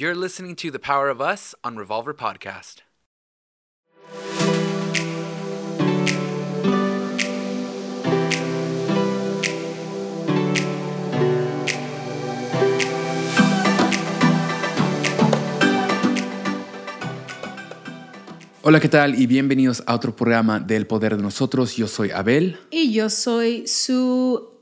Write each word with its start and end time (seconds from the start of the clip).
You're 0.00 0.14
listening 0.14 0.54
to 0.58 0.70
The 0.70 0.78
Power 0.78 1.08
of 1.08 1.20
Us 1.20 1.56
on 1.64 1.76
Revolver 1.76 2.14
Podcast. 2.14 2.82
Hola, 18.62 18.78
¿qué 18.78 18.88
tal? 18.88 19.20
Y 19.20 19.26
bienvenidos 19.26 19.82
a 19.84 19.96
otro 19.96 20.14
programa 20.14 20.60
del 20.60 20.86
Poder 20.86 21.16
de 21.16 21.22
Nosotros. 21.24 21.74
Yo 21.74 21.88
soy 21.88 22.12
Abel. 22.12 22.56
Y 22.70 22.92
yo 22.92 23.10
soy 23.10 23.66
su 23.66 24.57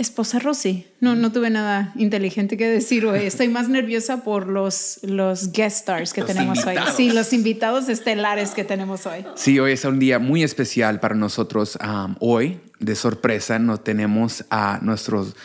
esposa 0.00 0.38
Rosy. 0.38 0.86
No, 1.00 1.14
no 1.14 1.30
tuve 1.30 1.50
nada 1.50 1.92
inteligente 1.96 2.56
que 2.56 2.68
decir 2.68 3.06
hoy. 3.06 3.20
Estoy 3.20 3.48
más 3.48 3.68
nerviosa 3.68 4.24
por 4.24 4.48
los, 4.48 5.00
los 5.02 5.52
guest 5.52 5.78
stars 5.78 6.12
que 6.12 6.22
tenemos 6.22 6.64
hoy. 6.66 6.76
Sí, 6.96 7.10
los 7.10 7.32
invitados 7.32 7.88
estelares 7.88 8.50
que 8.50 8.64
tenemos 8.64 9.06
hoy. 9.06 9.24
Sí, 9.34 9.58
hoy 9.58 9.72
es 9.72 9.84
un 9.84 9.98
día 9.98 10.18
muy 10.18 10.42
especial 10.42 11.00
para 11.00 11.14
nosotros. 11.14 11.78
hoy, 12.18 12.60
de 12.78 12.94
sorpresa, 12.94 13.58
nos 13.58 13.84
tenemos 13.84 14.44
a 14.50 14.78
nuestros 14.82 15.36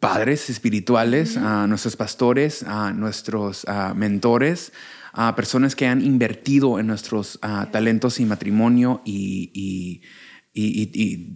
padres 0.00 0.50
espirituales, 0.50 1.36
a 1.36 1.66
nuestros 1.66 1.96
pastores, 1.96 2.62
a 2.64 2.92
nuestros 2.92 3.66
mentores, 3.94 4.72
a 5.12 5.34
personas 5.34 5.74
que 5.74 5.86
han 5.86 6.04
invertido 6.04 6.78
en 6.78 6.86
nuestros 6.88 7.38
talentos 7.70 8.20
y 8.20 8.24
matrimonio 8.24 9.00
y 9.04 9.16
y, 9.54 10.00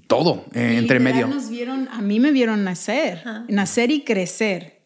todo 0.06 0.46
eh, 0.54 0.76
entre 0.78 1.00
medio. 1.00 1.26
Nos 1.28 1.50
vieron, 1.50 1.88
a 1.90 2.00
mí 2.00 2.20
me 2.20 2.32
vieron 2.32 2.64
nacer, 2.64 3.22
nacer 3.48 3.90
y 3.90 4.02
crecer. 4.02 4.80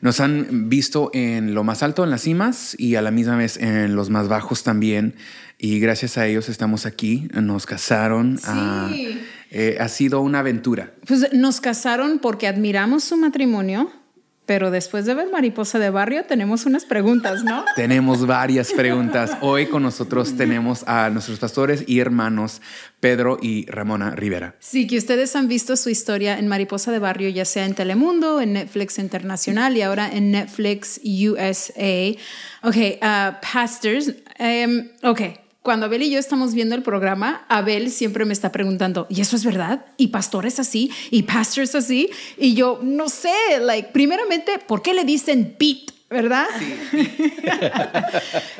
Nos 0.00 0.20
han 0.20 0.68
visto 0.68 1.10
en 1.14 1.54
lo 1.54 1.64
más 1.64 1.82
alto, 1.82 2.04
en 2.04 2.10
las 2.10 2.22
cimas, 2.22 2.76
y 2.78 2.96
a 2.96 3.02
la 3.02 3.10
misma 3.10 3.36
vez 3.36 3.56
en 3.56 3.96
los 3.96 4.10
más 4.10 4.28
bajos 4.28 4.62
también. 4.62 5.14
Y 5.58 5.80
gracias 5.80 6.18
a 6.18 6.26
ellos 6.26 6.48
estamos 6.48 6.86
aquí. 6.86 7.28
Nos 7.34 7.66
casaron. 7.66 8.38
Ah, 8.44 8.90
eh, 9.50 9.76
ha 9.80 9.88
sido 9.88 10.20
una 10.20 10.40
aventura. 10.40 10.92
Pues 11.06 11.32
nos 11.32 11.60
casaron 11.60 12.18
porque 12.18 12.46
admiramos 12.46 13.04
su 13.04 13.16
matrimonio 13.16 13.90
pero 14.46 14.70
después 14.70 15.06
de 15.06 15.14
ver 15.14 15.30
Mariposa 15.30 15.78
de 15.78 15.90
Barrio, 15.90 16.24
tenemos 16.24 16.66
unas 16.66 16.84
preguntas, 16.84 17.44
¿no? 17.44 17.64
tenemos 17.76 18.26
varias 18.26 18.72
preguntas. 18.72 19.36
Hoy 19.40 19.66
con 19.66 19.82
nosotros 19.82 20.36
tenemos 20.36 20.82
a 20.86 21.10
nuestros 21.10 21.38
pastores 21.38 21.84
y 21.86 22.00
hermanos 22.00 22.60
Pedro 23.00 23.38
y 23.40 23.66
Ramona 23.66 24.10
Rivera. 24.10 24.56
Sí, 24.58 24.86
que 24.86 24.98
ustedes 24.98 25.36
han 25.36 25.48
visto 25.48 25.76
su 25.76 25.90
historia 25.90 26.38
en 26.38 26.48
Mariposa 26.48 26.90
de 26.90 26.98
Barrio, 26.98 27.28
ya 27.28 27.44
sea 27.44 27.66
en 27.66 27.74
Telemundo, 27.74 28.40
en 28.40 28.54
Netflix 28.54 28.98
Internacional 28.98 29.76
y 29.76 29.82
ahora 29.82 30.10
en 30.10 30.32
Netflix 30.32 31.00
USA. 31.04 32.16
Ok, 32.62 32.76
uh, 33.00 33.34
pastors. 33.52 34.12
Um, 34.38 34.88
ok, 35.02 35.20
cuando 35.62 35.86
Abel 35.86 36.02
y 36.02 36.10
yo 36.10 36.18
estamos 36.18 36.54
viendo 36.54 36.74
el 36.74 36.82
programa, 36.82 37.44
Abel 37.48 37.90
siempre 37.90 38.24
me 38.24 38.32
está 38.32 38.50
preguntando, 38.50 39.06
¿y 39.08 39.20
eso 39.20 39.36
es 39.36 39.44
verdad? 39.44 39.86
¿Y 39.96 40.08
pastor 40.08 40.44
es 40.44 40.58
así? 40.58 40.90
¿Y 41.10 41.22
pastor 41.22 41.62
es 41.62 41.76
así? 41.76 42.10
Y 42.36 42.54
yo, 42.54 42.80
no 42.82 43.08
sé, 43.08 43.32
like, 43.60 43.90
primeramente, 43.92 44.58
¿por 44.66 44.82
qué 44.82 44.92
le 44.92 45.04
dicen 45.04 45.54
Pete? 45.56 45.92
¿Verdad? 46.10 46.46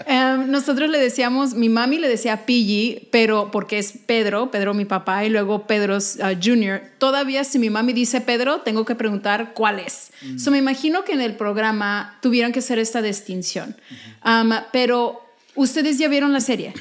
Em, 0.07 0.51
nosotros 0.51 0.89
le 0.89 0.99
decíamos, 0.99 1.53
mi 1.53 1.69
mami 1.69 1.99
le 1.99 2.09
decía 2.09 2.47
Piggy, 2.47 3.09
pero 3.13 3.51
porque 3.51 3.79
es 3.79 3.93
Pedro, 4.07 4.51
Pedro 4.51 4.73
mi 4.73 4.87
papá, 4.87 5.27
y 5.27 5.29
luego 5.29 5.67
Pedro 5.67 5.99
uh, 5.99 6.43
Junior. 6.43 6.81
Todavía 6.97 7.45
si 7.45 7.59
mi 7.59 7.69
mami 7.69 7.93
dice 7.93 8.23
Pedro, 8.23 8.63
tengo 8.63 8.87
que 8.87 8.95
preguntar 8.95 9.53
cuál 9.53 9.81
es. 9.81 10.13
Mm. 10.23 10.51
me 10.51 10.59
imagino 10.59 11.05
que 11.05 11.13
en 11.13 11.21
el 11.21 11.37
programa 11.37 12.19
tuvieron 12.23 12.53
que 12.53 12.61
hacer 12.61 12.79
esta 12.79 13.03
distinción. 13.03 13.77
Um, 14.25 14.53
pero, 14.73 15.21
¿ustedes 15.55 15.99
ya 15.99 16.09
vieron 16.09 16.33
la 16.33 16.41
serie? 16.41 16.73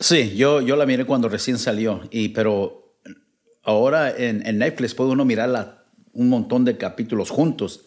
Sí, 0.00 0.34
yo, 0.36 0.60
yo 0.60 0.76
la 0.76 0.86
miré 0.86 1.04
cuando 1.04 1.28
recién 1.28 1.58
salió, 1.58 2.02
y, 2.10 2.28
pero 2.28 2.96
ahora 3.62 4.14
en, 4.16 4.46
en 4.46 4.58
Netflix 4.58 4.94
puede 4.94 5.10
uno 5.10 5.24
mirar 5.24 5.84
un 6.12 6.28
montón 6.28 6.64
de 6.64 6.76
capítulos 6.76 7.30
juntos. 7.30 7.86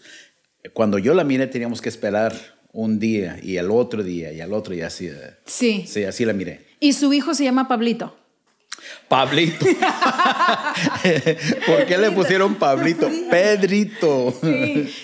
Cuando 0.73 0.97
yo 0.97 1.13
la 1.13 1.23
miré 1.23 1.47
teníamos 1.47 1.81
que 1.81 1.89
esperar 1.89 2.33
un 2.73 2.99
día 2.99 3.39
y 3.41 3.57
el 3.57 3.69
otro 3.71 4.03
día 4.03 4.31
y 4.31 4.39
el 4.39 4.53
otro 4.53 4.73
y 4.73 4.81
así. 4.81 5.07
Eh. 5.07 5.35
Sí. 5.45 5.85
Sí, 5.87 6.03
así 6.03 6.25
la 6.25 6.33
miré. 6.33 6.65
¿Y 6.79 6.93
su 6.93 7.13
hijo 7.13 7.33
se 7.33 7.43
llama 7.43 7.67
Pablito? 7.67 8.15
Pablito. 9.07 9.65
¿Por 11.65 11.85
qué 11.85 11.97
le 11.97 12.11
pusieron 12.11 12.55
Pablito? 12.55 13.09
Pedrito. 13.29 14.33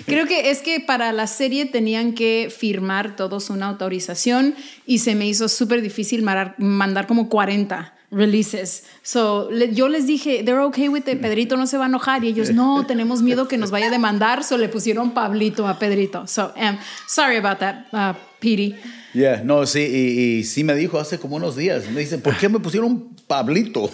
Creo 0.06 0.26
que 0.26 0.50
es 0.50 0.62
que 0.62 0.80
para 0.80 1.12
la 1.12 1.28
serie 1.28 1.66
tenían 1.66 2.14
que 2.14 2.52
firmar 2.56 3.16
todos 3.16 3.50
una 3.50 3.68
autorización 3.68 4.56
y 4.86 5.00
se 5.00 5.16
me 5.16 5.28
hizo 5.28 5.50
súper 5.50 5.82
difícil 5.82 6.24
mandar 6.58 7.08
como 7.08 7.30
40 7.30 7.97
releases. 8.12 8.84
So, 9.04 9.50
yo 9.52 9.88
les 9.88 10.08
dije, 10.08 10.44
they're 10.44 10.62
okay 10.62 10.88
with 10.88 11.08
it, 11.08 11.22
Pedrito 11.22 11.58
no 11.58 11.68
se 11.68 11.78
va 11.78 11.86
a 11.86 11.88
enojar. 11.88 12.24
Y 12.24 12.30
ellos, 12.30 12.52
no, 12.52 12.86
tenemos 12.86 13.22
miedo 13.22 13.48
que 13.48 13.58
nos 13.58 13.72
vaya 13.72 13.88
a 13.88 13.92
demandar. 13.92 14.44
So, 14.44 14.58
le 14.58 14.70
pusieron 14.70 15.14
Pablito 15.14 15.68
a 15.68 15.78
Pedrito. 15.78 16.28
So, 16.28 16.54
um, 16.56 16.78
sorry 17.08 17.38
about 17.38 17.60
that, 17.60 17.88
uh, 17.92 18.14
Petey. 18.40 18.76
Yeah, 19.14 19.42
no, 19.44 19.66
sí, 19.66 19.80
y, 19.80 20.44
sí 20.44 20.64
me 20.64 20.76
dijo 20.76 21.00
hace 21.00 21.18
como 21.18 21.38
unos 21.38 21.56
días, 21.56 21.90
me 21.90 22.02
dice, 22.02 22.20
¿por 22.20 22.38
qué 22.38 22.50
me 22.50 22.60
pusieron 22.60 23.16
Pablito? 23.26 23.90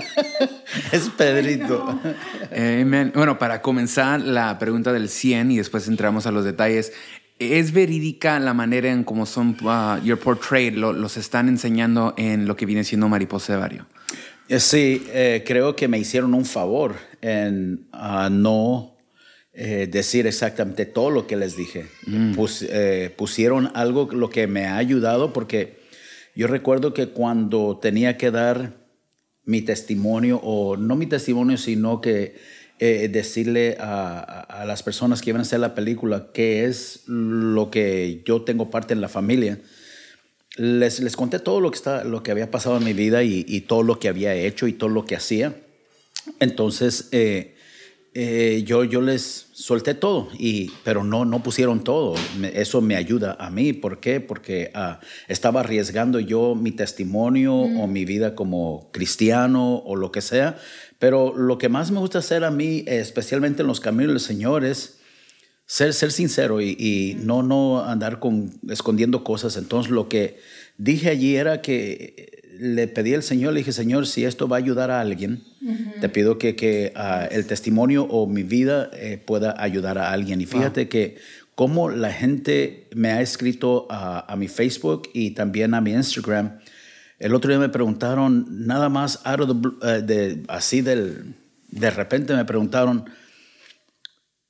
es 0.92 1.10
Pedrito. 1.10 2.00
Bueno, 3.14 3.38
para 3.38 3.60
comenzar 3.60 4.20
la 4.20 4.58
pregunta 4.58 4.92
del 4.92 5.10
100 5.10 5.50
y 5.50 5.58
después 5.58 5.86
entramos 5.86 6.26
a 6.26 6.32
los 6.32 6.44
detalles, 6.44 6.92
¿es 7.38 7.72
verídica 7.72 8.38
la 8.40 8.54
manera 8.54 8.90
en 8.90 9.04
cómo 9.04 9.26
son 9.26 9.56
uh, 9.62 10.02
your 10.04 10.18
portrait, 10.18 10.74
los 10.74 11.16
están 11.16 11.48
enseñando 11.48 12.14
en 12.16 12.46
lo 12.46 12.56
que 12.56 12.66
viene 12.66 12.84
siendo 12.84 13.08
Mariposa 13.08 13.54
de 13.54 13.58
Barrio? 13.58 13.86
Eh, 14.48 14.60
sí, 14.60 15.06
eh, 15.12 15.44
creo 15.46 15.76
que 15.76 15.88
me 15.88 15.98
hicieron 15.98 16.34
un 16.34 16.44
favor 16.44 16.96
en 17.20 17.86
uh, 17.92 18.30
no 18.30 18.96
eh, 19.52 19.88
decir 19.90 20.26
exactamente 20.26 20.86
todo 20.86 21.10
lo 21.10 21.26
que 21.26 21.36
les 21.36 21.56
dije. 21.56 21.86
Mm. 22.06 22.34
pusieron 23.16 23.70
algo 23.74 24.08
lo 24.12 24.30
que 24.30 24.46
me 24.46 24.66
ha 24.66 24.76
ayudado 24.76 25.32
porque 25.32 25.80
yo 26.34 26.46
recuerdo 26.46 26.94
que 26.94 27.08
cuando 27.08 27.78
tenía 27.82 28.16
que 28.16 28.30
dar 28.30 28.76
mi 29.44 29.62
testimonio, 29.62 30.40
o 30.42 30.76
no 30.76 30.94
mi 30.94 31.06
testimonio, 31.06 31.56
sino 31.56 32.00
que 32.00 32.36
eh, 32.80 33.08
decirle 33.08 33.76
a, 33.80 34.64
las 34.66 34.82
personas 34.82 35.20
que 35.20 35.30
iban 35.30 35.40
a 35.40 35.42
hacer 35.42 35.60
la 35.60 35.74
película 35.74 36.28
qué 36.32 36.64
es 36.64 37.02
lo 37.06 37.70
que 37.70 38.22
yo 38.24 38.42
tengo 38.42 38.70
parte 38.70 38.94
en 38.94 39.00
la 39.00 39.08
familia. 39.08 39.58
Les, 40.56 41.00
les 41.00 41.16
conté 41.16 41.38
todo 41.38 41.60
lo 41.60 41.70
que, 41.70 41.76
está, 41.76 42.04
lo 42.04 42.22
que 42.22 42.30
había 42.30 42.50
pasado 42.50 42.76
en 42.76 42.84
mi 42.84 42.92
vida 42.92 43.22
y, 43.22 43.60
todo 43.62 43.82
lo 43.82 43.98
que 43.98 44.08
había 44.08 44.34
hecho 44.34 44.66
y 44.66 44.72
todo 44.72 44.90
lo 44.90 45.04
que 45.04 45.16
hacía. 45.16 45.54
Entonces, 46.40 47.08
eh, 47.12 47.56
eh, 48.14 48.64
yo, 48.66 48.84
yo 48.84 49.00
les 49.00 49.48
solté 49.52 49.94
todo, 49.94 50.28
y, 50.38 50.72
pero 50.82 51.04
no, 51.04 51.24
no 51.24 51.42
pusieron 51.42 51.84
todo. 51.84 52.14
eso 52.54 52.80
me 52.80 52.96
ayuda 52.96 53.36
a 53.38 53.50
mí. 53.50 53.72
¿Por 53.72 54.00
qué? 54.00 54.20
Porque 54.20 54.70
ah, 54.74 55.00
estaba 55.28 55.60
arriesgando 55.60 56.18
yo 56.18 56.54
mi 56.54 56.72
testimonio 56.72 57.54
o 57.54 57.86
mi 57.86 58.04
vida 58.04 58.34
como 58.34 58.88
cristiano 58.92 59.76
o 59.84 59.94
lo 59.94 60.10
que 60.10 60.20
sea. 60.20 60.58
Pero 60.98 61.36
lo 61.36 61.58
que 61.58 61.68
más 61.68 61.90
me 61.90 62.00
gusta 62.00 62.18
hacer 62.18 62.44
a 62.44 62.50
mí, 62.50 62.84
especialmente 62.86 63.62
en 63.62 63.68
los 63.68 63.80
caminos 63.80 64.12
del 64.12 64.20
Señor, 64.20 64.64
es 64.64 64.98
ser, 65.66 65.94
ser 65.94 66.10
sincero 66.10 66.60
y, 66.60 66.76
y 66.78 67.16
no, 67.22 67.42
no 67.42 67.84
andar 67.84 68.18
con, 68.18 68.58
escondiendo 68.68 69.22
cosas. 69.22 69.56
Entonces 69.56 69.92
lo 69.92 70.08
que 70.08 70.38
dije 70.76 71.10
allí 71.10 71.36
era 71.36 71.62
que 71.62 72.38
le 72.58 72.88
pedí 72.88 73.14
al 73.14 73.22
Señor, 73.22 73.52
le 73.52 73.60
dije, 73.60 73.72
Señor, 73.72 74.06
si 74.06 74.24
esto 74.24 74.48
va 74.48 74.56
a 74.56 74.58
ayudar 74.58 74.90
a 74.90 75.00
alguien, 75.00 75.44
te 76.00 76.08
pido 76.08 76.38
que, 76.38 76.56
que 76.56 76.92
ah, 76.96 77.28
el 77.30 77.46
testimonio 77.46 78.04
o 78.04 78.26
mi 78.26 78.42
vida 78.42 78.90
eh, 78.94 79.22
pueda 79.24 79.54
ayudar 79.62 79.98
a 79.98 80.10
alguien. 80.10 80.40
Y 80.40 80.46
fíjate 80.46 80.88
que 80.88 81.18
como 81.54 81.90
la 81.90 82.12
gente 82.12 82.86
me 82.94 83.10
ha 83.10 83.20
escrito 83.20 83.86
a, 83.90 84.34
mi 84.36 84.48
Facebook 84.48 85.08
y 85.12 85.32
también 85.32 85.74
a 85.74 85.80
mi 85.80 85.92
Instagram. 85.92 86.60
El 87.18 87.34
otro 87.34 87.50
día 87.50 87.58
me 87.58 87.68
preguntaron, 87.68 88.46
nada 88.66 88.88
más 88.88 89.20
eh, 89.24 90.02
de, 90.02 90.44
así 90.48 90.82
del, 90.82 91.34
de 91.68 91.90
repente 91.90 92.34
me 92.34 92.44
preguntaron, 92.44 93.10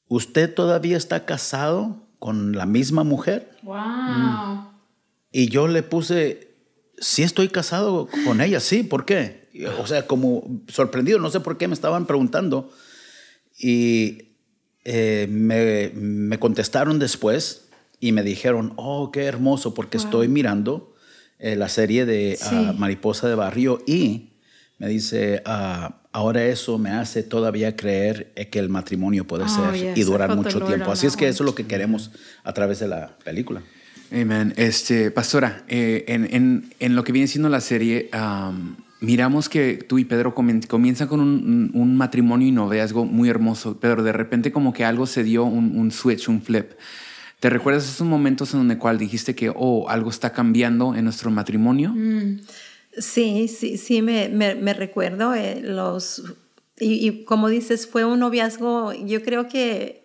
¿usted 0.06 0.53
todavía 0.53 0.97
está 0.97 1.25
casado 1.25 2.06
con 2.19 2.53
la 2.53 2.67
misma 2.67 3.05
mujer? 3.05 3.56
Wow. 3.62 4.69
Y 5.32 5.49
yo 5.49 5.67
le 5.67 5.82
puse, 5.82 6.56
sí 6.99 7.23
estoy 7.23 7.49
casado 7.49 8.09
con 8.26 8.41
ella, 8.43 8.61
sí, 8.61 8.82
¿por 8.82 9.06
qué? 9.06 9.49
O 9.81 9.87
sea, 9.87 10.06
como 10.06 10.62
sorprendido, 10.69 11.19
no 11.19 11.31
sé 11.31 11.41
por 11.41 11.56
qué 11.56 11.69
me 11.69 11.75
estaban 11.75 12.06
preguntando. 12.06 12.71
Y 13.59 14.35
eh, 14.85 15.26
me, 15.29 16.38
contestaron 16.38 16.99
después 16.99 17.69
y 17.99 18.12
me 18.12 18.23
dijeron, 18.23 18.75
oh, 18.76 19.11
qué 19.11 19.25
hermoso, 19.25 19.75
porque 19.75 19.97
estoy 19.97 20.29
mirando 20.29 20.94
eh, 21.38 21.56
la 21.56 21.69
serie 21.69 22.05
de 22.06 22.38
ah, 22.43 22.75
Mariposa 22.76 23.29
de 23.29 23.35
Barrio 23.35 23.82
y 23.87 24.31
me 24.79 24.88
dice, 24.88 25.43
ah, 25.44 25.96
ahora 26.12 26.44
eso 26.44 26.79
me 26.79 26.90
hace 26.90 27.23
todavía 27.23 27.76
creer 27.76 28.32
eh, 28.37 28.49
que 28.49 28.58
el 28.58 28.69
matrimonio 28.69 29.26
puede 29.26 29.44
Oh, 29.44 29.49
ser 29.49 29.75
yes, 29.75 29.99
y 29.99 30.02
durar 30.02 30.35
mucho 30.37 30.61
tiempo. 30.64 30.90
Así 30.93 31.06
es 31.06 31.12
that 31.14 31.19
que 31.20 31.29
eso 31.29 31.43
es 31.44 31.46
lo 31.46 31.55
que 31.55 31.67
queremos 31.67 32.11
a 32.44 32.52
través 32.52 32.79
de 32.81 32.88
la 32.88 33.17
película. 33.25 33.62
Amen. 34.12 34.55
Este, 34.56 35.11
pastora, 35.11 35.64
eh, 35.69 36.05
en, 36.08 36.29
en- 36.35 36.75
en 36.81 36.94
lo 36.96 37.05
que 37.05 37.12
viene 37.12 37.29
siendo 37.29 37.49
la 37.50 37.61
serie, 37.61 38.08
am, 38.12 38.76
miramos 39.00 39.49
que 39.49 39.75
tú 39.87 39.99
y 39.99 40.05
Pedro 40.05 40.35
comienzan 40.35 41.08
con 41.08 41.20
un, 41.20 41.70
un 41.75 41.96
matrimonio 41.96 42.49
y 42.49 42.52
noviazgo 42.52 43.05
muy 43.05 43.29
hermoso, 43.29 43.79
pero 43.81 44.02
de 44.02 44.12
repente 44.12 44.50
como 44.50 44.73
que 44.73 44.85
algo 44.85 45.06
se 45.06 45.23
dio, 45.25 45.44
un, 45.44 45.76
un 45.79 45.90
switch, 45.93 46.29
un 46.29 46.40
flip. 46.40 46.70
¿Te 47.40 47.50
recuerdas 47.50 47.85
esos 47.88 48.06
momentos 48.06 48.52
en 48.52 48.61
donde 48.61 48.79
cual 48.79 48.99
dijiste 48.99 49.35
que, 49.35 49.52
oh, 49.55 49.88
algo 49.88 50.11
está 50.11 50.32
cambiando 50.32 50.94
en 50.94 51.05
nuestro 51.05 51.31
matrimonio? 51.31 51.94
Sí, 52.96 53.46
sí, 53.49 53.79
sí, 53.79 54.02
me, 54.02 54.29
me, 54.29 54.55
me 54.55 54.75
recuerdo 54.75 55.35
eh, 55.35 55.61
los... 55.62 56.23
Y, 56.81 57.06
y 57.08 57.25
como 57.25 57.49
dices, 57.49 57.87
fue 57.87 58.05
un 58.05 58.20
noviazgo, 58.20 58.93
yo 58.93 59.23
creo 59.23 59.49
que 59.49 60.05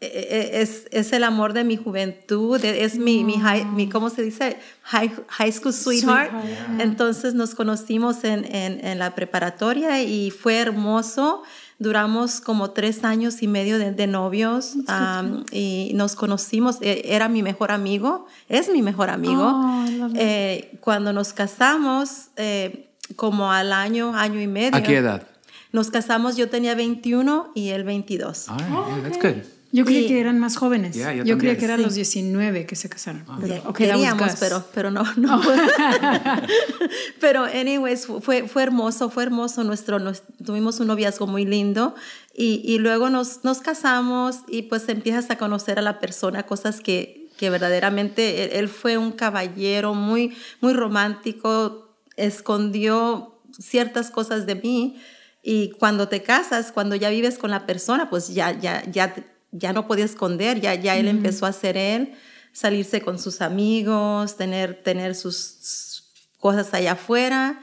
eh, 0.00 0.28
eh, 0.30 0.50
es, 0.54 0.86
es 0.92 1.12
el 1.12 1.24
amor 1.24 1.52
de 1.52 1.64
mi 1.64 1.76
juventud, 1.76 2.64
es 2.64 2.96
mi, 2.98 3.24
mi, 3.24 3.34
high- 3.34 3.64
mi, 3.72 3.88
¿cómo 3.88 4.10
se 4.10 4.22
dice? 4.22 4.56
High, 4.82 5.10
high 5.28 5.52
school 5.52 5.72
sweetheart. 5.72 6.30
Sweetheart, 6.30 6.80
Entonces 6.80 7.34
nos 7.34 7.54
conocimos 7.56 8.22
en, 8.24 8.44
en, 8.54 8.84
en 8.84 8.98
la 9.00 9.14
preparatoria 9.16 10.02
y 10.02 10.30
fue 10.30 10.56
hermoso. 10.58 11.42
Duramos 11.80 12.40
como 12.40 12.70
tres 12.70 13.04
años 13.04 13.42
y 13.42 13.46
medio 13.46 13.78
de, 13.78 13.92
de 13.92 14.06
novios 14.08 14.74
am, 14.88 15.44
y 15.52 15.92
nos 15.94 16.16
conocimos. 16.16 16.78
Eh, 16.80 17.02
Era 17.04 17.28
mi 17.28 17.42
mejor 17.42 17.70
amigo, 17.70 18.26
es 18.48 18.68
mi 18.68 18.82
mejor 18.82 19.10
amigo. 19.10 19.44
Oh. 19.44 19.84
Eh, 20.16 20.76
cuando 20.80 21.12
nos 21.12 21.32
casamos, 21.32 22.28
eh, 22.36 22.88
como 23.16 23.52
al 23.52 23.72
año, 23.72 24.14
año 24.14 24.40
y 24.40 24.46
medio. 24.46 24.76
¿A 24.76 24.82
qué 24.82 24.96
edad? 24.96 25.26
Nos 25.72 25.90
casamos, 25.90 26.36
yo 26.36 26.48
tenía 26.48 26.74
21 26.74 27.52
y 27.54 27.68
él 27.68 27.84
22. 27.84 28.48
All 28.48 28.58
right, 28.58 28.68
yeah, 28.68 29.02
that's 29.02 29.22
good. 29.22 29.57
Yo 29.70 29.84
creí 29.84 30.04
Y- 30.04 30.08
que 30.08 30.18
eran 30.20 30.38
más 30.38 30.56
jóvenes. 30.56 30.94
Yeah, 30.96 31.12
yo 31.12 31.24
yo 31.24 31.36
creía 31.36 31.58
que 31.58 31.64
eran 31.66 31.78
Sí. 31.78 31.84
los 31.84 31.94
19 31.94 32.64
que 32.64 32.74
se 32.74 32.88
casaron. 32.88 33.24
Ya 33.26 33.32
Ok, 33.34 33.42
that 33.44 33.64
was 33.66 33.76
Queríamos, 33.76 34.36
pero, 34.40 34.64
pero 34.74 34.90
no. 34.90 35.04
no. 35.16 35.40
pero, 37.20 37.44
anyways, 37.44 38.06
fu- 38.06 38.20
fue, 38.20 38.48
fue 38.48 38.62
hermoso, 38.62 39.10
fue 39.10 39.24
hermoso. 39.24 39.64
Nuestro, 39.64 39.98
nos- 39.98 40.22
tuvimos 40.44 40.80
un 40.80 40.86
noviazgo 40.86 41.26
muy 41.26 41.44
lindo 41.44 41.94
y, 42.34 42.62
y 42.64 42.78
luego 42.78 43.10
nos, 43.10 43.44
nos 43.44 43.58
casamos 43.60 44.40
y 44.48 44.62
pues 44.62 44.88
empiezas 44.88 45.30
a 45.30 45.36
conocer 45.36 45.78
a 45.78 45.82
la 45.82 46.00
persona, 46.00 46.44
cosas 46.44 46.80
que, 46.80 47.28
que 47.36 47.50
verdaderamente 47.50 48.44
él, 48.44 48.50
él 48.54 48.68
fue 48.68 48.96
un 48.98 49.12
caballero 49.12 49.94
muy, 49.94 50.36
muy 50.60 50.72
romántico, 50.72 51.94
escondió 52.16 53.40
ciertas 53.58 54.10
cosas 54.10 54.46
de 54.46 54.54
mí 54.54 55.00
y 55.42 55.70
cuando 55.72 56.08
te 56.08 56.22
casas, 56.22 56.72
cuando 56.72 56.94
ya 56.96 57.10
vives 57.10 57.38
con 57.38 57.50
la 57.50 57.66
persona, 57.66 58.10
pues 58.10 58.28
ya, 58.34 58.58
ya, 58.58 58.82
ya, 58.90 59.14
ya 59.52 59.72
no 59.72 59.86
podía 59.86 60.04
esconder, 60.04 60.60
ya, 60.60 60.74
ya 60.74 60.96
él 60.96 61.08
empezó 61.08 61.46
a 61.46 61.52
ser 61.52 61.76
él, 61.76 62.14
salirse 62.52 63.00
con 63.00 63.18
sus 63.18 63.40
amigos, 63.40 64.36
tener, 64.36 64.82
tener 64.82 65.14
sus 65.14 66.04
cosas 66.38 66.72
allá 66.74 66.92
afuera. 66.92 67.60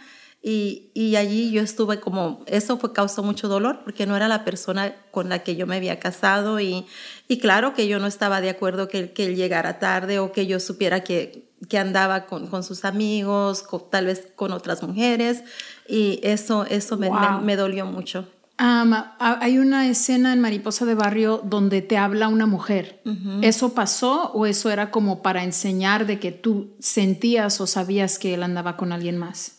Y, 0.48 0.92
y 0.94 1.16
allí 1.16 1.50
yo 1.50 1.64
estuve 1.64 2.00
como, 2.00 2.44
eso 2.46 2.78
fue, 2.78 2.94
causó 2.94 3.24
mucho 3.24 3.48
dolor 3.48 3.80
porque 3.84 4.06
no 4.06 4.16
era 4.16 4.28
la 4.28 4.46
persona 4.46 4.96
con 5.10 5.28
la 5.28 5.40
que 5.40 5.56
yo 5.56 5.66
me 5.66 5.76
había 5.78 5.98
casado 6.00 6.60
y, 6.60 6.86
y 7.28 7.40
claro 7.40 7.74
que 7.74 7.88
yo 7.88 7.98
no 7.98 8.06
estaba 8.06 8.42
de 8.42 8.52
acuerdo 8.52 8.88
que, 8.88 9.00
él- 9.00 9.14
que 9.14 9.26
él 9.26 9.36
llegara 9.36 9.80
tarde 9.80 10.20
o 10.20 10.32
que 10.32 10.46
yo 10.46 10.60
supiera 10.60 11.04
que, 11.04 11.50
que 11.68 11.80
andaba 11.80 12.28
con, 12.28 12.46
con 12.46 12.64
sus 12.64 12.86
amigos, 12.86 13.64
co- 13.64 13.82
tal 13.82 14.06
vez 14.06 14.28
con 14.36 14.52
otras 14.52 14.84
mujeres 14.84 15.42
y 15.90 16.20
eso, 16.22 16.66
eso 16.70 16.96
me, 16.98 17.10
Wow. 17.10 17.40
me- 17.40 17.42
me 17.42 17.56
dolió 17.56 17.88
mucho. 17.88 18.28
Hay 18.58 19.58
una 19.58 19.88
escena 19.90 20.32
en 20.32 20.40
Mariposa 20.40 20.86
de 20.86 20.96
Barrio 20.96 21.42
donde 21.44 21.82
te 21.82 21.98
habla 21.98 22.28
una 22.30 22.46
mujer. 22.46 23.02
¿Eso 23.42 23.74
pasó 23.74 24.32
o 24.34 24.46
eso 24.46 24.70
era 24.72 24.92
como 24.92 25.22
para 25.22 25.44
enseñar 25.44 26.06
de 26.06 26.20
que 26.20 26.32
tú 26.32 26.76
sentías 26.80 27.60
o 27.60 27.68
sabías 27.68 28.18
que 28.18 28.34
él 28.34 28.44
andaba 28.44 28.78
con 28.78 28.92
alguien 28.94 29.18
más? 29.18 29.58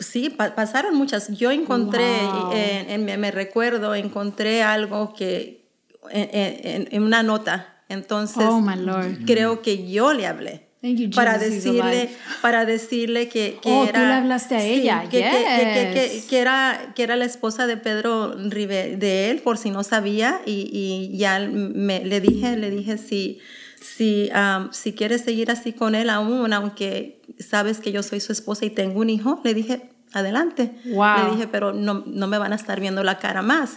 Sí, 0.00 0.30
pa- 0.30 0.54
pasaron 0.54 0.96
muchas. 0.96 1.28
Yo 1.36 1.50
encontré, 1.50 2.22
Wow. 2.26 2.52
en, 2.52 2.90
en- 2.90 3.04
me, 3.04 3.16
me 3.18 3.30
recuerdo, 3.30 3.94
encontré 3.94 4.62
algo 4.62 5.14
que, 5.14 5.68
en, 6.10 7.02
una 7.02 7.22
nota. 7.22 7.68
Entonces, 7.88 8.44
Oh, 8.48 8.60
my 8.60 8.76
Lord. 8.76 9.24
creo 9.26 9.62
que 9.62 9.88
yo 9.90 10.12
le 10.12 10.26
hablé. 10.26 10.71
Thank 10.82 10.96
you, 10.98 11.10
para 11.10 11.38
decirle, 11.38 12.10
para 12.40 12.64
decirle 12.64 13.28
que, 13.28 13.58
que 13.62 13.70
Oh, 13.70 13.84
tú 13.84 13.88
era. 13.90 14.08
le 14.08 14.14
hablaste 14.14 14.56
a 14.56 14.64
ella, 14.64 15.04
que, 15.08 15.18
yes. 15.18 16.24
que 16.24 16.38
era, 16.40 16.92
que 16.96 17.04
era 17.04 17.14
la 17.14 17.24
esposa 17.24 17.68
de 17.68 17.76
Pedro 17.76 18.34
Rive, 18.36 18.96
de 18.96 19.30
él, 19.30 19.38
por 19.42 19.58
si 19.58 19.70
no 19.70 19.84
sabía, 19.84 20.40
y, 20.44 20.68
y 20.72 21.16
ya 21.16 21.38
me, 21.38 22.04
le 22.04 22.20
dije, 22.20 22.56
le 22.56 22.68
dije 22.70 22.98
si, 22.98 23.38
si, 23.80 24.28
am, 24.34 24.72
si 24.72 24.92
quieres 24.92 25.22
seguir 25.22 25.52
así 25.52 25.72
con 25.72 25.94
él 25.94 26.10
aún, 26.10 26.52
aunque 26.52 27.22
sabes 27.38 27.78
que 27.78 27.92
yo 27.92 28.02
soy 28.02 28.18
su 28.18 28.32
esposa 28.32 28.64
y 28.64 28.70
tengo 28.70 28.98
un 29.00 29.10
hijo, 29.10 29.40
le 29.44 29.54
dije, 29.54 29.88
adelante. 30.12 30.72
Wow. 30.86 31.24
Le 31.28 31.30
dije, 31.36 31.46
pero 31.48 31.72
no, 31.72 32.02
no 32.06 32.26
me 32.26 32.38
van 32.38 32.52
a 32.52 32.56
estar 32.56 32.80
viendo 32.80 33.04
la 33.04 33.18
cara 33.20 33.40
más. 33.42 33.76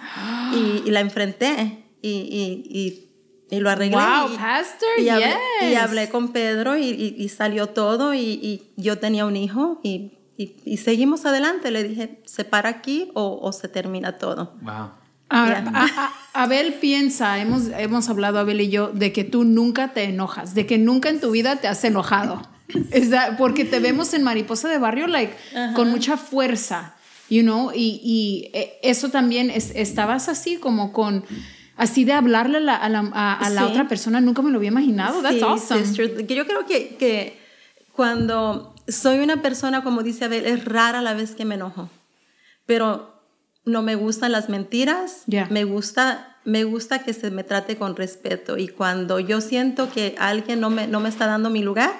y, 0.56 0.82
y 0.88 0.92
la 0.92 1.02
enfrenté 1.02 1.84
y, 2.02 2.10
y, 2.10 2.78
y, 2.80 3.05
y 3.50 3.60
lo 3.60 3.70
arreglé. 3.70 3.96
Wow, 3.98 4.34
y, 4.34 4.38
pastor, 4.38 4.90
y 5.00 5.10
hablé, 5.10 5.34
y 5.62 5.70
yes. 5.70 5.78
hablé 5.80 6.10
con 6.10 6.30
Pedro 6.32 6.78
y, 6.78 6.86
y- 6.90 7.16
y 7.18 7.30
salió 7.30 7.68
todo 7.68 8.14
y, 8.14 8.20
y 8.20 8.64
yo 8.78 8.98
tenía 8.98 9.26
un 9.26 9.36
hijo 9.38 9.80
y, 9.84 10.14
y- 10.38 10.56
y 10.66 10.78
seguimos 10.78 11.26
adelante. 11.26 11.70
Le 11.72 11.84
dije, 11.84 12.22
¿se 12.26 12.44
para 12.44 12.70
aquí 12.70 13.12
o, 13.14 13.40
o 13.42 13.52
se 13.52 13.68
termina 13.68 14.18
todo? 14.18 14.54
Wow. 14.62 14.90
Ahora, 15.30 15.62
Yeah. 15.64 15.72
a- 15.74 16.06
a- 16.34 16.44
Abel 16.44 16.74
piensa, 16.76 17.40
hemos, 17.40 17.68
hemos 17.78 18.10
hablado 18.10 18.40
Abel 18.40 18.62
y 18.62 18.70
yo, 18.70 18.90
de 18.94 19.12
que 19.14 19.24
tú 19.24 19.44
nunca 19.44 19.94
te 19.94 20.04
enojas, 20.04 20.54
de 20.54 20.66
que 20.68 20.78
nunca 20.78 21.10
en 21.10 21.20
tu 21.20 21.32
vida 21.32 21.56
te 21.58 21.68
has 21.68 21.84
enojado. 21.84 22.42
Es 22.92 23.10
that- 23.12 23.38
porque 23.38 23.64
te 23.66 23.80
vemos 23.80 24.14
en 24.14 24.24
Mariposa 24.24 24.70
de 24.70 24.78
Barrio 24.80 25.08
like, 25.08 25.34
con 25.76 25.90
mucha 25.92 26.18
fuerza, 26.18 26.96
you 27.30 27.42
know, 27.44 27.72
y, 27.74 28.00
y, 28.04 28.50
eh, 28.58 28.80
eso 28.84 29.10
también, 29.10 29.50
es, 29.50 29.72
estabas 29.76 30.30
así 30.30 30.58
como 30.58 30.92
con, 30.92 31.24
así 31.78 32.04
de 32.06 32.14
hablarle 32.14 32.58
a 32.58 32.62
la, 32.62 32.76
a 32.76 32.90
la- 32.90 33.12
a- 33.14 33.34
a 33.34 33.50
la 33.50 33.62
Sí. 33.62 33.68
otra 33.72 33.88
persona, 33.88 34.22
nunca 34.22 34.42
me 34.42 34.52
lo 34.52 34.58
había 34.58 34.70
imaginado. 34.70 35.22
That's 35.22 35.36
Sí, 35.38 35.44
awesome. 35.44 35.86
sister. 35.86 36.26
Yo 36.28 36.46
creo 36.48 36.66
que, 36.66 36.96
que 36.96 37.38
cuando 37.94 38.74
soy 38.88 39.20
una 39.20 39.42
persona, 39.42 39.84
como 39.84 40.04
dice 40.04 40.26
Abel, 40.26 40.46
es 40.46 40.66
rara 40.66 41.02
la 41.02 41.14
vez 41.14 41.36
que 41.36 41.46
me 41.46 41.56
enojo. 41.56 41.90
Pero 42.66 43.14
no 43.66 43.82
me 43.82 43.96
gustan 43.96 44.32
las 44.32 44.50
mentiras. 44.50 45.24
Yeah. 45.28 45.48
Me 45.50 45.64
gusta, 45.64 46.38
me 46.46 46.64
gusta 46.66 47.00
que 47.04 47.14
se 47.14 47.32
me 47.32 47.44
trate 47.44 47.78
con 47.78 47.96
respeto. 47.96 48.58
Y 48.58 48.68
cuando 48.68 49.20
yo 49.20 49.42
siento 49.42 49.90
que 49.92 50.16
alguien 50.20 50.60
no 50.60 50.70
me, 50.70 50.88
no 50.88 51.00
me 51.00 51.10
está 51.10 51.26
dando 51.26 51.50
mi 51.50 51.64
lugar, 51.64 51.92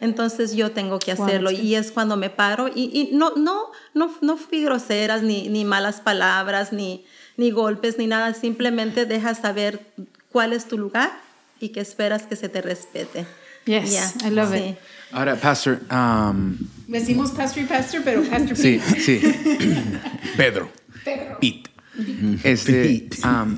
entonces 0.00 0.54
yo 0.54 0.72
tengo 0.72 0.98
que 0.98 1.14
Wow, 1.14 1.24
hacerlo. 1.26 1.50
good. 1.50 1.58
y 1.58 1.74
es 1.76 1.92
cuando 1.92 2.16
me 2.18 2.28
paro. 2.30 2.68
Y, 2.68 2.90
y 2.92 3.16
no, 3.16 3.32
no, 3.36 3.70
no, 3.94 4.10
no 4.20 4.36
fui 4.36 4.62
groseras, 4.62 5.22
ni, 5.22 5.48
ni 5.48 5.64
malas 5.64 6.00
palabras, 6.02 6.72
ni, 6.74 7.06
ni 7.36 7.50
golpes, 7.50 7.98
ni 7.98 8.06
nada. 8.06 8.34
Simplemente 8.34 9.06
dejas 9.06 9.38
saber 9.38 9.80
cuál 10.30 10.52
es 10.52 10.66
tu 10.66 10.78
lugar 10.78 11.10
y 11.60 11.70
que 11.70 11.80
esperas 11.80 12.22
que 12.24 12.36
se 12.36 12.48
te 12.48 12.60
respete. 12.62 13.26
Yes, 13.66 13.90
Yeah, 13.92 14.28
I 14.28 14.30
love 14.30 14.52
sí. 14.52 14.58
it. 14.70 14.76
Ahora, 15.10 15.36
Pastor, 15.36 15.80
um, 15.90 16.56
Decimos 16.86 17.30
pastor 17.30 17.62
y 17.62 17.66
pastor, 17.66 18.02
pero 18.04 18.22
pastor 18.24 18.56
sí, 18.56 18.78
sí. 18.98 19.20
Pedro. 20.36 20.68
Pete. 21.04 21.70
Este, 22.42 22.82
Pete. 23.08 23.26
um, 23.26 23.56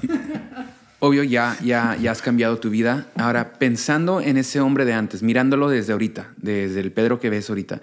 obvio, 1.00 1.24
ya, 1.24 1.56
ya, 1.64 1.96
ya 2.00 2.10
has 2.12 2.20
cambiado 2.22 2.58
tu 2.58 2.70
vida. 2.70 3.06
Ahora, 3.16 3.54
pensando 3.54 4.20
en 4.20 4.36
ese 4.36 4.60
hombre 4.60 4.84
de 4.84 4.92
antes, 4.92 5.22
mirándolo 5.22 5.68
desde 5.68 5.92
ahorita, 5.92 6.28
desde 6.36 6.80
el 6.80 6.92
Pedro 6.92 7.18
que 7.18 7.30
ves 7.30 7.48
ahorita, 7.48 7.80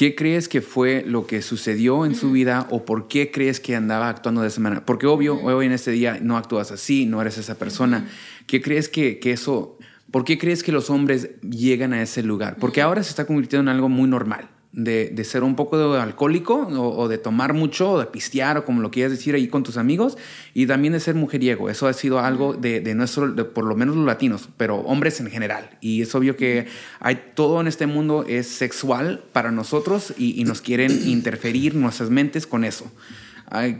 ¿qué 0.00 0.14
crees 0.14 0.48
que 0.48 0.62
fue 0.62 1.04
lo 1.06 1.26
que 1.26 1.42
sucedió 1.42 2.06
en 2.06 2.14
su 2.14 2.32
vida 2.32 2.66
o 2.70 2.86
por 2.86 3.06
qué 3.06 3.30
crees 3.30 3.60
que 3.60 3.76
andaba 3.76 4.08
actuando 4.08 4.40
de 4.40 4.48
esa 4.48 4.58
manera? 4.58 4.86
Porque 4.86 5.06
obvio, 5.06 5.38
hoy 5.42 5.66
en 5.66 5.72
este 5.72 5.90
día 5.90 6.18
no 6.22 6.38
actúas 6.38 6.72
así, 6.72 7.04
no 7.04 7.20
eres 7.20 7.36
esa 7.36 7.58
persona. 7.58 8.08
¿Qué 8.46 8.62
crees 8.62 8.88
que, 8.88 9.18
que 9.18 9.32
eso... 9.32 9.76
¿Por 10.10 10.24
qué 10.24 10.38
crees 10.38 10.62
que 10.62 10.72
los 10.72 10.88
hombres 10.88 11.38
llegan 11.42 11.92
a 11.92 12.00
ese 12.00 12.22
lugar? 12.22 12.56
Porque 12.58 12.80
ahora 12.80 13.02
se 13.02 13.10
está 13.10 13.26
convirtiendo 13.26 13.70
en 13.70 13.76
algo 13.76 13.90
muy 13.90 14.08
normal. 14.08 14.48
De, 14.72 15.08
de 15.08 15.24
ser 15.24 15.42
un 15.42 15.56
poco 15.56 15.76
de 15.76 15.98
alcohólico 15.98 16.54
o, 16.54 16.96
o 16.96 17.08
de 17.08 17.18
tomar 17.18 17.54
mucho 17.54 17.90
o 17.90 17.98
de 17.98 18.06
pistear 18.06 18.56
o 18.56 18.64
como 18.64 18.80
lo 18.80 18.92
quieras 18.92 19.10
decir 19.10 19.34
ahí 19.34 19.48
con 19.48 19.64
tus 19.64 19.76
amigos 19.76 20.16
y 20.54 20.66
también 20.66 20.92
de 20.92 21.00
ser 21.00 21.16
mujeriego. 21.16 21.68
Eso 21.68 21.88
ha 21.88 21.92
sido 21.92 22.20
algo 22.20 22.54
de, 22.54 22.80
de 22.80 22.94
nuestro, 22.94 23.32
de 23.32 23.44
por 23.44 23.64
lo 23.64 23.74
menos 23.74 23.96
los 23.96 24.06
latinos, 24.06 24.48
pero 24.56 24.76
hombres 24.76 25.18
en 25.18 25.28
general. 25.28 25.70
Y 25.80 26.02
es 26.02 26.14
obvio 26.14 26.36
que 26.36 26.68
hay 27.00 27.20
todo 27.34 27.60
en 27.60 27.66
este 27.66 27.86
mundo 27.86 28.24
es 28.28 28.46
sexual 28.46 29.24
para 29.32 29.50
nosotros 29.50 30.14
y, 30.16 30.40
y 30.40 30.44
nos 30.44 30.60
quieren 30.60 30.92
interferir 31.08 31.74
nuestras 31.74 32.10
mentes 32.10 32.46
con 32.46 32.62
eso. 32.62 32.92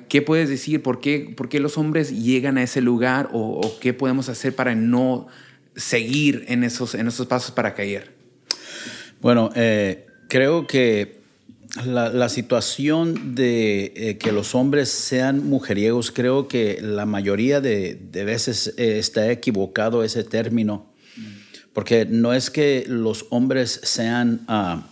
¿Qué 0.09 0.21
puedes 0.21 0.49
decir? 0.49 0.83
¿Por 0.83 1.01
qué, 1.01 1.33
por 1.37 1.49
qué 1.49 1.61
los 1.61 1.79
hombres 1.79 2.11
llegan 2.11 2.59
a 2.59 2.63
ese 2.65 2.81
lugar 2.81 3.29
o, 3.33 3.61
o 3.61 3.79
qué 3.79 3.95
podemos 3.95 4.29
hacer 4.29 4.55
para 4.55 4.75
no 4.75 5.29
seguir 5.77 6.45
en 6.49 6.65
esos, 6.65 6.97
en 6.97 7.07
esos 7.07 7.29
pasos 7.29 7.53
para 7.53 7.75
caer? 7.75 8.13
Bueno, 9.21 9.51
eh, 9.55 10.07
creo 10.31 10.67
que 10.67 11.21
la, 11.85 12.29
situación 12.29 13.35
de 13.35 13.93
eh, 13.95 14.19
que 14.19 14.33
los 14.33 14.55
hombres 14.55 14.89
sean 14.89 15.47
mujeriegos, 15.47 16.11
creo 16.11 16.49
que 16.49 16.79
la 16.81 17.05
mayoría 17.05 17.61
de, 17.61 17.99
de 18.11 18.25
veces 18.25 18.75
eh, 18.79 18.99
está 18.99 19.31
equivocado 19.31 20.03
ese 20.03 20.25
término, 20.25 20.87
porque 21.75 22.07
no 22.07 22.33
es 22.33 22.51
que 22.51 22.85
los 22.89 23.27
hombres 23.31 23.81
sean 23.83 24.41
ah, 24.49 24.89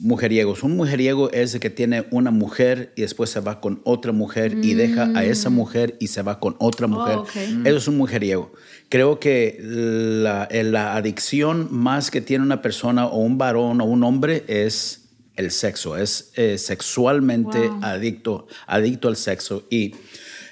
mujeriegos. 0.00 0.62
Un 0.62 0.76
mujeriego 0.76 1.30
es 1.30 1.54
el 1.54 1.60
que 1.60 1.70
tiene 1.70 2.06
una 2.10 2.30
mujer 2.30 2.92
y 2.96 3.02
después 3.02 3.30
se 3.30 3.40
va 3.40 3.60
con 3.60 3.80
otra 3.84 4.12
mujer 4.12 4.56
y 4.62 4.74
deja 4.74 5.10
a 5.14 5.24
esa 5.24 5.50
mujer 5.50 5.96
y 6.00 6.08
se 6.08 6.22
va 6.22 6.40
con 6.40 6.56
otra 6.58 6.86
mujer. 6.86 7.18
ok. 7.18 7.36
Eso 7.64 7.76
es 7.76 7.88
un 7.88 7.98
mujeriego. 7.98 8.52
Creo 8.88 9.20
que 9.20 9.58
la, 9.60 10.48
eh, 10.50 10.64
la 10.64 10.96
adicción 10.96 11.68
más 11.70 12.10
que 12.10 12.20
tiene 12.20 12.42
una 12.44 12.62
persona 12.62 13.06
o 13.06 13.18
un 13.18 13.38
varón 13.38 13.80
o 13.80 13.84
un 13.84 14.02
hombre 14.02 14.42
es 14.48 15.02
el 15.36 15.50
sexo, 15.50 15.96
es 15.96 16.32
eh, 16.36 16.58
sexualmente 16.58 17.68
Wow. 17.68 17.78
adicto, 17.82 18.46
adicto 18.66 19.08
al 19.08 19.16
sexo. 19.16 19.64
Y 19.70 19.94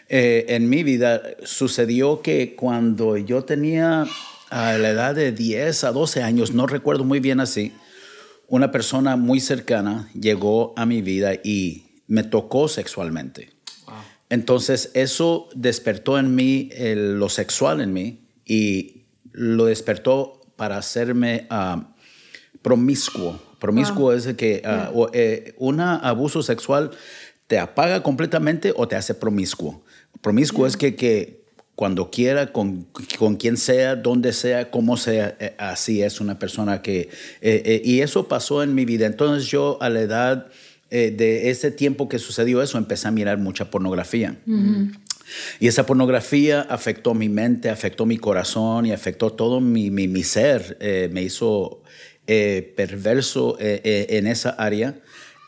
eh, 0.09 0.47
en 0.49 0.69
mi 0.69 0.83
vida 0.83 1.21
sucedió 1.45 2.23
que 2.23 2.55
cuando 2.55 3.17
yo 3.17 3.45
tenía 3.45 4.07
a 4.51 4.79
la 4.79 4.89
edad 4.91 5.15
de 5.15 5.33
10 5.33 5.85
a 5.85 5.93
12 5.93 6.23
años, 6.23 6.53
no 6.55 6.67
recuerdo 6.67 7.05
muy 7.05 7.21
bien 7.21 7.41
así, 7.41 7.73
una 8.49 8.71
persona 8.71 9.17
muy 9.17 9.41
cercana 9.41 10.09
llegó 10.19 10.73
a 10.77 10.87
mi 10.87 11.03
vida 11.03 11.35
y 11.35 11.85
me 12.07 12.23
tocó 12.23 12.69
sexualmente. 12.69 13.51
Entonces 14.31 14.91
eso 14.95 15.49
despertó 15.55 16.19
en 16.19 16.35
mí 16.35 16.69
el- 16.73 17.19
lo 17.19 17.29
sexual 17.29 17.81
en 17.81 17.93
mí 17.93 18.21
y 18.45 19.05
lo 19.33 19.67
despertó 19.67 20.41
para 20.57 20.77
hacerme 20.79 21.47
ah, 21.51 21.95
promiscuo. 22.63 23.41
Promiscuo 23.59 24.13
es 24.13 24.27
el 24.27 24.37
que 24.37 24.63
ah, 24.65 24.91
o, 24.95 25.11
eh, 25.13 25.55
un 25.59 25.81
abuso 25.81 26.43
sexual 26.43 26.91
te 27.47 27.59
apaga 27.59 28.03
completamente 28.03 28.73
o 28.77 28.87
te 28.87 28.97
hace 28.97 29.15
promiscuo. 29.15 29.83
Promiscuo 30.21 30.67
es 30.67 30.77
que, 30.77 30.95
que 30.95 31.38
cuando 31.79 32.11
quiera, 32.11 32.53
con, 32.53 32.89
con 33.21 33.37
quien 33.37 33.57
sea, 33.57 33.95
donde 33.95 34.33
sea, 34.33 34.69
como 34.69 34.97
sea, 34.97 35.37
eh, 35.39 35.55
así 35.59 36.03
es 36.03 36.21
una 36.21 36.37
persona 36.37 36.83
que... 36.83 37.03
eh, 37.03 37.63
eh, 37.65 37.83
y 37.85 38.01
eso 38.01 38.27
pasó 38.27 38.65
en 38.65 38.75
mi 38.75 38.85
vida. 38.85 39.07
Entonces 39.07 39.49
yo 39.49 39.79
a 39.81 39.89
la 39.89 40.01
edad 40.01 40.49
eh, 40.91 41.15
de 41.17 41.51
ese 41.51 41.71
tiempo 41.71 42.09
que 42.09 42.19
sucedió 42.19 42.63
eso, 42.63 42.79
empecé 42.79 43.07
a 43.07 43.13
mirar 43.13 43.39
mucha 43.39 43.71
pornografía. 43.71 44.37
Y 45.61 45.69
esa 45.69 45.87
pornografía 45.87 46.63
afectó 46.63 47.15
mi 47.15 47.29
mente, 47.29 47.71
afectó 47.71 48.07
mi 48.07 48.19
corazón 48.19 48.85
y 48.85 48.91
afectó 48.91 49.31
todo 49.31 49.61
mi, 49.61 49.93
mi, 49.93 50.09
mi 50.09 50.25
ser. 50.25 50.79
Eh, 50.81 51.09
me 51.13 51.23
hizo 51.23 51.85
eh, 52.27 52.75
perverso 52.77 53.57
en 53.61 54.27
esa 54.27 54.51
área 54.51 54.99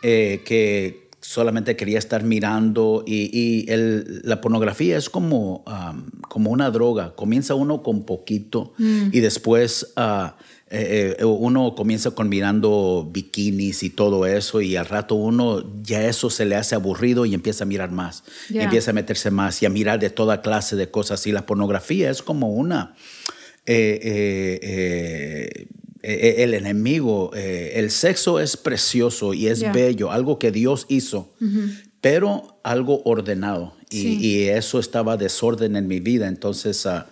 que 0.00 1.09
solamente 1.30 1.76
quería 1.76 2.00
estar 2.00 2.24
mirando 2.24 3.04
y, 3.06 3.30
y 3.32 3.70
el- 3.70 4.20
la 4.24 4.40
pornografía 4.40 4.96
es 4.96 5.08
como, 5.08 5.62
um, 5.64 6.10
como 6.28 6.50
una 6.50 6.72
droga. 6.72 7.14
Comienza 7.14 7.54
uno 7.54 7.84
con 7.84 8.02
poquito 8.02 8.72
y 9.12 9.20
después 9.20 9.92
ah, 9.94 10.36
eh, 10.72 11.14
eh, 11.20 11.24
uno 11.24 11.76
comienza 11.76 12.10
con 12.12 12.28
mirando 12.28 13.08
bikinis 13.12 13.84
y 13.84 13.90
todo 13.90 14.26
eso 14.26 14.60
y 14.60 14.74
al 14.74 14.86
rato 14.86 15.14
uno 15.14 15.62
ya 15.84 16.04
eso 16.04 16.30
se 16.30 16.46
le 16.46 16.56
hace 16.56 16.74
aburrido 16.74 17.24
y 17.26 17.34
empieza 17.34 17.62
a 17.62 17.66
mirar 17.68 17.92
más. 17.92 18.24
Y 18.48 18.54
empieza 18.64 18.90
a 18.90 18.94
meterse 18.94 19.30
más 19.30 19.62
y 19.62 19.66
a 19.66 19.70
mirar 19.70 20.00
de 20.00 20.10
toda 20.10 20.42
clase 20.42 20.74
de 20.74 20.90
cosas. 20.90 21.24
Y 21.28 21.32
la 21.32 21.46
pornografía 21.46 22.10
es 22.10 22.22
como 22.22 22.50
una... 22.52 22.96
eh, 23.66 25.68
el 26.02 26.54
enemigo, 26.54 27.30
eh, 27.34 27.72
el 27.76 27.90
sexo 27.90 28.40
es 28.40 28.56
precioso 28.56 29.34
y 29.34 29.48
es 29.48 29.70
bello, 29.72 30.10
algo 30.10 30.38
que 30.38 30.50
Dios 30.50 30.86
hizo, 30.88 31.30
pero 32.00 32.58
algo 32.62 33.02
ordenado. 33.04 33.74
Y, 33.90 34.00
Sí. 34.02 34.18
y 34.20 34.42
eso 34.44 34.78
estaba 34.78 35.16
desorden 35.16 35.74
en 35.76 35.88
mi 35.88 35.98
vida. 36.00 36.28
Entonces, 36.28 36.86
ah, 36.86 37.08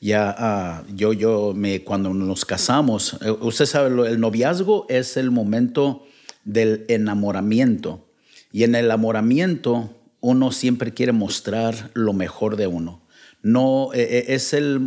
ya 0.00 0.34
ah, 0.36 0.84
yo, 0.94 1.12
yo 1.12 1.52
me, 1.54 1.82
cuando 1.82 2.14
nos 2.14 2.44
casamos, 2.44 3.16
eh, 3.24 3.30
usted 3.30 3.66
sabe, 3.66 4.08
el 4.10 4.18
noviazgo 4.20 4.86
es 4.88 5.16
el 5.16 5.30
momento 5.30 6.06
del 6.44 6.84
enamoramiento. 6.88 8.06
Y 8.52 8.64
en 8.64 8.74
el 8.74 8.86
enamoramiento 8.86 9.90
uno 10.20 10.50
siempre 10.52 10.94
quiere 10.94 11.12
mostrar 11.12 11.90
lo 11.94 12.12
mejor 12.14 12.56
de 12.56 12.66
uno. 12.66 13.02
No, 13.42 13.90
eh, 13.92 14.00
eh, 14.10 14.24
es 14.28 14.54
el, 14.54 14.80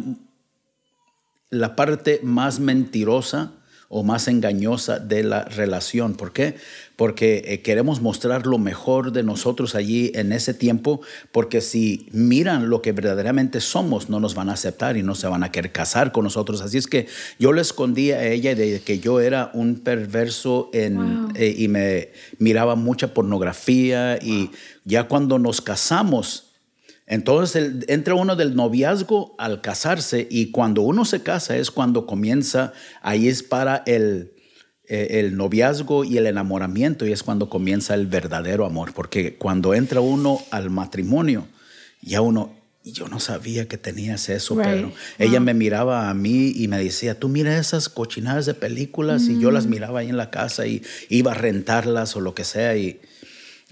la 1.50 1.76
parte 1.76 2.20
más 2.24 2.60
mentirosa 2.60 3.52
o 3.90 4.04
más 4.04 4.28
engañosa 4.28 5.00
de 5.00 5.24
la 5.24 5.46
relación. 5.46 6.16
¿Por 6.16 6.34
qué? 6.34 6.56
Porque 6.98 7.44
eh, 7.46 7.62
queremos 7.62 8.02
mostrar 8.02 8.46
lo 8.46 8.58
mejor 8.58 9.14
de 9.14 9.24
nosotros 9.24 9.76
allí 9.76 10.12
en 10.14 10.34
ese 10.34 10.54
tiempo, 10.54 11.00
porque 11.32 11.62
si 11.62 12.10
miran 12.12 12.70
lo 12.70 12.82
que 12.82 12.92
verdaderamente 12.92 13.62
somos, 13.62 14.10
no 14.10 14.20
nos 14.20 14.36
van 14.36 14.50
a 14.50 14.54
aceptar 14.54 14.98
y 14.98 15.04
no 15.04 15.16
se 15.16 15.28
van 15.28 15.44
a 15.44 15.54
querer 15.54 15.72
casar 15.72 16.12
con 16.12 16.26
nosotros. 16.26 16.60
Así 16.62 16.78
es 16.78 16.88
que 16.88 17.08
yo 17.40 17.54
le 17.54 17.62
escondí 17.62 18.12
a 18.12 18.26
ella 18.26 18.56
de 18.56 18.82
que 18.82 19.00
yo 19.00 19.22
era 19.22 19.52
un 19.54 19.76
perverso 19.76 20.70
en, 20.74 20.98
Wow. 20.98 21.32
eh, 21.36 21.56
y 21.58 21.70
me 21.70 22.10
miraba 22.40 22.76
mucha 22.76 23.14
pornografía 23.14 24.18
y 24.22 24.50
ya 24.84 25.08
cuando 25.08 25.40
nos 25.40 25.62
casamos, 25.62 26.47
entonces 27.08 27.56
el- 27.56 27.86
entra 27.88 28.14
uno 28.16 28.36
del 28.36 28.56
noviazgo 28.56 29.34
al 29.38 29.62
casarse 29.62 30.28
y 30.30 30.52
cuando 30.52 30.82
uno 30.82 31.06
se 31.06 31.24
casa 31.24 31.56
es 31.58 31.72
cuando 31.72 32.06
comienza, 32.06 32.74
ahí 33.02 33.28
es 33.28 33.44
para 33.44 33.84
el, 33.86 34.34
eh, 34.90 35.08
el 35.20 35.36
noviazgo 35.38 36.04
y 36.04 36.18
el 36.18 36.28
enamoramiento 36.28 37.06
y 37.08 37.12
es 37.14 37.24
cuando 37.24 37.50
comienza 37.50 37.94
el 37.96 38.08
verdadero 38.08 38.66
amor, 38.66 38.94
porque 38.94 39.36
cuando 39.38 39.74
entra 39.74 40.02
uno 40.02 40.40
al 40.52 40.70
matrimonio, 40.70 41.48
ya 42.02 42.22
uno, 42.22 42.54
yo 42.84 43.08
no 43.10 43.20
sabía 43.20 43.68
que 43.68 43.78
tenías 43.78 44.30
eso, 44.30 44.56
Right. 44.56 44.64
pero 44.66 44.92
ella 45.18 45.40
me 45.42 45.54
miraba 45.54 46.10
a 46.10 46.14
mí 46.14 46.54
y 46.56 46.68
me 46.70 46.78
decía, 46.82 47.20
tú 47.20 47.28
mira 47.28 47.58
esas 47.58 47.90
cochinadas 47.90 48.46
de 48.46 48.54
películas 48.54 49.28
y 49.28 49.40
yo 49.40 49.52
las 49.52 49.66
miraba 49.66 50.00
ahí 50.00 50.10
en 50.10 50.16
la 50.16 50.30
casa 50.30 50.68
y 50.68 50.82
iba 51.10 51.32
a 51.32 51.36
rentarlas 51.36 52.16
o 52.16 52.22
lo 52.22 52.34
que 52.36 52.44
sea 52.46 52.76
y... 52.78 53.00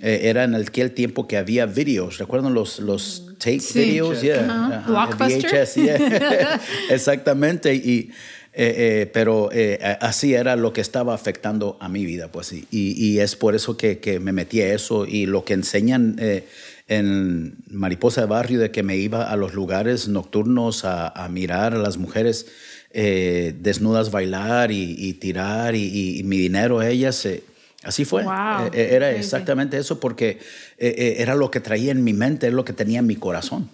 Eh, 0.01 0.21
era 0.29 0.43
en 0.43 0.55
aquel 0.55 0.91
tiempo 0.91 1.25
que 1.25 1.37
había 1.37 1.65
videos, 1.65 2.17
¿recuerdan 2.17 2.53
los, 2.53 2.79
los 2.79 3.27
tape 3.37 3.61
Sí. 3.61 3.79
videos? 3.79 4.21
Yeah. 4.21 4.41
Ajá. 4.43 4.77
Ajá, 4.79 4.89
Blockbuster. 4.91 5.51
VHS, 5.65 5.75
yeah. 5.75 6.61
Exactamente. 6.89 7.73
Y, 7.75 8.11
eh, 8.57 8.73
eh, 9.03 9.11
pero 9.13 9.49
eh, 9.53 9.79
así 10.01 10.33
era 10.33 10.55
lo 10.57 10.73
que 10.73 10.81
estaba 10.81 11.13
afectando 11.13 11.77
a 11.79 11.87
mi 11.89 12.05
vida, 12.05 12.29
pues. 12.31 12.51
Y, 12.53 12.65
y- 12.71 12.93
y 12.97 13.19
es 13.19 13.35
por 13.37 13.55
eso 13.55 13.77
que, 13.77 13.99
que 13.99 14.19
me 14.19 14.31
metí 14.33 14.61
a 14.61 14.73
eso. 14.73 15.05
Y 15.05 15.25
lo 15.27 15.45
que 15.45 15.53
enseñan 15.53 16.17
eh, 16.19 16.45
en 16.89 17.55
Mariposa 17.69 18.21
de 18.21 18.27
Barrio, 18.27 18.59
de 18.59 18.71
que 18.71 18.83
me 18.83 18.97
iba 18.97 19.29
a 19.31 19.35
los 19.37 19.53
lugares 19.53 20.07
nocturnos 20.09 20.83
a, 20.85 21.07
a 21.07 21.29
mirar 21.29 21.73
a 21.73 21.77
las 21.79 21.97
mujeres 21.97 22.47
eh, 22.91 23.53
desnudas 23.61 24.11
bailar 24.11 24.71
y, 24.71 24.95
y 24.97 25.13
tirar 25.13 25.75
y, 25.75 25.83
y- 25.83 26.19
y 26.19 26.23
mi 26.23 26.37
dinero 26.37 26.79
a 26.79 26.89
ellas. 26.89 27.25
eh, 27.25 27.43
Así 27.85 28.03
fue. 28.03 28.23
Wow. 28.23 28.33
Eh, 28.65 28.71
eh, 28.73 28.89
era 28.95 29.11
exactamente 29.11 29.77
eso 29.77 29.99
porque 29.99 30.39
eh, 30.77 31.15
era 31.19 31.35
lo 31.35 31.49
que 31.51 31.59
traía 31.61 31.91
en 31.91 32.03
mi 32.03 32.13
mente, 32.13 32.47
es 32.47 32.53
lo 32.53 32.65
que 32.65 32.73
tenía 32.73 32.99
en 32.99 33.07
mi 33.07 33.15
corazón. 33.15 33.69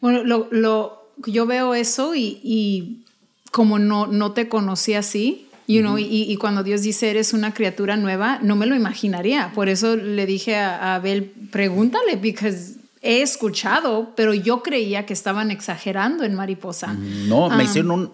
Bueno, 0.00 0.24
lo, 0.24 0.48
lo- 0.50 1.10
yo 1.26 1.46
veo 1.46 1.74
eso 1.74 2.14
y, 2.14 2.40
y 2.42 3.04
como 3.50 3.78
no, 3.78 4.06
no 4.06 4.32
te 4.32 4.48
conocí 4.48 4.94
así, 4.94 5.46
you 5.68 5.80
know, 5.80 5.98
y, 5.98 6.04
y 6.04 6.36
cuando 6.36 6.62
Dios 6.64 6.82
dice 6.82 7.10
eres 7.10 7.32
una 7.32 7.54
criatura 7.54 7.96
nueva, 7.96 8.38
no 8.42 8.56
me 8.56 8.66
lo 8.66 8.74
imaginaría. 8.74 9.52
Por 9.54 9.68
eso 9.68 9.96
le 9.96 10.26
dije 10.26 10.56
a, 10.56 10.76
a 10.76 10.94
Abel, 10.96 11.24
pregúntale, 11.50 12.16
porque 12.16 12.54
he 13.02 13.22
escuchado, 13.22 14.12
pero 14.16 14.32
yo 14.34 14.62
creía 14.62 15.06
que 15.06 15.12
estaban 15.12 15.50
exagerando 15.50 16.24
en 16.24 16.34
Mariposa. 16.34 16.94
No, 16.94 17.50
me 17.50 17.64
hicieron 17.64 17.90
un, 17.92 18.12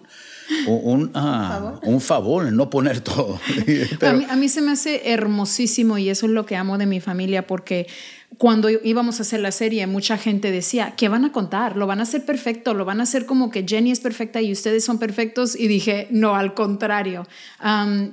un, 0.67 0.79
un, 1.01 1.11
ah, 1.13 1.79
un 1.83 2.01
favor 2.01 2.51
no 2.51 2.69
poner 2.69 3.01
todo. 3.01 3.39
A 4.01 4.13
mí, 4.13 4.25
a 4.29 4.35
mí 4.35 4.49
se 4.49 4.61
me 4.61 4.71
hace 4.71 5.11
hermosísimo 5.11 5.97
y 5.97 6.09
eso 6.09 6.25
es 6.25 6.31
lo 6.31 6.45
que 6.45 6.55
amo 6.55 6.77
de 6.77 6.85
mi 6.85 6.99
familia 6.99 7.45
porque 7.47 7.87
cuando 8.37 8.69
íbamos 8.69 9.19
a 9.19 9.23
hacer 9.23 9.39
la 9.39 9.51
serie 9.51 9.85
mucha 9.87 10.17
gente 10.17 10.51
decía, 10.51 10.93
¿qué 10.95 11.09
van 11.09 11.25
a 11.25 11.31
contar? 11.31 11.75
¿Lo 11.75 11.87
van 11.87 11.99
a 11.99 12.03
hacer 12.03 12.25
perfecto? 12.25 12.73
¿Lo 12.73 12.85
van 12.85 12.99
a 12.99 13.03
hacer 13.03 13.25
como 13.25 13.49
que 13.51 13.65
Jenny 13.67 13.91
es 13.91 13.99
perfecta 13.99 14.41
y 14.41 14.51
ustedes 14.51 14.83
son 14.85 14.97
perfectos? 14.99 15.55
Y 15.59 15.67
dije, 15.67 16.07
no, 16.11 16.35
al 16.35 16.53
contrario. 16.53 17.27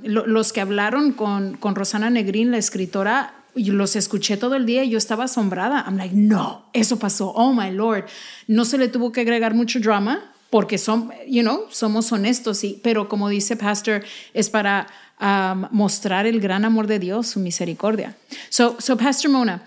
Lo- 0.03 0.27
los 0.27 0.53
que 0.53 0.61
hablaron 0.61 1.13
con, 1.13 1.57
con 1.57 1.75
Rosana 1.75 2.11
Negrín, 2.11 2.51
la 2.51 2.59
escritora, 2.59 3.35
los 3.55 3.97
escuché 3.97 4.37
todo 4.37 4.55
el 4.55 4.67
día 4.67 4.85
y 4.85 4.91
yo 4.91 4.99
estaba 4.99 5.25
asombrada. 5.25 5.85
I'm 5.87 5.97
like, 5.97 6.15
no, 6.15 6.67
eso 6.73 6.99
pasó. 6.99 7.33
Oh 7.35 7.53
my 7.53 7.71
Lord. 7.71 8.05
No 8.49 8.65
se 8.65 8.79
le 8.79 8.89
tuvo 8.89 9.13
que 9.13 9.21
agregar 9.23 9.55
mucho 9.55 9.81
drama 9.81 10.33
porque 10.51 10.79
son, 10.79 11.11
you 11.29 11.43
know, 11.43 11.67
somos 11.71 12.13
honestos, 12.13 12.59
sí, 12.59 12.81
pero 12.83 13.09
como 13.09 13.29
dice 13.29 13.57
Pastor, 13.57 14.05
es 14.35 14.51
para 14.51 14.87
um, 15.21 15.67
mostrar 15.71 16.27
el 16.27 16.41
gran 16.41 16.65
amor 16.65 16.87
de 16.87 16.99
Dios, 16.99 17.27
su 17.27 17.41
misericordia. 17.41 18.17
So, 18.49 18.77
so 18.79 18.97
Pastor 18.97 19.31
Mona, 19.31 19.63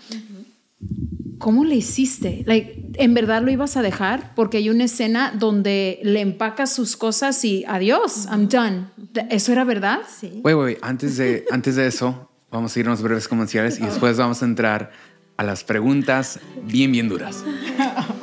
¿cómo 1.38 1.66
le 1.66 1.76
hiciste? 1.76 2.44
Like, 2.46 2.78
¿En 2.96 3.14
verdad 3.14 3.42
lo 3.42 3.52
ibas 3.52 3.78
a 3.78 3.82
dejar? 3.82 4.34
Porque 4.36 4.58
hay 4.58 4.70
una 4.70 4.86
escena 4.86 5.34
donde 5.38 6.00
le 6.04 6.22
empacas 6.22 6.74
sus 6.74 6.98
cosas 6.98 7.44
y 7.46 7.64
adiós, 7.68 8.28
I'm 8.30 8.50
done. 8.50 8.88
¿Eso 9.30 9.52
era 9.52 9.64
verdad? 9.64 10.00
Sí. 10.20 10.42
Wait, 10.44 10.58
wait, 10.58 10.78
antes 10.82 11.18
de, 11.18 11.46
antes 11.52 11.76
de 11.76 11.88
eso, 11.88 12.30
Vamos 12.52 12.76
a 12.76 12.80
irnos 12.80 13.02
breves 13.04 13.28
comerciales 13.28 13.80
y 13.80 13.84
después 13.84 14.18
vamos 14.18 14.42
a 14.42 14.46
entrar 14.46 14.92
a 15.38 15.44
las 15.44 15.64
preguntas 15.64 16.40
bien, 16.64 16.92
bien 16.92 17.08
duras. 17.08 17.44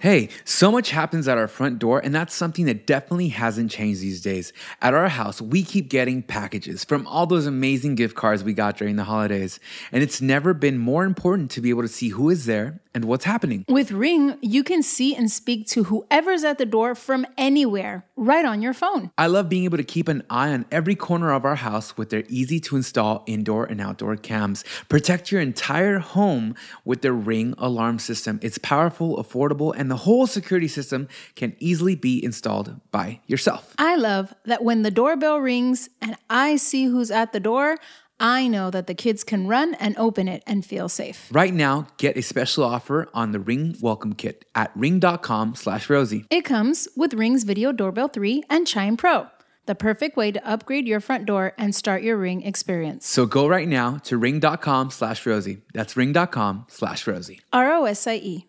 Hey, 0.00 0.28
so 0.44 0.70
much 0.70 0.90
happens 0.90 1.26
at 1.26 1.38
our 1.38 1.48
front 1.48 1.80
door, 1.80 1.98
and 1.98 2.14
that's 2.14 2.32
something 2.32 2.66
that 2.66 2.86
definitely 2.86 3.28
hasn't 3.28 3.72
changed 3.72 4.00
these 4.00 4.20
days. 4.20 4.52
At 4.80 4.94
our 4.94 5.08
house, 5.08 5.42
we 5.42 5.64
keep 5.64 5.88
getting 5.88 6.22
packages 6.22 6.84
from 6.84 7.04
all 7.08 7.26
those 7.26 7.46
amazing 7.46 7.96
gift 7.96 8.14
cards 8.14 8.44
we 8.44 8.52
got 8.52 8.76
during 8.76 8.94
the 8.94 9.04
holidays, 9.04 9.58
and 9.90 10.00
it's 10.00 10.20
never 10.20 10.54
been 10.54 10.78
more 10.78 11.04
important 11.04 11.50
to 11.52 11.60
be 11.60 11.70
able 11.70 11.82
to 11.82 11.88
see 11.88 12.10
who 12.10 12.30
is 12.30 12.46
there 12.46 12.80
and 12.94 13.04
what's 13.04 13.24
happening. 13.24 13.64
With 13.68 13.90
Ring, 13.90 14.38
you 14.40 14.64
can 14.64 14.82
see 14.82 15.14
and 15.14 15.30
speak 15.30 15.66
to 15.68 15.84
whoever's 15.84 16.42
at 16.42 16.58
the 16.58 16.66
door 16.66 16.94
from 16.94 17.26
anywhere, 17.36 18.04
right 18.16 18.44
on 18.44 18.62
your 18.62 18.74
phone. 18.74 19.10
I 19.18 19.26
love 19.26 19.48
being 19.48 19.64
able 19.64 19.78
to 19.78 19.84
keep 19.84 20.08
an 20.08 20.22
eye 20.30 20.52
on 20.52 20.64
every 20.70 20.94
corner 20.94 21.32
of 21.32 21.44
our 21.44 21.56
house 21.56 21.96
with 21.96 22.10
their 22.10 22.24
easy 22.28 22.60
to 22.60 22.76
install 22.76 23.24
indoor 23.26 23.64
and 23.64 23.80
outdoor 23.80 24.16
cams. 24.16 24.64
Protect 24.88 25.30
your 25.30 25.40
entire 25.40 25.98
home 25.98 26.54
with 26.84 27.02
their 27.02 27.12
Ring 27.12 27.54
alarm 27.58 27.98
system. 27.98 28.40
It's 28.42 28.58
powerful, 28.58 29.22
affordable, 29.22 29.74
and 29.76 29.87
the 29.90 29.96
whole 29.96 30.26
security 30.26 30.68
system 30.68 31.08
can 31.34 31.56
easily 31.58 31.94
be 31.94 32.22
installed 32.22 32.80
by 32.90 33.20
yourself. 33.26 33.74
I 33.78 33.96
love 33.96 34.34
that 34.44 34.62
when 34.62 34.82
the 34.82 34.90
doorbell 34.90 35.38
rings 35.38 35.88
and 36.00 36.16
I 36.28 36.56
see 36.56 36.86
who's 36.86 37.10
at 37.10 37.32
the 37.32 37.40
door, 37.40 37.76
I 38.20 38.48
know 38.48 38.70
that 38.70 38.88
the 38.88 38.94
kids 38.94 39.22
can 39.22 39.46
run 39.46 39.74
and 39.74 39.96
open 39.96 40.26
it 40.26 40.42
and 40.46 40.64
feel 40.64 40.88
safe. 40.88 41.28
Right 41.30 41.54
now, 41.54 41.86
get 41.98 42.16
a 42.16 42.22
special 42.22 42.64
offer 42.64 43.08
on 43.14 43.30
the 43.30 43.38
Ring 43.38 43.76
Welcome 43.80 44.14
Kit 44.14 44.44
at 44.54 44.72
ring.com 44.74 45.54
slash 45.54 45.88
Rosie. 45.88 46.24
It 46.30 46.42
comes 46.42 46.88
with 46.96 47.14
Ring's 47.14 47.44
Video 47.44 47.70
Doorbell 47.70 48.08
3 48.08 48.42
and 48.50 48.66
Chime 48.66 48.96
Pro, 48.96 49.28
the 49.66 49.76
perfect 49.76 50.16
way 50.16 50.32
to 50.32 50.44
upgrade 50.48 50.88
your 50.88 50.98
front 50.98 51.26
door 51.26 51.52
and 51.58 51.74
start 51.74 52.02
your 52.02 52.16
Ring 52.16 52.42
experience. 52.42 53.06
So 53.06 53.24
go 53.24 53.46
right 53.46 53.68
now 53.68 53.98
to 54.04 54.16
ring.com 54.18 54.90
slash 54.90 55.24
Rosie. 55.24 55.62
That's 55.72 55.96
ring.com 55.96 56.66
slash 56.68 57.06
Rosie. 57.06 57.40
R 57.52 57.70
O 57.70 57.84
S 57.84 58.06
I 58.08 58.16
E. 58.16 58.47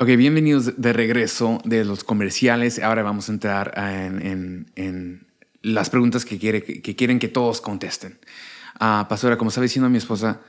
Ok, 0.00 0.06
bienvenidos 0.10 0.80
de 0.80 0.92
regreso 0.92 1.60
de 1.64 1.84
los 1.84 2.04
comerciales. 2.04 2.78
Ahora 2.78 3.02
vamos 3.02 3.28
a 3.28 3.32
entrar 3.32 3.74
en, 3.76 4.24
en, 4.24 4.66
en 4.76 5.26
las 5.60 5.90
preguntas 5.90 6.24
que, 6.24 6.38
quiere, 6.38 6.62
que 6.62 6.94
quieren 6.94 7.18
que 7.18 7.26
todos 7.26 7.60
contesten. 7.60 8.16
Ah, 8.78 9.06
pastora, 9.08 9.36
como 9.36 9.48
estaba 9.48 9.64
diciendo 9.64 9.90
mi 9.90 9.98
esposa, 9.98 10.40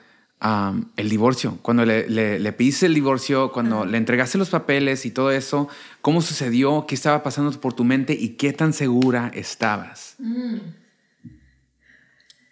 el 0.98 1.10
divorcio, 1.10 1.58
cuando 1.64 1.84
le, 1.84 2.08
le, 2.08 2.38
le 2.38 2.54
pediste 2.54 2.86
el 2.86 2.94
divorcio, 2.94 3.52
cuando 3.52 3.86
le 3.86 3.98
entregaste 3.98 4.38
los 4.38 4.52
papeles 4.52 5.08
y 5.08 5.10
todo 5.10 5.32
eso, 5.32 5.68
¿cómo 6.04 6.22
sucedió? 6.22 6.86
¿Qué 6.88 6.94
estaba 6.94 7.24
pasando 7.24 7.50
por 7.60 7.74
tu 7.74 7.84
mente 7.84 8.14
y 8.14 8.36
qué 8.36 8.54
tan 8.54 8.72
segura 8.72 9.32
estabas? 9.34 10.16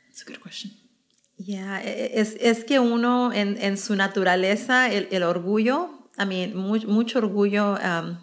That's 0.08 0.24
a 0.24 0.32
good 0.32 0.42
question. 0.44 0.74
Ya, 1.38 1.80
e- 1.84 2.20
es, 2.20 2.36
es 2.42 2.64
que 2.66 2.80
uno 2.80 3.32
en, 3.32 3.62
en 3.62 3.78
su 3.78 3.96
naturaleza, 3.96 4.92
el, 4.92 5.08
el 5.12 5.22
orgullo, 5.22 5.92
a 6.18 6.26
mí, 6.26 6.48
mucho 6.48 7.20
orgullo, 7.20 7.74
um, 7.76 8.18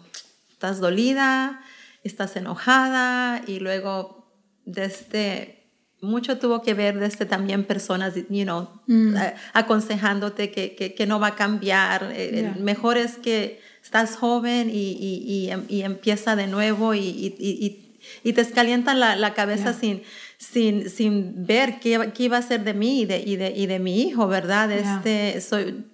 estás 0.51 0.79
dolida, 0.79 1.61
estás 2.03 2.35
enojada 2.35 3.41
y 3.47 3.59
luego 3.59 4.29
desde, 4.65 5.63
mucho 6.01 6.37
tuvo 6.37 6.61
que 6.61 6.73
ver 6.73 6.99
desde 6.99 7.25
también 7.25 7.63
personas, 7.63 8.13
you 8.29 8.43
know, 8.43 8.69
a- 9.17 9.33
aconsejándote 9.53 10.51
que, 10.51 10.75
que, 10.75 10.93
que 10.93 11.05
no 11.07 11.19
va 11.19 11.27
a 11.27 11.35
cambiar, 11.35 12.11
eh, 12.15 12.31
Yeah. 12.41 12.55
mejor 12.59 12.97
es 12.97 13.17
que 13.17 13.59
estás 13.83 14.15
joven 14.17 14.69
y, 14.69 14.91
y, 14.91 15.23
y, 15.25 15.49
em- 15.51 15.65
y 15.69 15.81
empieza 15.81 16.35
de 16.35 16.47
nuevo 16.47 16.93
y, 16.93 17.81
te 18.33 18.41
escalienta 18.41 18.93
la, 18.93 19.15
la 19.15 19.33
cabeza 19.33 19.71
Yeah. 19.71 19.79
sin, 19.79 20.03
sin, 20.37 20.89
sin 20.89 21.45
ver 21.45 21.79
qué, 21.79 21.89
iba- 21.93 22.11
qué 22.13 22.23
iba 22.23 22.37
a 22.37 22.41
ser 22.41 22.63
de 22.63 22.73
mí 22.73 23.01
y 23.01 23.05
de, 23.05 23.19
y 23.21 23.35
de, 23.37 23.51
y 23.55 23.65
de 23.67 23.79
mi 23.79 24.01
hijo, 24.01 24.27
¿verdad? 24.27 24.69
Yeah. 24.69 24.97
Este, 24.97 25.41
soy, 25.41 25.85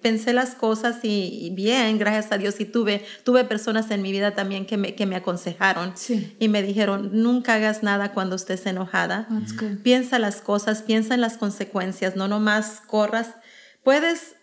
pensé 0.00 0.32
las 0.32 0.54
cosas 0.54 0.98
y, 1.02 1.46
y 1.46 1.50
bien, 1.50 1.98
gracias 1.98 2.30
a 2.32 2.38
Dios, 2.38 2.60
y 2.60 2.64
tuve, 2.64 3.04
tuve 3.24 3.44
personas 3.44 3.90
en 3.90 4.00
mi 4.02 4.12
vida 4.12 4.34
también 4.34 4.64
que 4.66 4.76
me, 4.76 4.94
que 4.94 5.06
me 5.06 5.16
aconsejaron 5.16 5.92
Sí. 5.96 6.36
y 6.38 6.48
me 6.48 6.62
dijeron, 6.62 7.10
nunca 7.12 7.54
hagas 7.54 7.82
nada 7.82 8.12
cuando 8.12 8.36
estés 8.36 8.64
enojada. 8.66 9.26
That's 9.28 9.56
good. 9.56 9.78
Piensa 9.82 10.18
las 10.18 10.40
cosas, 10.40 10.82
piensa 10.82 11.14
en 11.14 11.20
las 11.20 11.36
consecuencias, 11.36 12.14
no 12.16 12.28
nomás 12.28 12.80
corras. 12.86 13.34
Puedes 13.82 14.36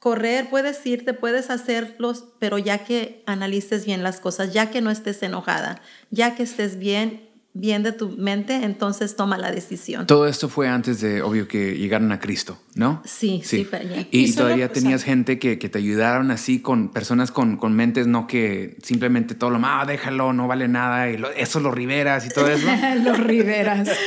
correr, 0.00 0.48
puedes 0.50 0.84
irte, 0.86 1.12
puedes 1.14 1.50
hacerlos, 1.50 2.24
pero 2.38 2.58
ya 2.58 2.84
que 2.84 3.22
analices 3.26 3.84
bien 3.86 4.02
las 4.02 4.18
cosas, 4.20 4.52
ya 4.52 4.70
que 4.70 4.80
no 4.80 4.90
estés 4.90 5.22
enojada, 5.22 5.80
ya 6.10 6.34
que 6.34 6.42
estés 6.42 6.78
bien, 6.78 7.29
bien 7.52 7.82
de 7.82 7.90
tu 7.92 8.10
mente, 8.10 8.54
entonces 8.64 9.16
toma 9.16 9.36
la 9.36 9.50
decisión. 9.50 10.06
Todo 10.06 10.28
esto 10.28 10.48
fue 10.48 10.68
antes 10.68 11.00
de, 11.00 11.20
obvio, 11.22 11.48
que 11.48 11.76
llegaran 11.76 12.12
a 12.12 12.20
Cristo, 12.20 12.56
¿no? 12.76 13.02
Sí, 13.04 13.42
sí, 13.44 13.66
allí. 13.72 14.06
Y, 14.12 14.20
Y 14.20 14.28
solo, 14.28 14.44
todavía 14.46 14.66
o 14.66 14.68
sea- 14.68 14.74
tenías 14.82 15.02
gente 15.02 15.38
que, 15.40 15.58
que 15.58 15.68
te 15.68 15.78
ayudaron 15.78 16.30
así 16.30 16.60
con 16.60 16.90
personas 16.90 17.32
con, 17.32 17.56
con 17.56 17.74
mentes, 17.74 18.06
no 18.06 18.28
que 18.28 18.76
simplemente 18.84 19.34
todo 19.34 19.50
lo 19.50 19.58
más, 19.58 19.82
ah, 19.82 19.86
déjalo, 19.86 20.32
no 20.32 20.46
vale 20.46 20.68
nada, 20.68 21.10
y 21.10 21.16
lo- 21.18 21.30
eso, 21.32 21.58
los 21.58 21.74
Riveras 21.74 22.24
y 22.26 22.28
todo 22.30 22.46
eso. 22.48 22.66
Los 23.04 23.18
Riveras. 23.18 23.88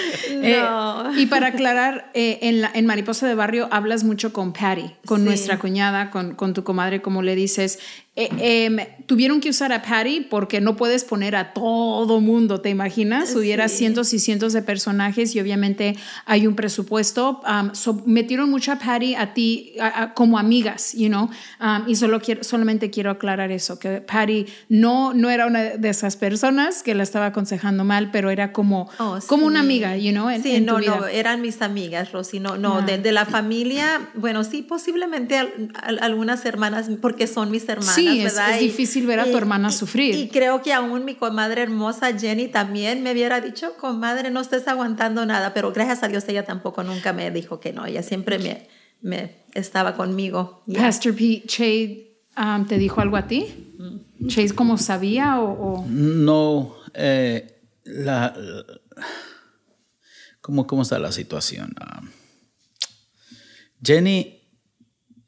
Eh, 0.45 0.59
No. 0.61 1.17
y 1.17 1.27
para 1.27 1.47
aclarar, 1.47 2.11
eh, 2.13 2.39
en, 2.41 2.59
la- 2.59 2.71
en 2.73 2.85
Mariposa 2.85 3.27
de 3.27 3.35
Barrio 3.35 3.69
hablas 3.71 4.03
mucho 4.03 4.33
con 4.33 4.51
Patty, 4.51 4.91
con 5.05 5.19
Sí. 5.21 5.25
nuestra 5.25 5.57
cuñada, 5.57 6.11
con, 6.11 6.35
con 6.35 6.53
tu 6.53 6.63
comadre, 6.65 7.01
como 7.01 7.21
le 7.21 7.33
dices. 7.35 7.79
Eh, 8.15 8.29
em, 8.67 8.77
tuvieron 9.07 9.41
que 9.41 9.49
usar 9.49 9.73
a 9.73 9.81
Patty 9.81 10.21
porque 10.29 10.61
no 10.61 10.75
puedes 10.75 11.03
poner 11.03 11.35
a 11.35 11.51
todo 11.51 12.21
mundo, 12.21 12.61
¿te 12.61 12.69
imaginas? 12.69 13.35
Hubiera 13.35 13.67
Sí. 13.67 13.77
cientos 13.77 14.13
y 14.13 14.19
cientos 14.19 14.53
de 14.53 14.61
personajes 14.61 15.35
y 15.35 15.39
obviamente 15.39 15.95
hay 16.27 16.45
un 16.45 16.53
presupuesto. 16.55 17.41
Um, 17.49 17.73
so, 17.73 18.03
metieron 18.05 18.51
mucho 18.51 18.71
a 18.71 18.75
Patty 18.77 19.15
a 19.15 19.33
ti 19.33 19.73
a- 19.81 20.03
a- 20.03 20.13
como 20.13 20.37
amigas, 20.37 20.93
you 20.93 21.07
know? 21.07 21.27
Um, 21.59 21.87
y 21.89 21.95
solo 21.95 22.21
quiero, 22.21 22.43
solamente 22.43 22.91
quiero 22.91 23.09
aclarar 23.09 23.51
eso, 23.51 23.79
que 23.79 23.99
Patty 24.01 24.45
no, 24.69 25.15
no 25.15 25.31
era 25.31 25.47
una 25.47 25.61
de 25.63 25.89
esas 25.89 26.15
personas 26.15 26.83
que 26.83 26.93
la 26.93 27.01
estaba 27.01 27.25
aconsejando 27.27 27.83
mal, 27.83 28.11
pero 28.11 28.29
era 28.29 28.53
como, 28.53 28.89
Oh, 28.99 29.17
como 29.25 29.47
una 29.47 29.61
amiga, 29.61 29.97
you 29.97 30.11
know, 30.11 30.29
en, 30.29 30.43
sí, 30.43 30.51
en 30.51 30.65
no, 30.67 30.79
no, 30.79 31.07
eran 31.07 31.41
mis 31.41 31.63
amigas, 31.63 32.11
Rosy, 32.11 32.39
no, 32.39 32.57
no, 32.57 32.77
Ah. 32.77 32.81
de, 32.83 32.99
de 32.99 33.11
la 33.11 33.25
familia, 33.25 34.09
bueno, 34.13 34.43
sí, 34.43 34.61
posiblemente 34.61 35.35
al- 35.35 35.71
al- 35.81 35.97
algunas 36.03 36.45
hermanas, 36.45 36.91
porque 37.01 37.25
son 37.25 37.49
mis 37.49 37.67
hermanas, 37.67 37.95
Sí, 37.95 38.02
es- 38.07 38.23
¿verdad? 38.23 38.53
es 38.55 38.59
difícil 38.59 39.05
ver 39.07 39.19
a 39.19 39.25
tu 39.29 39.37
hermana 39.37 39.71
sufrir. 39.71 40.15
Y, 40.15 40.29
creo 40.29 40.61
que 40.61 40.73
aún 40.73 41.05
mi 41.05 41.15
comadre 41.15 41.61
hermosa 41.63 42.17
Jenny 42.17 42.47
también 42.47 43.03
me 43.03 43.11
hubiera 43.11 43.41
dicho, 43.41 43.75
comadre, 43.77 44.31
no 44.31 44.41
estés 44.41 44.67
aguantando 44.67 45.25
nada, 45.25 45.53
pero 45.53 45.71
gracias 45.71 46.03
a 46.03 46.07
Dios 46.07 46.23
ella 46.27 46.43
tampoco 46.45 46.83
nunca 46.83 47.13
me 47.13 47.29
dijo 47.31 47.59
que 47.59 47.73
no, 47.73 47.85
ella 47.85 48.03
siempre 48.03 48.39
me, 48.39 48.67
me 49.01 49.35
estaba 49.53 49.95
conmigo. 49.95 50.63
Ya. 50.65 50.81
Pastor 50.81 51.13
Pete, 51.15 51.43
Che, 51.47 52.17
um, 52.37 52.65
¿te 52.65 52.77
dijo 52.77 53.01
algo 53.01 53.17
a 53.17 53.27
ti? 53.27 53.45
Mm. 53.77 54.27
¿Chase 54.27 54.55
como 54.55 54.77
sabía 54.77 55.39
o...? 55.39 55.79
o- 55.81 55.85
No, 55.89 56.75
eh, 56.93 57.59
la, 57.83 58.33
¿cómo, 60.41 60.65
¿cómo 60.67 60.83
está 60.83 60.99
la 60.99 61.11
situación? 61.11 61.73
Ah, 61.79 62.01
Jenny, 63.83 64.41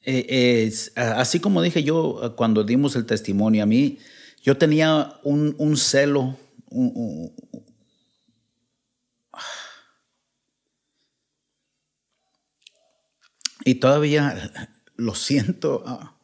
eh, 0.05 0.71
así 0.95 1.39
como 1.39 1.61
dije 1.63 1.83
yo 1.83 2.19
ah, 2.23 2.35
cuando 2.35 2.63
dimos 2.63 2.95
el 2.95 3.05
testimonio 3.05 3.63
a 3.63 3.65
mí, 3.65 3.97
yo 4.43 4.57
tenía 4.57 5.19
un, 5.23 5.77
celo, 5.77 6.37
y 13.65 13.75
todavía 13.75 14.51
lo 14.95 15.15
siento, 15.15 15.83
ah, 15.87 16.15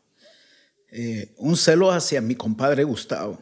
eh, 0.92 1.34
un 1.38 1.58
celo 1.58 1.92
hacia 1.92 2.22
mi 2.22 2.36
compadre 2.36 2.84
Gustavo. 2.84 3.42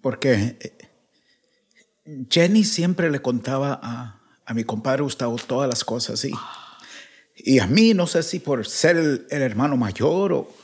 Porque 0.00 0.58
eh, 0.60 2.26
Jenny 2.28 2.64
siempre 2.64 3.08
le 3.12 3.22
contaba 3.22 3.78
a, 3.80 4.20
a 4.44 4.54
mi 4.54 4.64
compadre 4.64 5.02
Gustavo 5.02 5.36
todas 5.36 5.68
las 5.68 5.84
cosas 5.84 6.24
y, 6.24 6.32
y 7.36 7.58
a 7.58 7.66
mí 7.66 7.94
no 7.94 8.06
sé 8.06 8.22
si 8.22 8.38
por 8.38 8.66
ser 8.66 8.96
el, 8.96 9.26
el 9.30 9.42
hermano 9.42 9.76
mayor 9.76 10.32
o 10.32 10.54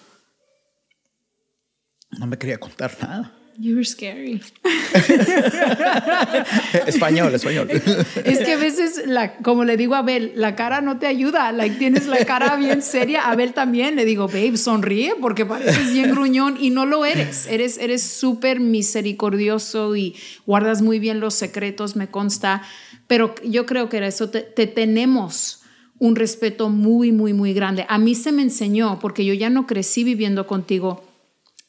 no 2.19 2.27
me 2.27 2.39
quería 2.39 2.59
contar 2.59 2.97
nada. 3.01 3.35
You 3.61 3.75
were 3.75 3.85
scary. 3.85 4.41
español, 6.87 7.35
español. 7.35 7.69
Es 8.25 8.39
que 8.39 8.53
a 8.53 8.57
veces, 8.57 9.03
la, 9.05 9.35
como 9.39 9.65
le 9.65 9.77
digo 9.77 9.97
a 9.97 9.99
Abel, 9.99 10.31
la 10.37 10.55
cara 10.55 10.81
no 10.81 11.01
te 11.01 11.09
ayuda. 11.09 11.51
Like, 11.51 11.77
tienes 11.77 12.07
la 12.07 12.25
cara 12.25 12.55
bien 12.55 12.83
seria. 12.83 13.29
Abel 13.29 13.55
también 13.55 13.97
le 13.97 14.05
digo, 14.05 14.29
babe, 14.29 14.57
sonríe 14.57 15.17
porque 15.21 15.45
pareces 15.45 15.93
bien 15.93 16.13
gruñón 16.13 16.57
y 16.61 16.71
no 16.71 16.87
lo 16.87 17.05
eres. 17.05 17.49
Eres 17.49 17.79
eres 17.79 18.05
súper 18.05 18.61
misericordioso 18.61 19.97
y 19.97 20.15
guardas 20.47 20.81
muy 20.81 21.01
bien 21.01 21.19
los 21.19 21.35
secretos, 21.35 21.97
me 21.97 22.07
consta. 22.07 22.63
Pero 23.09 23.35
yo 23.45 23.67
creo 23.67 23.89
que 23.89 23.97
era 23.97 24.07
eso. 24.07 24.31
Te, 24.31 24.43
te 24.43 24.69
tenemos 24.69 25.58
un 25.99 26.17
respeto 26.17 26.69
muy, 26.69 27.13
muy, 27.13 27.33
muy 27.33 27.53
grande. 27.55 27.85
A 27.89 27.99
mí 27.99 28.15
se 28.15 28.33
me 28.33 28.43
enseñó, 28.43 28.99
porque 29.01 29.25
yo 29.25 29.35
ya 29.35 29.51
no 29.51 29.67
crecí 29.67 30.05
viviendo 30.05 30.47
contigo, 30.47 31.05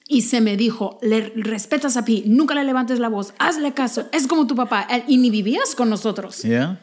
y 0.08 0.24
se 0.24 0.42
me 0.42 0.58
dijo, 0.58 0.98
le 1.04 1.32
respetas 1.36 1.96
a 1.96 2.04
Pi, 2.04 2.24
nunca 2.26 2.56
le 2.56 2.63
levantes 2.63 3.00
la 3.00 3.10
voz, 3.10 3.34
hazle 3.38 3.74
caso, 3.74 4.08
es 4.12 4.26
como 4.26 4.48
tu 4.48 4.56
papá, 4.56 4.88
y 5.08 5.18
ni 5.18 5.30
vivías 5.30 5.76
con 5.76 5.89
nosotros. 5.89 6.42
Yeah. 6.42 6.80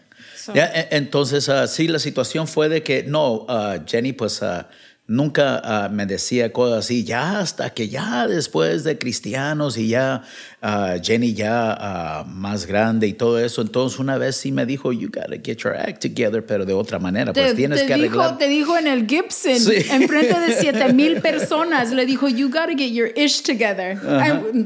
Yeah, 0.55 0.67
e- 0.73 0.89
Entonces, 0.93 1.49
ah, 1.49 1.67
sí, 1.67 1.89
la 1.89 1.99
situación 1.99 2.47
fue 2.47 2.69
de 2.69 2.83
que, 2.85 3.03
no, 3.03 3.45
ah, 3.49 3.79
Jenny, 3.85 4.13
pues 4.13 4.43
ah, 4.45 4.69
nunca 5.09 5.61
ah, 5.63 5.89
me 5.89 6.07
decía 6.07 6.53
cosas 6.53 6.85
así, 6.87 7.05
ya 7.05 7.39
hasta 7.39 7.71
que 7.71 7.89
ya 7.89 8.27
después 8.27 8.83
de 8.85 8.99
cristianos 8.99 9.79
y 9.79 9.89
ya 9.89 10.23
ah, 10.63 10.97
Jenny 11.03 11.33
ya 11.35 11.77
ah, 11.79 12.25
más 12.27 12.67
grande 12.67 13.07
y 13.07 13.13
todo 13.13 13.39
eso. 13.39 13.63
Entonces, 13.63 13.99
una 13.99 14.19
vez 14.19 14.37
sí 14.37 14.53
me 14.53 14.67
dijo, 14.67 14.93
you 14.93 15.09
gotta 15.09 15.37
get 15.43 15.59
your 15.59 15.77
act 15.77 16.03
together, 16.03 16.45
pero 16.45 16.65
de 16.65 16.73
otra 16.73 16.99
manera, 16.99 17.33
pues 17.33 17.55
tienes 17.55 17.83
que 17.83 17.95
dijo, 17.95 18.21
arreglar. 18.21 18.39
te 18.39 18.49
dijo 18.49 18.77
en 18.77 18.87
el 18.87 19.07
Gibson, 19.07 19.61
Sí. 19.61 19.85
en 19.91 20.09
frente 20.09 20.39
de 20.41 20.55
siete 20.59 20.93
mil 20.93 21.21
personas, 21.21 21.93
le 21.93 22.05
dijo, 22.05 22.29
you 22.29 22.49
gotta 22.49 22.75
get 22.77 22.93
your 22.93 23.11
ish 23.17 23.43
together. 23.43 23.99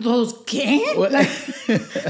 Todos, 0.03 0.37
¿qué? 0.47 0.81
Like, 1.11 1.31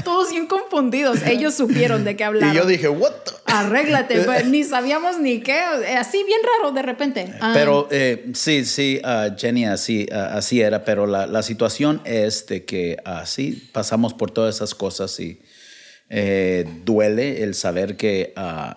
todos 0.03 0.29
bien 0.31 0.47
confundidos. 0.47 1.19
Ellos 1.25 1.55
supieron 1.55 2.03
de 2.03 2.15
qué 2.15 2.23
hablaron. 2.23 2.55
Y 2.55 2.57
yo 2.57 2.65
dije, 2.65 2.87
what 2.87 3.11
the? 3.25 3.31
Arréglate, 3.51 4.21
pues, 4.25 4.47
ni 4.47 4.63
sabíamos 4.63 5.19
ni 5.19 5.41
qué, 5.41 5.59
así 5.59 6.23
bien 6.23 6.39
raro 6.59 6.71
de 6.71 6.81
repente. 6.81 7.33
Pero 7.53 7.87
eh, 7.91 8.20
sí, 8.33 8.65
sí, 8.65 8.99
ah, 9.03 9.35
Jenny, 9.37 9.65
así, 9.65 10.07
ah, 10.11 10.31
así 10.33 10.61
era, 10.61 10.83
pero 10.85 11.05
la, 11.07 11.43
situación 11.43 12.01
es 12.05 12.45
de 12.47 12.65
que 12.65 12.97
así 13.05 13.69
pasamos 13.73 14.13
por 14.13 14.31
todas 14.31 14.55
esas 14.55 14.75
cosas 14.75 15.19
y 15.19 15.41
eh, 16.09 16.65
duele 16.85 17.43
el 17.43 17.55
saber 17.55 17.97
que 17.97 18.33
ah, 18.35 18.75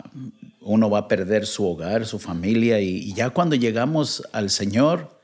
uno 0.61 0.90
va 0.90 1.00
a 1.00 1.09
perder 1.09 1.46
su 1.46 1.66
hogar, 1.66 2.07
su 2.07 2.18
familia 2.18 2.80
y 2.80 3.12
ya 3.14 3.30
cuando 3.30 3.57
llegamos 3.57 4.22
al 4.33 4.50
Señor, 4.50 5.14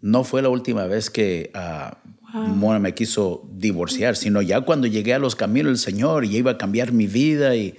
no 0.00 0.24
fue 0.24 0.42
la 0.42 0.48
última 0.48 0.86
vez 0.86 1.10
que 1.10 1.50
ah, 2.36 2.54
bueno, 2.54 2.80
me 2.80 2.94
quiso 2.94 3.48
divorciar, 3.52 4.16
sino 4.16 4.42
ya 4.42 4.60
cuando 4.60 4.86
llegué 4.86 5.14
a 5.14 5.18
los 5.18 5.36
caminos 5.36 5.70
del 5.70 5.78
Señor 5.78 6.24
y 6.24 6.36
iba 6.36 6.52
a 6.52 6.58
cambiar 6.58 6.92
mi 6.92 7.06
vida 7.06 7.56
y 7.56 7.74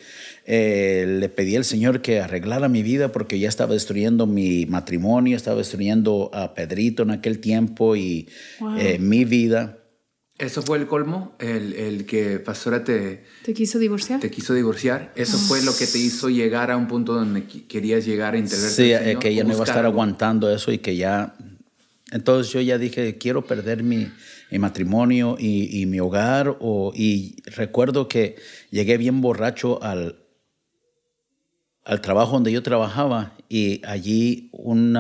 eh, 0.50 1.06
le 1.20 1.28
pedí 1.28 1.58
al 1.58 1.65
Señor 1.65 2.02
que 2.02 2.22
arreglara 2.22 2.70
mi 2.70 2.82
vida 2.82 3.12
porque 3.12 3.38
ya 3.38 3.50
estaba 3.50 3.74
destruyendo 3.74 4.26
mi 4.26 4.65
matrimonio, 4.65 5.36
estaba 5.36 5.58
destruyendo 5.58 6.32
a 6.34 6.54
Pedrito 6.54 7.04
en 7.04 7.12
aquel 7.12 7.39
tiempo 7.39 7.98
y 7.98 8.30
eh, 8.78 8.98
mi 8.98 9.26
vida. 9.26 9.78
¿Eso 10.38 10.62
fue 10.62 10.78
el 10.78 10.88
colmo? 10.88 11.36
El, 11.39 11.74
el 11.74 12.06
que 12.06 12.39
Pastora 12.39 12.84
te, 12.84 13.24
¿Te 13.43 13.54
quiso 13.54 13.78
divorciar? 13.78 14.20
te 14.20 14.32
quiso 14.32 14.54
divorciar. 14.54 15.12
¿Eso 15.15 15.38
fue 15.38 15.62
lo 15.63 15.76
que 15.76 15.86
te 15.86 15.98
hizo 15.98 16.30
llegar 16.30 16.72
a 16.72 16.78
un 16.78 16.88
punto 16.88 17.13
donde 17.13 17.43
querías 17.43 18.06
llegar 18.06 18.36
a 18.36 18.38
intervenir? 18.38 18.72
Sí, 18.72 18.93
eh, 18.93 19.17
que 19.20 19.36
ya 19.36 19.43
no 19.43 19.52
iba 19.52 19.62
a 19.62 19.65
estar 19.65 19.86
aguantando 19.86 20.50
eso 20.50 20.72
y 20.72 20.78
que 20.78 20.96
ya... 20.96 21.36
Entonces 22.12 22.54
yo 22.54 22.62
ya 22.62 22.78
dije, 22.78 23.17
quiero 23.17 23.46
perder 23.46 23.84
mi, 23.84 24.08
mi 24.51 24.60
matrimonio 24.60 25.36
y, 25.39 25.81
y 25.81 25.86
mi 25.86 25.99
hogar. 25.99 26.57
O, 26.60 26.91
y 26.95 27.41
recuerdo 27.45 28.07
que 28.07 28.36
llegué 28.71 28.97
bien 28.97 29.21
borracho 29.21 29.81
al, 29.83 30.17
al 31.86 32.01
trabajo 32.01 32.33
donde 32.33 32.51
yo 32.51 32.62
trabajaba 32.63 33.33
y 33.49 33.81
allí 33.86 34.49
un 34.51 34.97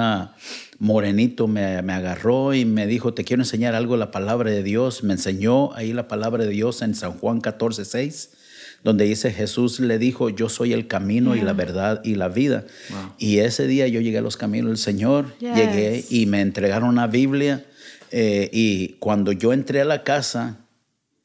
morenito 0.79 1.47
me, 1.47 1.81
me 1.81 1.93
agarró 1.93 2.53
y 2.53 2.63
me 2.65 2.87
dijo, 2.87 3.13
te 3.13 3.23
quiero 3.25 3.41
enseñar 3.43 3.75
algo 3.75 3.93
de 3.95 3.99
la 3.99 4.11
palabra 4.11 4.51
de 4.51 4.63
Dios. 4.63 5.03
Me 5.03 5.13
enseñó 5.13 5.73
ahí 5.73 5.91
la 5.91 6.07
palabra 6.07 6.45
de 6.45 6.51
Dios 6.51 6.81
en 6.81 6.95
San 6.95 7.11
Juan 7.13 7.41
14, 7.41 7.83
6, 7.83 8.29
donde 8.83 9.03
dice, 9.03 9.31
Jesús 9.33 9.81
le 9.81 9.97
dijo, 9.97 10.29
yo 10.29 10.47
soy 10.47 10.71
el 10.71 10.87
camino 10.87 11.35
y 11.35 11.41
la 11.41 11.51
verdad 11.51 11.99
y 12.05 12.15
la 12.15 12.29
vida. 12.29 12.63
Y 13.17 13.39
ese 13.39 13.67
día 13.67 13.87
yo 13.89 13.99
llegué 13.99 14.19
a 14.19 14.21
los 14.21 14.37
caminos 14.37 14.69
del 14.69 14.77
Señor, 14.77 15.35
Yes. 15.39 15.55
llegué 15.55 16.05
y 16.09 16.25
me 16.25 16.39
entregaron 16.41 16.87
una 16.89 17.07
Biblia. 17.07 17.65
Eh, 18.11 18.49
y 18.51 18.93
cuando 18.99 19.31
yo 19.31 19.53
entré 19.53 19.81
a 19.81 19.85
la 19.85 20.03
casa, 20.03 20.65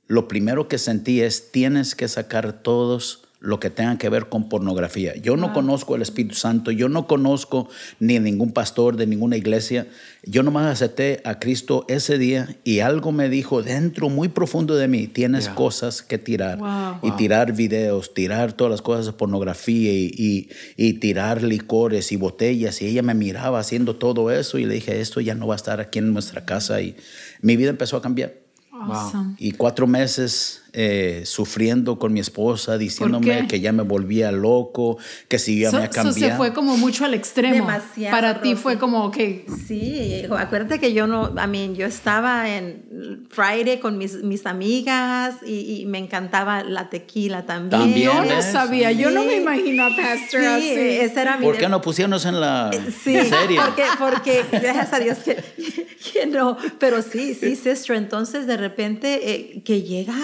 lo 0.07 0.29
primero 0.29 0.68
que 0.68 0.79
sentí 0.79 1.21
es, 1.21 1.53
tienes 1.53 1.95
que 1.95 2.09
sacar 2.09 2.62
todos 2.62 3.21
lo 3.44 3.59
que 3.59 3.70
tenga 3.70 3.98
que 3.98 4.09
ver 4.09 4.28
con 4.28 4.48
pornografía. 4.48 5.16
Yo 5.16 5.37
no 5.37 5.52
conozco 5.52 5.96
el 5.96 6.02
Espíritu 6.02 6.37
Santo, 6.37 6.70
yo 6.70 6.88
no 6.88 7.09
conozco 7.09 7.68
ni 7.98 8.18
ningún 8.20 8.52
pastor 8.52 8.96
de 8.96 9.07
ninguna 9.09 9.37
iglesia. 9.37 9.88
Yo 10.22 10.44
nomás 10.44 10.66
acepté 10.70 11.20
a 11.24 11.40
Cristo 11.40 11.85
ese 11.88 12.18
día 12.18 12.57
y 12.62 12.78
algo 12.78 13.11
me 13.11 13.28
dijo 13.28 13.61
dentro, 13.64 14.09
muy 14.09 14.28
profundo 14.28 14.76
de 14.76 14.87
mí, 14.87 15.09
tienes 15.09 15.46
Yeah. 15.46 15.55
cosas 15.57 16.02
que 16.02 16.18
tirar. 16.18 16.59
Wow. 16.59 16.98
Y 17.02 17.11
tirar 17.16 17.52
videos, 17.52 18.14
tirar 18.14 18.52
todas 18.52 18.70
las 18.70 18.81
cosas 18.83 19.07
de 19.07 19.12
pornografía 19.12 19.92
y, 19.92 20.14
y- 20.16 20.48
y 20.76 20.92
tirar 21.00 21.42
licores 21.42 22.12
y 22.12 22.16
botellas. 22.16 22.81
Y 22.81 22.87
ella 22.87 23.02
me 23.02 23.14
miraba 23.14 23.59
haciendo 23.59 23.96
todo 23.96 24.31
eso 24.31 24.59
y 24.59 24.66
le 24.66 24.74
dije, 24.74 25.00
esto 25.00 25.20
ya 25.20 25.35
no 25.35 25.48
va 25.48 25.55
a 25.55 25.57
estar 25.57 25.81
aquí 25.81 25.98
en 25.98 26.12
nuestra 26.12 26.44
casa. 26.44 26.81
Y 26.81 26.94
mi 27.40 27.57
vida 27.57 27.70
empezó 27.70 27.96
a 27.96 28.02
cambiar. 28.02 28.35
Awesome. 28.70 29.35
Y 29.38 29.52
cuatro 29.52 29.87
meses 29.87 30.62
eh, 30.74 31.22
sufriendo 31.26 31.98
con 31.98 32.12
mi 32.14 32.20
esposa, 32.20 32.78
diciéndome 32.78 33.46
que 33.46 33.61
ya 33.61 33.72
me 33.72 33.82
volvía 33.82 34.32
loco, 34.32 34.96
que 35.28 35.38
si 35.38 35.61
ya 35.61 35.70
So- 35.70 35.78
me 35.78 35.87
so 35.88 35.92
cambiado. 35.92 36.32
se 36.32 36.37
fue 36.38 36.52
como 36.54 36.76
mucho 36.78 37.04
al 37.04 37.12
extremo. 37.14 37.54
Demasiado, 37.56 38.16
Para 38.16 38.40
ti 38.40 38.54
fue 38.54 38.78
como 38.78 39.11
que 39.11 39.44
Sí, 39.68 40.24
acuérdate 40.37 40.78
que 40.78 40.92
yo 40.94 41.06
no, 41.06 41.28
I 41.42 41.46
mean, 41.46 41.74
yo 41.74 41.87
estaba 41.87 42.48
en 42.56 43.26
Friday 43.30 43.80
con 43.80 43.98
mis, 43.98 44.14
mis 44.22 44.46
amigas 44.46 45.37
y, 45.46 45.80
y 45.82 45.87
me 45.87 45.98
encantaba 45.98 46.62
la 46.64 46.88
tequila 46.88 47.44
también. 47.44 47.82
También, 47.82 48.11
yo 48.11 48.24
no 48.24 48.40
sabía, 48.42 48.92
yo 48.92 49.11
no 49.11 49.24
me 49.24 49.32
Sí. 49.32 49.37
imagino 49.42 49.85
a 49.85 49.88
Pastor 49.96 50.40
Sí, 50.40 50.46
así. 50.46 50.68
ese 50.70 51.20
era 51.20 51.37
mi 51.37 51.44
¿Por 51.44 51.58
qué 51.58 51.68
no 51.68 51.80
pusieron 51.82 52.12
en 52.26 52.40
la 52.40 52.70
Sí, 53.04 53.14
serie? 53.28 53.61
porque, 53.64 53.85
porque 53.98 54.44
gracias 54.52 54.92
a 54.92 54.98
Dios 55.00 55.18
que, 55.18 55.37
que 56.12 56.26
no, 56.26 56.56
pero 56.78 57.02
sí, 57.02 57.35
sí, 57.35 57.56
sister, 57.56 57.96
entonces 57.96 58.46
de 58.46 58.56
repente 58.56 59.30
eh, 59.32 59.62
que 59.64 59.82
llega 59.82 60.14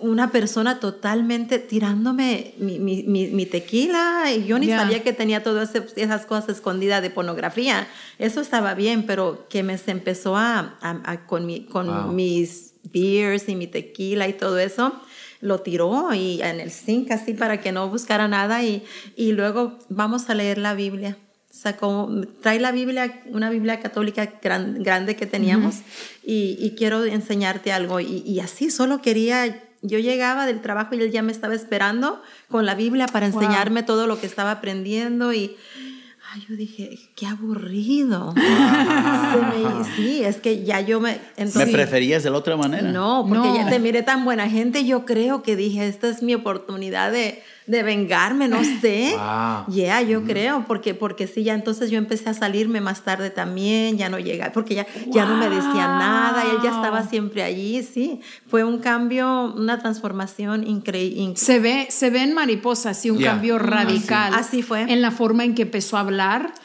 una 0.00 0.30
persona 0.30 0.80
totalmente 0.80 1.58
tirándome 1.58 2.54
mi, 2.58 2.78
mi, 2.78 3.02
mi- 3.04 3.28
mi 3.28 3.46
tequila 3.46 4.32
y 4.34 4.44
yo 4.46 4.58
ni 4.58 4.68
sabía 4.68 5.02
que 5.02 5.12
tenía 5.12 5.42
todas 5.42 5.70
esas 5.96 6.26
cosas 6.26 6.48
escondidas 6.56 7.02
de 7.02 7.10
pornografía. 7.10 7.86
Eso 8.18 8.40
estaba 8.40 8.74
bien, 8.74 9.04
pero 9.06 9.46
que 9.48 9.62
me 9.62 9.78
se 9.78 9.90
empezó 9.92 10.36
a, 10.36 10.76
a- 10.80 11.00
a- 11.04 11.26
con, 11.26 11.46
mi, 11.46 11.64
con 11.64 11.86
Wow. 11.86 12.12
mis 12.12 12.74
beers 12.92 13.48
y 13.48 13.54
mi 13.56 13.66
tequila 13.66 14.28
y 14.28 14.32
todo 14.32 14.58
eso, 14.58 14.92
lo 15.40 15.60
tiró 15.60 16.12
y 16.14 16.40
en 16.42 16.58
el 16.60 16.70
zinc 16.70 17.10
así 17.12 17.32
para 17.34 17.60
que 17.60 17.70
no 17.70 17.88
buscara 17.88 18.26
nada 18.28 18.64
y, 18.64 18.82
y 19.16 19.32
luego 19.32 19.78
vamos 19.88 20.28
a 20.30 20.34
leer 20.34 20.58
la 20.58 20.74
Biblia. 20.74 21.16
Sacó, 21.50 22.08
trae 22.42 22.60
la 22.60 22.72
Biblia, 22.72 23.22
una 23.26 23.50
Biblia 23.50 23.80
católica 23.80 24.34
gran- 24.42 24.82
grande 24.82 25.16
que 25.16 25.26
teníamos 25.26 25.76
y, 26.24 26.56
y 26.60 26.74
quiero 26.76 27.04
enseñarte 27.04 27.72
algo. 27.72 27.98
Y, 28.00 28.22
y 28.24 28.38
así 28.40 28.70
solo 28.70 29.00
quería, 29.02 29.60
yo 29.82 29.98
llegaba 29.98 30.46
del 30.46 30.60
trabajo 30.60 30.94
y 30.94 31.00
él 31.02 31.10
ya 31.10 31.22
me 31.22 31.32
estaba 31.32 31.54
esperando 31.54 32.22
con 32.48 32.66
la 32.66 32.74
Biblia 32.74 33.06
para 33.06 33.28
Wow. 33.28 33.40
enseñarme 33.42 33.82
todo 33.82 34.06
lo 34.06 34.20
que 34.20 34.26
estaba 34.26 34.50
aprendiendo 34.50 35.32
y 35.32 35.56
ay, 36.30 36.44
yo 36.48 36.56
dije, 36.56 36.98
qué 37.14 37.26
aburrido. 37.26 38.34
Me- 38.36 39.84
sí, 39.96 40.22
es 40.24 40.36
que 40.36 40.64
ya 40.64 40.80
yo 40.80 41.00
me... 41.00 41.18
¿Me 41.54 41.66
preferías 41.66 42.22
de 42.22 42.30
la 42.30 42.38
otra 42.38 42.56
manera? 42.56 42.90
no, 42.90 43.24
porque 43.28 43.48
No. 43.48 43.56
ya 43.56 43.68
te 43.68 43.78
miré 43.78 44.02
tan 44.02 44.24
buena 44.24 44.48
gente, 44.48 44.84
yo 44.84 45.04
creo 45.04 45.42
que 45.42 45.56
dije, 45.56 45.86
esta 45.88 46.08
es 46.08 46.22
mi 46.22 46.34
oportunidad 46.34 47.10
de, 47.12 47.42
de 47.66 47.82
vengarme, 47.82 48.48
no 48.48 48.62
sé. 48.80 49.14
Wow. 49.16 49.74
Yeah, 49.74 50.02
yo 50.02 50.24
creo, 50.24 50.64
porque, 50.66 50.94
porque 50.94 51.26
sí, 51.26 51.44
ya 51.44 51.54
entonces 51.54 51.90
yo 51.90 51.98
empecé 51.98 52.28
a 52.30 52.34
salirme 52.34 52.80
más 52.80 53.02
tarde 53.04 53.30
también, 53.30 53.96
ya 53.96 54.08
no 54.08 54.18
llega, 54.18 54.52
porque 54.52 54.74
ya, 54.74 54.86
ya 55.08 55.24
no 55.24 55.36
me 55.36 55.46
decía 55.48 55.86
nada, 55.88 56.42
él 56.42 56.58
ya 56.62 56.70
estaba 56.70 57.04
siempre 57.06 57.42
allí, 57.42 57.82
sí. 57.82 58.20
Fue 58.48 58.64
un 58.64 58.78
cambio, 58.78 59.54
una 59.56 59.78
transformación 59.78 60.66
increíble. 60.66 61.36
Se 61.36 61.58
ve, 61.58 61.86
se 61.90 62.10
ve 62.10 62.22
en 62.22 62.34
Mariposa, 62.34 62.92
sí, 62.94 63.10
un 63.10 63.22
cambio 63.22 63.58
radical. 63.58 64.34
Así 64.34 64.62
fue. 64.62 64.82
En 64.82 65.00
la 65.00 65.10
forma 65.10 65.44
en 65.44 65.54
que 65.54 65.62
empezó 65.62 65.96
a 65.96 66.00
hablar. 66.00 66.17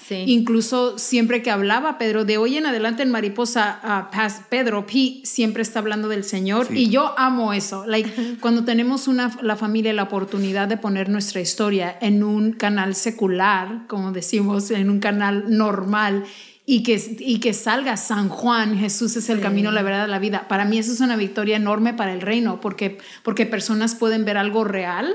Sí. 0.07 0.23
Incluso 0.27 0.97
siempre 0.97 1.41
que 1.41 1.51
hablaba, 1.51 1.97
Pedro, 1.97 2.25
de 2.25 2.37
hoy 2.37 2.57
en 2.57 2.65
adelante 2.65 3.03
en 3.03 3.11
Mariposa, 3.11 4.09
Pas- 4.11 4.45
Pedro 4.49 4.85
P 4.85 5.21
siempre 5.23 5.61
está 5.63 5.79
hablando 5.79 6.07
del 6.09 6.23
Señor. 6.23 6.67
Sí. 6.67 6.73
Y 6.85 6.89
yo 6.89 7.13
amo 7.17 7.53
eso. 7.53 7.85
Like, 7.85 8.37
cuando 8.41 8.63
tenemos 8.65 9.07
una, 9.07 9.37
la 9.41 9.55
familia 9.55 9.93
la 9.93 10.03
oportunidad 10.03 10.67
de 10.67 10.77
poner 10.77 11.09
nuestra 11.09 11.39
historia 11.41 11.97
en 12.01 12.23
un 12.23 12.53
canal 12.53 12.95
secular, 12.95 13.85
como 13.87 14.11
decimos, 14.11 14.71
en 14.71 14.89
un 14.89 14.99
canal 14.99 15.45
normal. 15.47 16.23
Y 16.65 16.81
que, 16.83 17.17
y 17.19 17.41
que 17.41 17.53
salga 17.53 17.97
San 17.97 18.29
Juan, 18.29 18.77
Jesús 18.79 19.17
es 19.17 19.29
el 19.29 19.41
camino, 19.41 19.69
la 19.71 19.81
verdad, 19.81 20.07
la 20.07 20.17
vida. 20.17 20.47
Para 20.47 20.63
mí 20.63 20.77
eso 20.77 20.93
es 20.93 21.01
una 21.01 21.17
victoria 21.17 21.57
enorme 21.57 21.93
para 21.93 22.13
el 22.13 22.21
reino, 22.21 22.61
porque, 22.61 22.99
porque 23.21 23.45
personas 23.45 23.95
pueden 23.95 24.23
ver 24.23 24.37
algo 24.37 24.63
real. 24.63 25.13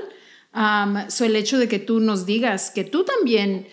Um, 0.53 1.09
so 1.09 1.25
el 1.25 1.35
hecho 1.35 1.57
de 1.57 1.67
que 1.67 1.79
tú 1.79 1.99
nos 2.01 2.27
digas 2.27 2.69
que 2.69 2.83
tú 2.83 3.03
también 3.03 3.67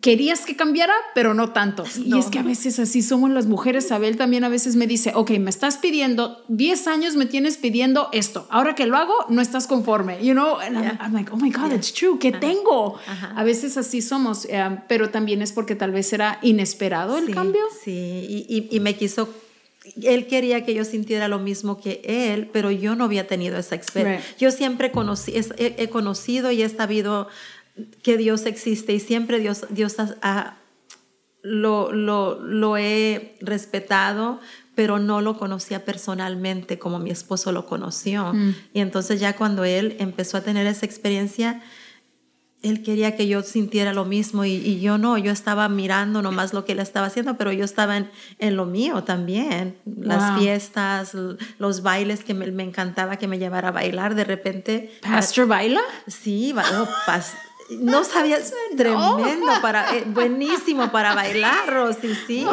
querías 0.00 0.44
que 0.44 0.56
cambiara, 0.56 0.94
pero 1.14 1.32
no 1.34 1.52
tanto. 1.52 1.84
Y 1.96 2.10
No. 2.10 2.18
es 2.18 2.26
que 2.26 2.38
a 2.38 2.42
veces 2.42 2.78
así 2.78 3.02
somos 3.02 3.30
las 3.30 3.46
mujeres. 3.46 3.90
Abel 3.90 4.16
también 4.16 4.44
a 4.44 4.48
veces 4.48 4.76
me 4.76 4.86
dice, 4.86 5.12
ok, 5.14 5.30
me 5.38 5.50
estás 5.50 5.78
pidiendo, 5.78 6.44
10 6.48 6.86
años 6.86 7.16
me 7.16 7.26
tienes 7.26 7.56
pidiendo 7.56 8.08
esto. 8.12 8.46
Ahora 8.50 8.74
que 8.74 8.86
lo 8.86 8.96
hago, 8.96 9.14
no 9.30 9.40
estás 9.40 9.66
conforme. 9.66 10.22
You 10.24 10.32
know, 10.34 10.58
and 10.60 10.76
I'm- 10.76 10.82
Yeah. 10.82 10.98
I'm, 11.00 11.12
like, 11.14 11.30
oh 11.32 11.36
my 11.36 11.50
God, 11.50 11.72
it's 11.72 11.92
true. 11.92 12.18
¿Qué 12.20 12.30
tengo? 12.32 12.98
Ajá. 13.06 13.32
A 13.36 13.42
veces 13.42 13.76
así 13.76 14.02
somos, 14.02 14.44
eh, 14.50 14.62
pero 14.86 15.08
también 15.10 15.40
es 15.42 15.52
porque 15.52 15.74
tal 15.74 15.92
vez 15.92 16.12
era 16.12 16.38
inesperado 16.42 17.16
el 17.18 17.26
Sí, 17.26 17.32
cambio. 17.32 17.62
Sí, 17.82 17.90
y, 17.90 18.46
y- 18.48 18.76
y 18.76 18.80
me 18.80 18.94
quiso 18.96 19.28
él 20.02 20.26
quería 20.26 20.64
que 20.64 20.74
yo 20.74 20.84
sintiera 20.84 21.28
lo 21.28 21.38
mismo 21.38 21.80
que 21.80 22.00
él, 22.04 22.50
pero 22.52 22.72
yo 22.72 22.96
no 22.96 23.04
había 23.04 23.28
tenido 23.28 23.56
esa 23.56 23.76
experiencia. 23.76 24.26
Right. 24.30 24.38
Yo 24.40 24.50
siempre 24.50 24.90
conocí, 24.90 25.32
he, 25.36 25.74
he 25.78 25.88
conocido 25.88 26.50
y 26.50 26.60
he 26.62 26.68
sabido 26.68 27.28
que 28.02 28.16
Dios 28.16 28.46
existe 28.46 28.92
y 28.94 29.00
siempre 29.00 29.38
Dios, 29.38 29.66
Dios 29.70 29.98
ha- 29.98 30.16
ha- 30.22 30.56
lo, 31.42 31.92
lo, 31.92 32.40
lo 32.40 32.76
he 32.76 33.36
respetado, 33.40 34.40
pero 34.74 34.98
no 34.98 35.20
lo 35.20 35.38
conocía 35.38 35.84
personalmente 35.84 36.78
como 36.78 36.98
mi 36.98 37.10
esposo 37.10 37.52
lo 37.52 37.66
conoció. 37.66 38.34
Y 38.74 38.80
entonces 38.80 39.20
ya 39.20 39.36
cuando 39.36 39.64
él 39.64 39.96
empezó 40.00 40.36
a 40.38 40.40
tener 40.42 40.66
esa 40.66 40.84
experiencia, 40.86 41.62
él 42.62 42.82
quería 42.82 43.14
que 43.16 43.28
yo 43.28 43.42
sintiera 43.42 43.92
lo 43.92 44.04
mismo 44.04 44.44
y, 44.44 44.54
y 44.54 44.80
yo 44.80 44.98
no, 44.98 45.18
yo 45.18 45.30
estaba 45.30 45.68
mirando 45.68 46.20
nomás 46.20 46.52
lo 46.52 46.64
que 46.64 46.72
él 46.72 46.80
estaba 46.80 47.06
haciendo, 47.06 47.36
pero 47.36 47.52
yo 47.52 47.64
estaba 47.64 47.96
en, 47.96 48.10
en 48.38 48.56
lo 48.56 48.66
mío 48.66 49.04
también. 49.04 49.76
Las 49.84 50.30
Wow. 50.32 50.40
fiestas, 50.40 51.12
los 51.58 51.82
bailes 51.82 52.24
que 52.24 52.34
me, 52.34 52.50
me 52.50 52.64
encantaba 52.64 53.16
que 53.18 53.28
me 53.28 53.38
llevara 53.38 53.68
a 53.68 53.72
bailar, 53.72 54.14
de 54.16 54.24
repente... 54.24 54.90
¿Pastor 55.02 55.46
baila? 55.46 55.80
Sí, 56.08 56.52
oh, 56.56 56.88
pas- 57.06 57.34
no 57.70 58.04
sabías, 58.12 58.52
tremendo, 58.76 59.52
para, 59.62 59.96
eh, 59.96 60.04
buenísimo 60.06 60.90
para 60.92 61.14
bailar, 61.14 61.68
Rosy, 61.68 62.14
sí. 62.26 62.46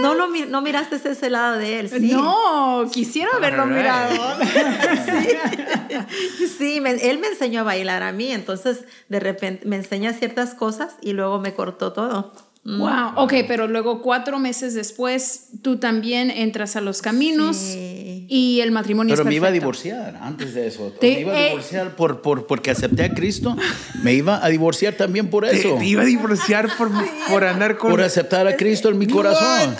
No, 0.00 0.14
lo, 0.14 0.28
no 0.28 0.60
miraste 0.62 0.96
ese 0.96 1.30
lado 1.30 1.58
de 1.58 1.80
él, 1.80 1.88
sí. 1.88 2.12
No, 2.12 2.84
quisiera 2.92 3.30
haberlo 3.36 3.66
mirado. 3.66 4.14
Sí, 6.58 6.80
me- 6.80 6.92
él 6.92 7.18
me 7.18 7.28
enseñó 7.28 7.60
a 7.60 7.64
bailar 7.64 8.02
a 8.02 8.12
mí, 8.12 8.30
entonces 8.32 8.84
de 9.08 9.20
repente 9.20 9.66
me 9.66 9.76
enseña 9.76 10.12
ciertas 10.12 10.54
cosas 10.54 10.94
y 11.00 11.12
luego 11.12 11.38
me 11.38 11.54
cortó 11.54 11.92
todo. 11.92 12.32
Wow, 12.64 13.14
ok, 13.16 13.34
pero 13.48 13.66
luego 13.66 14.02
cuatro 14.02 14.38
meses 14.38 14.72
después 14.74 15.48
tú 15.62 15.78
también 15.78 16.30
entras 16.30 16.76
a 16.76 16.80
los 16.80 17.02
caminos 17.02 17.56
Sí. 17.56 18.24
y 18.28 18.60
el 18.60 18.70
matrimonio 18.70 19.14
Pero 19.14 19.22
es 19.24 19.28
me 19.28 19.34
iba 19.34 19.48
a 19.48 19.50
divorciar 19.50 20.16
antes 20.22 20.54
de 20.54 20.68
eso. 20.68 20.92
Te- 21.00 21.12
me 21.14 21.20
iba 21.22 21.32
a 21.32 21.40
eh. 21.40 21.48
divorciar 21.48 21.96
por, 21.96 22.22
por, 22.22 22.46
porque 22.46 22.70
acepté 22.70 23.02
a 23.02 23.12
Cristo. 23.14 23.56
Me 24.04 24.14
iba 24.14 24.44
a 24.44 24.48
divorciar 24.48 24.94
también 24.94 25.28
por 25.28 25.44
eso. 25.44 25.74
te 25.76 25.84
iba 25.86 26.02
a 26.02 26.04
divorciar 26.04 26.68
por, 26.78 26.88
por 27.28 27.42
andar 27.42 27.78
con... 27.78 27.90
Por 27.90 28.00
aceptar 28.00 28.46
a 28.46 28.56
Cristo 28.56 28.90
en 28.90 28.98
mi 28.98 29.08
corazón. 29.08 29.74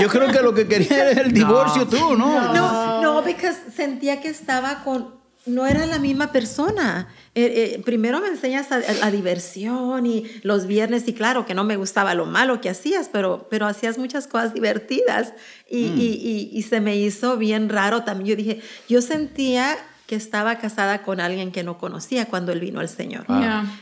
Yo 0.00 0.08
creo 0.08 0.30
que 0.30 0.40
lo 0.40 0.54
que 0.54 0.68
quería 0.68 1.10
era 1.10 1.22
el 1.22 1.32
divorcio 1.32 1.88
tú, 1.88 2.14
¿no? 2.16 2.54
No, 2.54 3.02
no, 3.02 3.14
porque 3.24 3.50
sentía 3.74 4.20
que 4.20 4.28
estaba 4.28 4.84
con, 4.84 5.17
no 5.48 5.66
era 5.66 5.86
la 5.86 5.98
misma 5.98 6.30
persona. 6.32 7.08
Eh, 7.34 7.74
eh, 7.76 7.82
primero 7.84 8.20
me 8.20 8.28
enseñas 8.28 8.70
a, 8.72 8.76
a- 8.76 9.06
a 9.06 9.10
diversión 9.10 10.06
y 10.06 10.24
los 10.42 10.66
viernes, 10.66 11.06
y 11.08 11.12
claro 11.14 11.46
que 11.46 11.54
no 11.54 11.64
me 11.64 11.76
gustaba 11.76 12.14
lo 12.14 12.26
malo 12.26 12.60
que 12.60 12.68
hacías, 12.68 13.08
pero, 13.12 13.46
pero 13.50 13.66
hacías 13.66 13.98
muchas 13.98 14.26
cosas 14.26 14.54
divertidas 14.54 15.32
y, 15.68 15.78
y- 15.86 16.50
y- 16.52 16.58
y 16.58 16.62
se 16.62 16.80
me 16.80 16.96
hizo 16.96 17.36
bien 17.36 17.68
raro 17.68 18.04
también. 18.04 18.28
Yo 18.30 18.36
dije, 18.36 18.60
yo 18.88 19.00
sentía 19.02 19.76
que 20.06 20.16
estaba 20.16 20.56
casada 20.58 21.02
con 21.02 21.20
alguien 21.20 21.52
que 21.52 21.62
no 21.62 21.76
conocía 21.76 22.24
cuando 22.26 22.50
él 22.52 22.60
vino 22.60 22.80
al 22.80 22.88
Señor. 22.88 23.26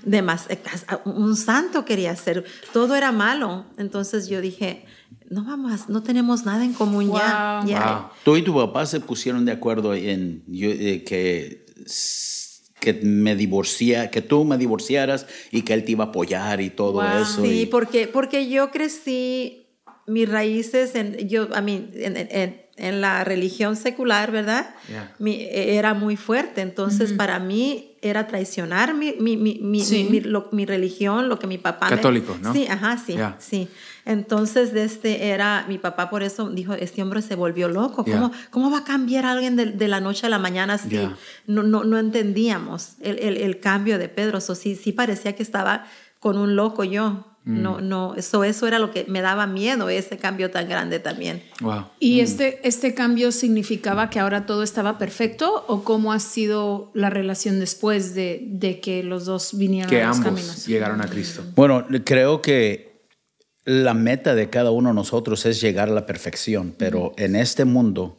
De 0.03 0.23
más, 0.23 0.47
eh, 0.51 0.59
un 1.05 1.37
santo 1.37 1.85
quería 1.85 2.17
ser, 2.17 2.45
todo 2.73 2.97
era 2.97 3.13
malo. 3.13 3.65
Entonces 3.79 4.29
yo 4.29 4.41
dije, 4.41 4.85
no 5.31 5.45
vamos, 5.45 5.89
no 5.89 6.03
tenemos 6.03 6.45
nada 6.45 6.65
en 6.65 6.73
común 6.73 7.13
ya. 7.13 7.61
Wow. 7.63 7.69
ya. 7.71 7.85
Wow. 7.93 8.11
Tú 8.25 8.37
y 8.37 8.43
tu 8.43 8.55
papá 8.55 8.87
se 8.87 9.01
pusieron 9.01 9.45
de 9.45 9.53
acuerdo 9.53 9.95
en 9.95 10.43
yo, 10.47 10.69
eh, 10.71 11.03
que, 11.05 11.67
que 12.81 12.93
me 13.03 13.35
divorcia, 13.35 14.11
que 14.11 14.23
tú 14.23 14.45
me 14.45 14.57
divorciaras 14.59 15.27
y 15.51 15.63
que 15.63 15.75
él 15.75 15.85
te 15.85 15.93
iba 15.93 16.05
a 16.05 16.09
apoyar 16.09 16.61
y 16.61 16.71
todo 16.71 16.93
Wow. 16.95 17.23
eso. 17.23 17.43
Sí, 17.43 17.63
y- 17.63 17.67
porque, 17.67 18.07
porque 18.07 18.49
yo 18.49 18.71
crecí, 18.71 19.67
mis 20.07 20.29
raíces, 20.29 20.95
en, 20.95 21.29
yo, 21.29 21.49
a 21.55 21.61
mí, 21.61 21.89
en, 21.95 22.17
en- 22.17 22.63
en 22.79 23.01
la 23.01 23.25
religión 23.25 23.75
secular, 23.75 24.31
¿verdad? 24.31 24.75
Yeah. 24.89 25.15
Mi- 25.19 25.49
era 25.51 25.95
muy 25.95 26.17
fuerte, 26.17 26.61
entonces 26.61 27.15
para 27.15 27.39
mí 27.41 27.97
era 28.03 28.27
traicionar 28.27 28.93
mi, 28.95 29.15
mi, 29.19 29.37
mi, 29.39 29.59
mi, 29.63 29.81
Sí. 29.81 30.07
mi- 30.11 30.21
lo- 30.21 30.51
mi 30.53 30.67
religión, 30.67 31.29
lo 31.31 31.39
que 31.39 31.47
mi 31.47 31.57
papá... 31.59 31.89
me- 31.89 31.97
Católico, 31.97 32.37
¿no? 32.43 32.53
Sí, 32.53 32.67
ajá, 32.69 32.99
sí, 32.99 33.15
Yeah. 33.15 33.37
sí. 33.41 33.67
Entonces, 34.07 34.73
de 34.73 34.85
este 34.85 35.27
era, 35.29 35.67
mi 35.69 35.79
papá 35.79 36.09
por 36.09 36.23
eso 36.23 36.49
dijo, 36.49 36.73
este 36.75 37.03
hombre 37.03 37.21
se 37.23 37.35
volvió 37.35 37.69
loco, 37.69 38.05
¿cómo, 38.05 38.31
Yeah. 38.31 38.49
cómo 38.51 38.71
va 38.71 38.79
a 38.79 38.85
cambiar 38.85 39.27
alguien 39.27 39.57
de, 39.57 39.67
de 39.67 39.89
la 39.89 40.01
noche 40.01 40.27
a 40.27 40.31
la 40.31 40.39
mañana 40.39 40.75
así? 40.75 40.91
Yeah. 40.91 41.17
no, 41.47 41.63
no, 41.65 41.83
no 41.85 41.99
entendíamos 41.99 42.93
el, 43.01 43.19
el, 43.19 43.37
el 43.37 43.61
cambio 43.61 43.99
de 43.99 44.09
Pedro. 44.09 44.41
So, 44.41 44.55
sí, 44.55 44.77
sí 44.77 44.93
parecía 44.93 45.35
que 45.35 45.43
estaba 45.43 45.87
con 46.21 46.39
un 46.39 46.57
loco 46.57 46.85
yo. 46.85 47.27
Mm. 47.45 47.63
No, 47.63 47.81
no, 47.81 48.15
eso, 48.17 48.43
eso 48.43 48.67
era 48.67 48.81
lo 48.81 48.91
que 48.91 49.05
me 49.09 49.21
daba 49.21 49.47
miedo, 49.47 49.89
ese 49.89 50.17
cambio 50.19 50.51
tan 50.51 50.69
grande 50.69 50.99
también. 50.99 51.45
Wow. 51.61 51.85
¿Y 52.01 52.19
este, 52.19 52.61
este 52.67 52.93
cambio 52.95 53.31
significaba 53.31 54.11
que 54.11 54.19
ahora 54.19 54.47
todo 54.47 54.65
estaba 54.65 54.99
perfecto 54.99 55.65
o 55.69 55.85
cómo 55.85 56.13
ha 56.13 56.19
sido 56.19 56.91
la 56.95 57.09
relación 57.09 57.61
después 57.61 58.15
de, 58.17 58.43
de 58.49 58.81
que 58.81 59.05
los 59.05 59.27
dos 59.27 59.57
vinieron 59.57 59.89
Que 59.91 60.03
a 60.03 60.09
los 60.09 60.17
ambos 60.19 60.33
caminos? 60.33 60.67
llegaron 60.67 61.01
a 61.01 61.07
Cristo. 61.09 61.45
Bueno, 61.55 61.87
creo 62.05 62.43
que 62.43 62.86
la 63.67 63.95
meta 63.95 64.37
de 64.37 64.49
cada 64.49 64.71
uno 64.71 64.91
de 64.91 64.95
nosotros 64.95 65.45
es 65.45 65.61
llegar 65.61 65.89
a 65.89 65.93
la 65.93 66.07
perfección, 66.07 66.73
pero 66.79 67.13
en 67.19 67.35
este 67.35 67.65
mundo, 67.65 68.17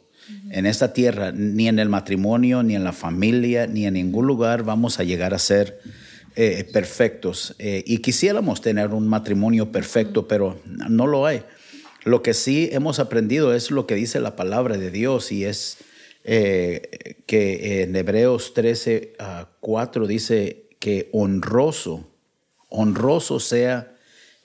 en 0.50 0.66
esta 0.66 0.92
tierra, 0.92 1.32
ni 1.32 1.68
en 1.68 1.78
el 1.78 1.88
matrimonio, 1.88 2.62
ni 2.62 2.76
en 2.76 2.84
la 2.84 2.92
familia, 2.92 3.66
ni 3.66 3.86
en 3.86 3.94
ningún 3.94 4.26
lugar 4.26 4.62
vamos 4.62 5.00
a 5.00 5.04
llegar 5.04 5.32
a 5.32 5.38
ser 5.38 5.80
eh, 6.36 6.68
perfectos. 6.70 7.56
Eh, 7.58 7.82
y 7.86 7.98
quisiéramos 7.98 8.60
tener 8.60 8.90
un 8.90 9.08
matrimonio 9.08 9.72
perfecto, 9.72 10.28
pero 10.28 10.60
no 10.66 11.06
lo 11.06 11.24
hay. 11.24 11.42
Lo 12.04 12.22
que 12.22 12.34
sí 12.34 12.68
hemos 12.70 12.98
aprendido 12.98 13.54
es 13.54 13.70
lo 13.70 13.86
que 13.86 13.94
dice 13.94 14.20
la 14.20 14.36
palabra 14.36 14.76
de 14.76 14.90
Dios 14.90 15.32
y 15.32 15.46
es 15.46 15.78
eh, 16.24 17.16
que 17.24 17.82
en 17.82 17.96
Hebreos 17.96 18.52
13, 18.52 19.14
ah, 19.18 19.48
4 19.60 20.06
dice 20.06 20.66
que 20.78 21.08
honroso, 21.12 22.06
honroso 22.68 23.40
sea 23.40 23.94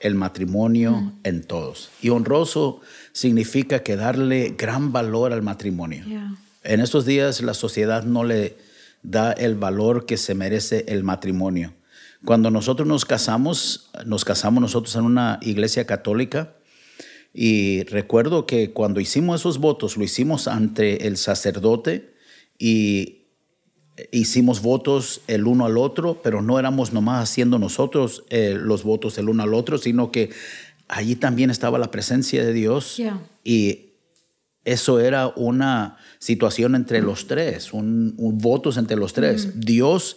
el 0.03 0.15
matrimonio 0.15 1.13
en 1.23 1.43
todos. 1.43 1.89
Y 2.01 2.09
honroso 2.09 2.81
significa 3.13 3.83
que 3.83 3.95
darle 3.95 4.53
gran 4.57 4.91
valor 4.91 5.33
al 5.33 5.41
matrimonio. 5.41 6.03
Yeah. 6.05 6.35
En 6.63 6.81
estos 6.81 7.05
días 7.05 7.41
la 7.41 7.53
sociedad 7.53 8.03
no 8.03 8.23
le 8.23 8.57
da 9.01 9.31
el 9.31 9.55
valor 9.55 10.05
que 10.05 10.17
se 10.17 10.35
merece 10.35 10.85
el 10.89 11.03
matrimonio. 11.03 11.73
Cuando 12.25 12.51
nosotros 12.51 12.87
nos 12.87 13.05
casamos, 13.05 13.89
nos 14.05 14.23
casamos 14.25 14.61
nosotros 14.61 14.95
en 14.95 15.05
una 15.05 15.39
iglesia 15.41 15.85
católica 15.85 16.53
y 17.33 17.83
recuerdo 17.83 18.45
que 18.45 18.71
cuando 18.71 18.99
hicimos 18.99 19.41
esos 19.41 19.57
votos, 19.57 19.97
lo 19.97 20.03
hicimos 20.03 20.47
ante 20.47 21.07
el 21.07 21.17
sacerdote 21.17 22.13
y 22.59 23.22
hicimos 24.11 24.61
votos 24.61 25.21
el 25.27 25.45
uno 25.45 25.65
al 25.65 25.77
otro, 25.77 26.21
pero 26.21 26.41
no 26.41 26.59
éramos 26.59 26.93
nomás 26.93 27.29
haciendo 27.29 27.59
nosotros 27.59 28.23
eh, 28.29 28.55
los 28.59 28.83
votos 28.83 29.17
el 29.17 29.29
uno 29.29 29.43
al 29.43 29.53
otro, 29.53 29.77
sino 29.77 30.11
que 30.11 30.31
allí 30.87 31.15
también 31.15 31.49
estaba 31.49 31.77
la 31.77 31.91
presencia 31.91 32.43
de 32.43 32.53
Dios 32.53 32.97
Yeah. 32.97 33.21
y 33.43 33.89
eso 34.65 34.99
era 34.99 35.27
una 35.27 35.97
situación 36.19 36.75
entre 36.75 37.01
los 37.01 37.27
tres, 37.27 37.73
un, 37.73 38.13
un 38.17 38.37
votos 38.37 38.77
entre 38.77 38.95
los 38.95 39.11
tres. 39.11 39.59
Dios 39.59 40.15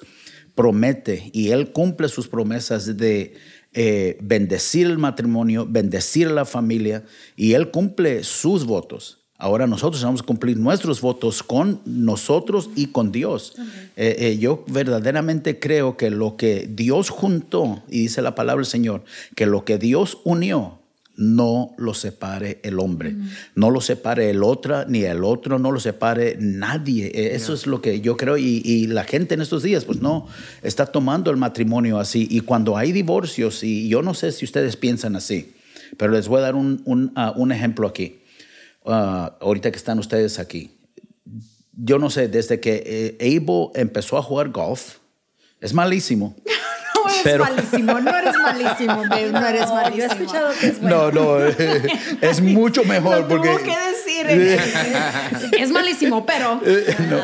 promete 0.54 1.30
y 1.32 1.50
Él 1.50 1.72
cumple 1.72 2.08
sus 2.08 2.28
promesas 2.28 2.96
de 2.96 3.34
eh, 3.72 4.16
bendecir 4.22 4.86
el 4.86 4.98
matrimonio, 4.98 5.66
bendecir 5.68 6.30
la 6.30 6.44
familia 6.44 7.04
y 7.36 7.52
Él 7.54 7.70
cumple 7.70 8.22
sus 8.24 8.64
votos. 8.64 9.25
Ahora 9.38 9.66
nosotros 9.66 10.02
vamos 10.02 10.22
a 10.22 10.24
cumplir 10.24 10.56
nuestros 10.56 11.00
votos 11.00 11.42
con 11.42 11.80
nosotros 11.84 12.70
y 12.74 12.86
con 12.86 13.12
Dios. 13.12 13.54
Eh, 13.96 14.16
eh, 14.18 14.38
yo 14.38 14.64
verdaderamente 14.66 15.58
creo 15.58 15.96
que 15.96 16.10
lo 16.10 16.36
que 16.36 16.68
Dios 16.70 17.10
juntó, 17.10 17.82
y 17.88 18.02
dice 18.02 18.22
la 18.22 18.34
palabra 18.34 18.62
del 18.62 18.70
Señor, 18.70 19.04
que 19.34 19.44
lo 19.46 19.64
que 19.64 19.76
Dios 19.76 20.18
unió, 20.24 20.78
no 21.18 21.74
lo 21.78 21.94
separe 21.94 22.60
el 22.62 22.78
hombre, 22.78 23.14
no 23.54 23.70
lo 23.70 23.80
separe 23.80 24.28
el 24.28 24.42
otro, 24.42 24.84
ni 24.86 25.04
el 25.04 25.24
otro, 25.24 25.58
no 25.58 25.72
lo 25.72 25.80
separe 25.80 26.36
nadie. 26.38 27.06
Eh, 27.06 27.34
Eso 27.34 27.54
es 27.54 27.66
lo 27.66 27.80
que 27.80 28.00
yo 28.02 28.18
creo 28.18 28.36
y, 28.36 28.60
y 28.64 28.86
la 28.86 29.04
gente 29.04 29.34
en 29.34 29.40
estos 29.40 29.62
días 29.62 29.86
pues 29.86 30.00
no 30.02 30.28
está 30.62 30.86
tomando 30.86 31.30
el 31.30 31.38
matrimonio 31.38 31.98
así. 31.98 32.28
Y 32.30 32.40
cuando 32.40 32.76
hay 32.76 32.92
divorcios, 32.92 33.62
y 33.62 33.88
yo 33.88 34.02
no 34.02 34.12
sé 34.12 34.30
si 34.32 34.44
ustedes 34.44 34.76
piensan 34.76 35.16
así, 35.16 35.52
pero 35.96 36.12
les 36.12 36.28
voy 36.28 36.38
a 36.38 36.42
dar 36.42 36.54
un, 36.54 36.82
un, 36.84 37.12
ah, 37.16 37.32
un 37.34 37.50
ejemplo 37.50 37.88
aquí, 37.88 38.18
Ah, 38.86 39.36
ahorita 39.40 39.70
que 39.70 39.76
están 39.76 39.98
ustedes 39.98 40.38
aquí. 40.38 40.70
Yo 41.78 41.98
no 41.98 42.08
sé, 42.10 42.28
desde 42.28 42.58
que 42.60 42.82
eh, 43.18 43.36
Abel 43.38 43.68
empezó 43.74 44.16
a 44.16 44.22
jugar 44.22 44.48
golf, 44.50 44.96
es 45.60 45.72
malísimo. 45.74 46.34
No 47.06 47.12
eres 47.12 47.22
Pero- 47.22 47.44
malísimo, 47.44 48.00
no 48.00 48.16
eres 48.18 48.34
malísimo, 48.42 49.04
babe, 49.08 49.30
no 49.30 49.46
eres 49.46 49.60
Yo 49.68 49.68
he 49.68 49.82
malísimo. 49.82 50.12
escuchado 50.12 50.52
que 50.60 50.66
es 50.66 50.80
bueno. 50.80 51.12
No, 51.12 51.38
no, 51.38 51.46
es 52.20 52.40
mucho 52.40 52.82
mejor 52.84 53.18
Lo 53.20 53.28
porque... 53.28 53.48
tuvo 53.48 53.58
que 53.58 53.76
decir. 54.26 54.60
es 55.60 55.70
malísimo, 55.70 56.26
pero 56.26 56.60
Eh, 56.64 56.96
no. 57.08 57.16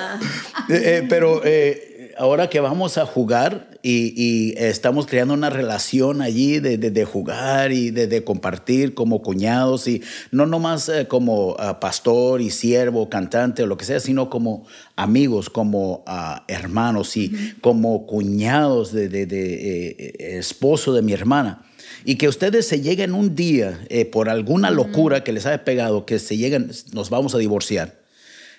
Eh, 0.73 0.83
eh, 0.99 1.07
pero 1.09 1.41
eh, 1.45 1.92
ahora 2.23 2.49
que 2.49 2.61
vamos 2.61 2.99
a 2.99 3.05
jugar, 3.05 3.69
y, 3.83 4.15
y 4.17 4.55
estamos 4.57 5.07
creando 5.07 5.35
una 5.35 5.51
relación 5.51 6.23
allí 6.23 6.61
de, 6.61 6.79
de, 6.79 6.93
de 6.93 7.05
jugar 7.05 7.73
y 7.73 7.91
de, 7.91 8.07
de, 8.07 8.23
compartir 8.23 8.95
como 8.95 9.23
cuñados 9.23 9.89
y 9.89 10.03
no 10.31 10.47
nomás 10.47 10.89
eh, 10.89 11.09
como 11.09 11.55
uh, 11.55 11.81
pastor 11.81 12.41
y 12.41 12.51
siervo, 12.51 13.11
cantante 13.11 13.65
o 13.65 13.67
lo 13.67 13.77
que 13.77 13.85
sea, 13.85 13.99
sino 13.99 14.31
como 14.31 14.65
amigos, 14.95 15.51
como 15.51 16.05
uh, 16.07 16.43
hermanos 16.47 17.17
y 17.17 17.55
como 17.61 18.07
cuñados 18.07 18.93
de, 18.93 19.09
de 19.09 19.25
eh, 19.27 20.39
esposo 20.39 20.95
de 20.95 21.03
mi 21.03 21.13
hermana 21.13 21.65
y 22.05 22.19
que 22.19 22.29
ustedes 22.29 22.69
se 22.69 22.81
lleguen 22.81 23.15
un 23.15 23.35
día 23.35 23.85
eh, 23.89 24.05
por 24.05 24.29
alguna 24.29 24.71
locura 24.71 25.25
que 25.25 25.33
les 25.33 25.45
haya 25.45 25.65
pegado, 25.65 26.07
que 26.07 26.21
se 26.21 26.37
lleguen, 26.37 26.71
nos 26.93 27.11
vamos 27.11 27.35
a 27.35 27.39
divorciar. 27.39 28.01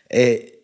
Eh, 0.10 0.63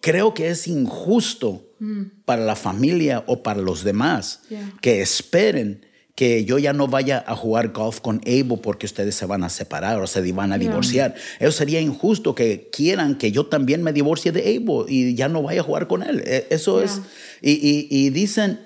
creo 0.00 0.34
que 0.34 0.48
es 0.48 0.66
injusto 0.66 1.66
mm. 1.78 2.02
para 2.24 2.42
la 2.44 2.56
familia 2.56 3.24
o 3.26 3.42
para 3.42 3.60
los 3.60 3.84
demás 3.84 4.40
yeah. 4.48 4.72
que 4.80 5.00
esperen 5.00 5.86
que 6.14 6.44
yo 6.44 6.58
ya 6.58 6.72
no 6.72 6.88
vaya 6.88 7.22
a 7.28 7.36
jugar 7.36 7.68
golf 7.68 8.00
con 8.00 8.20
Abel 8.26 8.58
porque 8.60 8.86
ustedes 8.86 9.14
se 9.14 9.24
van 9.24 9.44
a 9.44 9.48
separar 9.48 10.00
o 10.00 10.06
se 10.08 10.32
van 10.32 10.52
a 10.52 10.58
divorciar. 10.58 11.14
Yeah. 11.14 11.48
Eso 11.48 11.58
sería 11.58 11.80
injusto 11.80 12.34
que 12.34 12.70
quieran 12.72 13.16
que 13.16 13.30
yo 13.30 13.46
también 13.46 13.84
me 13.84 13.92
divorcie 13.92 14.32
de 14.32 14.40
Abel 14.40 14.86
y 14.88 15.14
ya 15.14 15.28
no 15.28 15.42
vaya 15.42 15.60
a 15.60 15.64
jugar 15.64 15.86
con 15.86 16.02
él. 16.02 16.24
E, 16.26 16.48
eso 16.50 16.78
yeah. 16.78 16.86
es... 16.86 17.00
Y, 17.40 17.52
y, 17.52 17.86
y 17.88 18.10
dicen, 18.10 18.58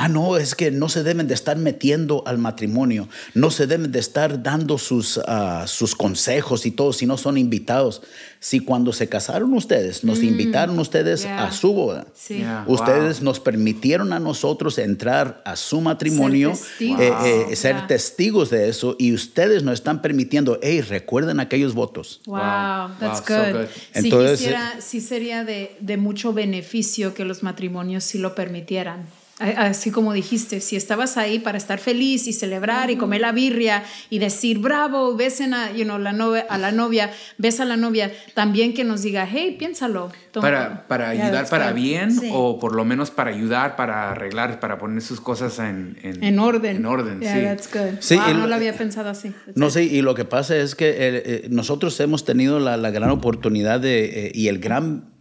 Ah, 0.00 0.08
no, 0.08 0.36
es 0.36 0.54
que 0.54 0.70
no 0.70 0.88
se 0.88 1.02
deben 1.02 1.26
de 1.26 1.34
estar 1.34 1.56
metiendo 1.56 2.22
al 2.24 2.38
matrimonio, 2.38 3.08
no 3.34 3.50
se 3.50 3.66
deben 3.66 3.90
de 3.90 3.98
estar 3.98 4.44
dando 4.44 4.78
sus, 4.78 5.16
uh, 5.16 5.66
sus 5.66 5.96
consejos 5.96 6.66
y 6.66 6.70
todo 6.70 6.92
si 6.92 7.04
no 7.04 7.16
son 7.16 7.36
invitados. 7.36 8.02
Si 8.38 8.60
cuando 8.60 8.92
se 8.92 9.08
casaron 9.08 9.52
ustedes, 9.54 10.04
nos 10.04 10.20
mm, 10.20 10.24
invitaron 10.24 10.78
ustedes 10.78 11.24
yeah. 11.24 11.46
a 11.46 11.50
su 11.50 11.72
boda, 11.72 12.06
sí. 12.14 12.36
yeah, 12.36 12.64
ustedes 12.68 13.16
wow. 13.16 13.24
nos 13.24 13.40
permitieron 13.40 14.12
a 14.12 14.20
nosotros 14.20 14.78
entrar 14.78 15.42
a 15.44 15.56
su 15.56 15.80
matrimonio, 15.80 16.54
ser 16.54 16.68
testigos, 16.68 17.00
eh, 17.00 17.46
eh, 17.50 17.56
ser 17.56 17.74
yeah. 17.74 17.86
testigos 17.88 18.50
de 18.50 18.68
eso 18.68 18.94
y 19.00 19.12
ustedes 19.12 19.64
nos 19.64 19.74
están 19.74 20.00
permitiendo, 20.00 20.60
hey, 20.62 20.80
recuerden 20.80 21.40
aquellos 21.40 21.74
votos. 21.74 22.20
Wow, 22.26 22.36
wow. 22.36 22.90
that's 23.00 23.20
good. 23.20 23.36
So 23.36 23.58
good. 23.58 23.68
Entonces, 23.94 24.38
sí, 24.38 24.44
quisiera, 24.44 24.80
sí 24.80 25.00
sería 25.00 25.42
de, 25.42 25.76
de 25.80 25.96
mucho 25.96 26.32
beneficio 26.32 27.14
que 27.14 27.24
los 27.24 27.42
matrimonios 27.42 28.04
sí 28.04 28.18
lo 28.18 28.36
permitieran. 28.36 29.17
Así 29.38 29.92
como 29.92 30.12
dijiste, 30.12 30.60
si 30.60 30.74
estabas 30.74 31.16
ahí 31.16 31.38
para 31.38 31.58
estar 31.58 31.78
feliz 31.78 32.26
y 32.26 32.32
celebrar 32.32 32.90
y 32.90 32.96
comer 32.96 33.20
la 33.20 33.30
birria 33.30 33.84
y 34.10 34.18
decir 34.18 34.58
bravo, 34.58 35.14
besen 35.14 35.54
a, 35.54 35.72
you 35.72 35.84
know, 35.84 35.98
la 35.98 36.12
novia, 36.12 36.44
a 36.48 36.58
la 36.58 36.72
novia, 36.72 37.12
ves 37.36 37.60
a 37.60 37.64
la 37.64 37.76
novia, 37.76 38.10
también 38.34 38.74
que 38.74 38.82
nos 38.82 39.02
diga, 39.02 39.28
hey, 39.30 39.56
piénsalo. 39.58 40.10
Para, 40.32 40.86
para 40.86 41.14
yeah, 41.14 41.26
ayudar 41.26 41.48
para 41.48 41.72
bien 41.72 42.12
sí. 42.12 42.30
o 42.32 42.58
por 42.58 42.74
lo 42.74 42.84
menos 42.84 43.10
para 43.10 43.30
ayudar, 43.30 43.76
para 43.76 44.10
arreglar, 44.10 44.60
para 44.60 44.78
poner 44.78 45.02
sus 45.02 45.20
cosas 45.20 45.58
en, 45.58 45.98
en, 46.02 46.22
en 46.22 46.38
orden. 46.38 46.76
En 46.76 46.86
orden, 46.86 47.20
yeah, 47.20 47.34
sí. 47.34 47.40
That's 47.42 47.72
good. 47.72 47.98
sí 48.00 48.16
wow, 48.16 48.34
no 48.34 48.46
lo 48.46 48.54
había 48.54 48.76
pensado 48.76 49.08
así. 49.08 49.30
That's 49.30 49.56
no 49.56 49.70
sé, 49.70 49.88
sí, 49.88 49.96
y 49.96 50.02
lo 50.02 50.14
que 50.14 50.24
pasa 50.24 50.56
es 50.56 50.74
que 50.74 50.90
eh, 50.90 50.96
eh, 50.98 51.46
nosotros 51.50 51.98
hemos 52.00 52.24
tenido 52.24 52.60
la, 52.60 52.76
la 52.76 52.90
gran 52.90 53.10
oportunidad 53.10 53.80
de, 53.80 54.26
eh, 54.26 54.32
y 54.34 54.48
el 54.48 54.58
gran 54.58 55.17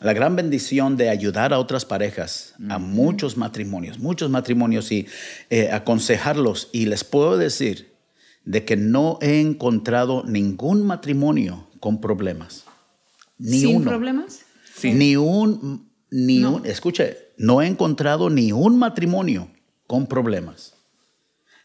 la 0.00 0.12
gran 0.12 0.36
bendición 0.36 0.96
de 0.96 1.08
ayudar 1.08 1.52
a 1.52 1.58
otras 1.58 1.84
parejas, 1.84 2.54
a 2.68 2.78
muchos 2.78 3.36
matrimonios, 3.36 3.98
muchos 3.98 4.30
matrimonios 4.30 4.90
y 4.92 5.06
eh, 5.50 5.70
aconsejarlos. 5.70 6.68
Y 6.72 6.86
les 6.86 7.04
puedo 7.04 7.38
decir 7.38 7.94
de 8.44 8.64
que 8.64 8.76
no 8.76 9.18
he 9.22 9.40
encontrado 9.40 10.24
ningún 10.24 10.86
matrimonio 10.86 11.68
con 11.80 12.00
problemas. 12.00 12.64
Ni 13.38 13.60
¿Sin 13.60 13.76
uno. 13.76 13.90
problemas? 13.90 14.40
Sí. 14.74 14.92
Ni 14.92 15.16
un, 15.16 15.90
ni 16.10 16.40
no. 16.40 16.56
un, 16.56 16.66
escuche, 16.66 17.16
no 17.36 17.62
he 17.62 17.66
encontrado 17.66 18.30
ni 18.30 18.52
un 18.52 18.78
matrimonio 18.78 19.48
con 19.86 20.06
problemas. 20.06 20.74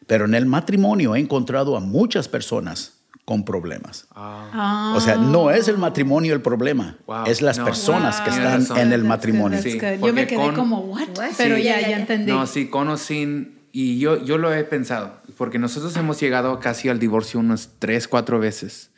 Pero 0.07 0.25
en 0.25 0.35
el 0.35 0.45
matrimonio 0.45 1.15
he 1.15 1.19
encontrado 1.19 1.75
a 1.75 1.79
muchas 1.79 2.27
personas 2.27 2.98
con 3.29 3.45
problemas. 3.45 4.07
Ah. 4.15 4.91
O 4.95 4.99
sea, 4.99 5.15
no 5.17 5.51
es 5.51 5.67
el 5.67 5.77
matrimonio 5.77 6.33
el 6.33 6.41
problema, 6.41 6.97
wow. 7.05 7.27
es 7.27 7.43
las 7.43 7.59
no. 7.59 7.65
personas 7.65 8.15
wow. 8.15 8.25
que 8.25 8.31
están 8.31 8.77
en 8.79 8.91
el 8.91 9.03
matrimonio. 9.03 9.61
Sí, 9.61 9.79
yo 9.79 10.11
me 10.15 10.25
quedé 10.25 10.39
con, 10.39 10.55
como, 10.55 10.79
¿what? 10.79 11.09
Pero 11.37 11.57
sí, 11.57 11.61
ya, 11.61 11.79
ya, 11.79 11.89
ya 11.89 11.99
entendí. 11.99 12.31
No, 12.31 12.47
sí, 12.47 12.69
con 12.69 12.87
o 12.87 12.97
sin, 12.97 13.59
y 13.71 13.99
yo, 13.99 14.25
yo 14.25 14.39
lo 14.39 14.51
he 14.51 14.63
pensado, 14.63 15.21
porque 15.37 15.59
nosotros 15.59 15.95
hemos 15.95 16.19
llegado 16.19 16.59
casi 16.59 16.89
al 16.89 16.97
divorcio 16.97 17.39
unas 17.39 17.69
tres, 17.77 18.07
cuatro 18.07 18.39
veces, 18.39 18.89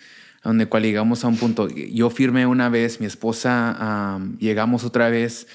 donde 0.46 0.66
cual 0.66 0.84
llegamos 0.84 1.26
a 1.26 1.28
un 1.28 1.36
punto, 1.36 1.68
yo 1.68 2.10
firmé 2.10 2.46
una 2.46 2.70
vez, 2.70 3.02
mi 3.02 3.08
esposa, 3.08 4.16
um, 4.18 4.38
llegamos 4.38 4.86
otra 4.86 5.10
vez, 5.10 5.46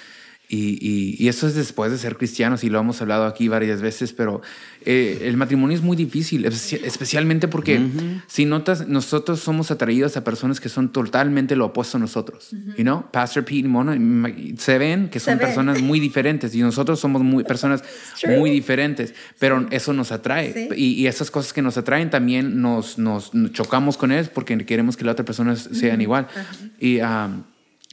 y, 0.48 0.78
y, 0.80 1.16
y, 1.18 1.28
eso 1.28 1.48
es 1.48 1.56
después 1.56 1.90
de 1.90 1.98
ser 1.98 2.16
cristianos 2.16 2.62
y 2.62 2.70
lo 2.70 2.78
hemos 2.78 3.02
hablado 3.02 3.24
aquí 3.24 3.48
varias 3.48 3.80
veces, 3.80 4.12
pero 4.12 4.42
eh, 4.84 5.22
el 5.22 5.36
matrimonio 5.36 5.76
es 5.76 5.82
muy 5.82 5.96
difícil, 5.96 6.44
especialmente 6.44 7.48
porque 7.48 7.78
uh 7.78 7.82
-huh. 7.82 8.22
si 8.28 8.44
notas, 8.44 8.86
nosotros 8.86 9.40
somos 9.40 9.72
atraídos 9.72 10.16
a 10.16 10.22
personas 10.22 10.60
que 10.60 10.68
son 10.68 10.92
totalmente 10.92 11.56
lo 11.56 11.66
opuesto 11.66 11.96
a 11.96 12.00
nosotros. 12.00 12.52
Uh 12.52 12.56
-huh. 12.56 12.76
you 12.76 12.84
know? 12.84 13.04
Pastor 13.10 13.44
Pete 13.44 13.56
y 13.56 13.62
Mona 13.64 13.98
se 14.56 14.78
ven 14.78 15.08
que 15.08 15.18
son 15.18 15.34
se 15.34 15.40
personas 15.40 15.76
ven. 15.78 15.84
muy 15.84 15.98
diferentes 15.98 16.54
y 16.54 16.60
nosotros 16.60 17.00
somos 17.00 17.22
muy, 17.22 17.42
personas 17.52 17.82
muy 18.38 18.50
diferentes, 18.50 19.14
pero 19.40 19.60
sí. 19.62 19.66
eso 19.72 19.92
nos 19.92 20.12
atrae. 20.12 20.52
Sí. 20.52 20.68
Y, 20.76 21.02
y, 21.02 21.06
esas 21.08 21.32
cosas 21.32 21.52
que 21.52 21.62
nos 21.62 21.76
atraen 21.76 22.08
también 22.08 22.60
nos, 22.60 22.98
nos 22.98 23.32
chocamos 23.52 23.96
con 23.96 24.12
ellos 24.12 24.28
porque 24.28 24.56
queremos 24.64 24.96
que 24.96 25.04
las 25.04 25.14
otras 25.14 25.26
personas 25.26 25.68
sean 25.72 25.96
uh 25.96 25.98
-huh. 25.98 26.02
igual. 26.02 26.28
Y... 26.78 27.00
Um, 27.00 27.42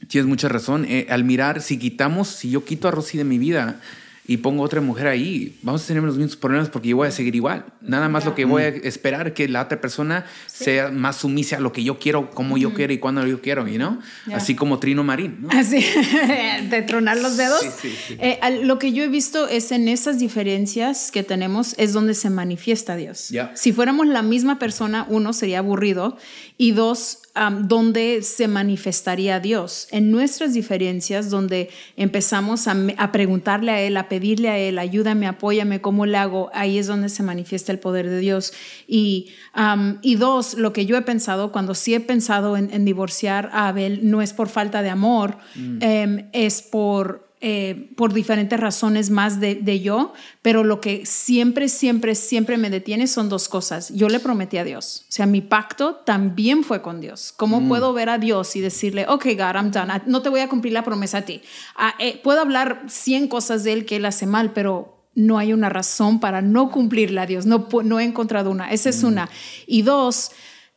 Tienes 0.08 0.28
mucha 0.28 0.48
razón. 0.48 0.84
Eh, 0.88 1.06
al 1.08 1.24
mirar, 1.24 1.62
si 1.62 1.78
quitamos, 1.78 2.28
si 2.28 2.50
yo 2.50 2.64
quito 2.64 2.88
a 2.88 2.90
Rosy 2.90 3.18
de 3.18 3.24
mi 3.24 3.38
vida 3.38 3.80
y 4.26 4.38
pongo 4.38 4.62
otra 4.62 4.80
mujer 4.80 5.06
ahí, 5.06 5.58
vamos 5.60 5.84
a 5.84 5.86
tener 5.86 6.02
los 6.02 6.16
mismos 6.16 6.36
problemas 6.36 6.70
porque 6.70 6.88
yo 6.88 6.96
voy 6.96 7.08
a 7.08 7.10
seguir 7.10 7.34
igual. 7.34 7.66
Nada 7.82 8.08
más 8.08 8.22
yeah. 8.22 8.30
lo 8.30 8.34
que 8.34 8.46
voy 8.46 8.62
a 8.62 8.68
esperar 8.68 9.34
que 9.34 9.48
la 9.48 9.62
otra 9.62 9.82
persona 9.82 10.24
sí. 10.46 10.64
sea 10.64 10.90
más 10.90 11.16
sumisa 11.16 11.56
a 11.56 11.60
lo 11.60 11.72
que 11.72 11.84
yo 11.84 11.98
quiero, 11.98 12.30
como 12.30 12.56
mm 12.56 12.60
yo 12.60 12.72
quiero 12.72 12.92
y 12.94 12.98
cuando 12.98 13.26
yo 13.26 13.42
quiero, 13.42 13.68
you 13.68 13.76
know? 13.76 13.98
Yeah. 14.26 14.38
Así 14.38 14.54
como 14.54 14.78
Trino 14.78 15.04
Marín. 15.04 15.42
¿no? 15.42 15.50
Así, 15.50 15.84
de 16.70 16.82
tronar 16.82 17.18
los 17.18 17.36
dedos. 17.36 17.60
Sí, 17.60 17.94
sí, 18.06 18.16
eh, 18.18 18.38
lo 18.62 18.78
que 18.78 18.92
yo 18.94 19.04
he 19.04 19.08
visto 19.08 19.46
es 19.46 19.70
en 19.72 19.88
esas 19.88 20.18
diferencias 20.18 21.10
que 21.10 21.22
tenemos 21.22 21.74
es 21.76 21.92
donde 21.92 22.14
se 22.14 22.30
manifiesta 22.30 22.96
Dios. 22.96 23.30
Si 23.54 23.72
fuéramos 23.72 24.06
la 24.06 24.22
misma 24.22 24.58
persona, 24.58 25.04
uno 25.10 25.34
sería 25.34 25.58
aburrido 25.58 26.16
y 26.56 26.70
dos, 26.70 27.18
um, 27.34 27.66
donde 27.66 28.22
se 28.22 28.46
manifestaría 28.46 29.40
Dios. 29.40 29.88
En 29.90 30.12
nuestras 30.12 30.54
diferencias, 30.54 31.28
donde 31.28 31.68
empezamos 31.96 32.68
a, 32.68 32.76
a, 32.96 33.10
preguntarle 33.10 33.72
a 33.72 33.80
Él, 33.80 33.96
a 33.96 34.08
pedirle 34.08 34.50
a 34.50 34.58
Él, 34.58 34.78
ayúdame, 34.78 35.26
apóyame, 35.26 35.80
¿cómo 35.80 36.06
le 36.06 36.16
hago? 36.16 36.50
Ahí 36.54 36.78
es 36.78 36.86
donde 36.86 37.08
se 37.08 37.24
manifiesta 37.24 37.72
el 37.72 37.80
poder 37.80 38.08
de 38.08 38.20
Dios. 38.20 38.52
Y, 38.86 39.32
um, 39.56 39.98
y 40.00 40.14
dos, 40.14 40.54
lo 40.54 40.72
que 40.72 40.86
yo 40.86 40.96
he 40.96 41.02
pensado, 41.02 41.50
cuando 41.50 41.74
sí 41.74 41.94
he 41.94 42.00
pensado 42.00 42.56
en, 42.56 42.72
en 42.72 42.84
divorciar 42.84 43.50
a 43.52 43.68
Abel, 43.68 44.08
no 44.08 44.22
es 44.22 44.32
por 44.32 44.48
falta 44.48 44.82
de 44.82 44.90
amor, 44.90 45.38
mm. 45.56 45.78
um, 45.82 46.18
es 46.32 46.62
por 46.62 47.23
eh, 47.46 47.90
por 47.94 48.14
diferentes 48.14 48.58
razones 48.58 49.10
más 49.10 49.38
de, 49.38 49.54
de, 49.54 49.80
yo, 49.80 50.14
pero 50.40 50.64
lo 50.64 50.80
que 50.80 51.04
siempre, 51.04 51.68
siempre, 51.68 52.14
siempre 52.14 52.56
me 52.56 52.70
detiene 52.70 53.06
son 53.06 53.28
dos 53.28 53.50
cosas. 53.50 53.90
Yo 53.90 54.08
le 54.08 54.18
prometí 54.18 54.56
a 54.56 54.64
Dios, 54.64 55.04
o 55.10 55.12
sea, 55.12 55.26
mi 55.26 55.42
pacto 55.42 55.96
también 56.06 56.64
fue 56.64 56.80
con 56.80 57.02
Dios. 57.02 57.34
¿Cómo 57.36 57.60
mm. 57.60 57.68
puedo 57.68 57.92
ver 57.92 58.08
a 58.08 58.16
Dios 58.16 58.56
y 58.56 58.62
decirle, 58.62 59.04
ok, 59.06 59.26
God, 59.36 59.56
I'm 59.56 59.70
done, 59.70 59.92
no 60.06 60.22
te 60.22 60.30
voy 60.30 60.40
a 60.40 60.48
cumplir 60.48 60.72
la 60.72 60.84
promesa 60.84 61.18
a 61.18 61.22
ti? 61.26 61.42
Ah, 61.76 61.94
eh, 61.98 62.18
puedo 62.24 62.40
hablar 62.40 62.84
100 62.88 63.28
cosas 63.28 63.62
de 63.62 63.74
Él 63.74 63.84
que 63.84 63.96
Él 63.96 64.06
hace 64.06 64.24
mal, 64.24 64.54
pero 64.54 65.06
no 65.14 65.36
hay 65.36 65.52
una 65.52 65.68
razón 65.68 66.20
para 66.20 66.40
no 66.40 66.70
cumplirle 66.70 67.20
a 67.20 67.26
Dios, 67.26 67.44
no, 67.44 67.68
no 67.84 68.00
he 68.00 68.04
encontrado 68.04 68.50
una, 68.50 68.70
esa 68.70 68.88
es 68.88 69.02
mm. 69.02 69.06
una. 69.06 69.28
Y 69.66 69.82
dos, 69.82 70.30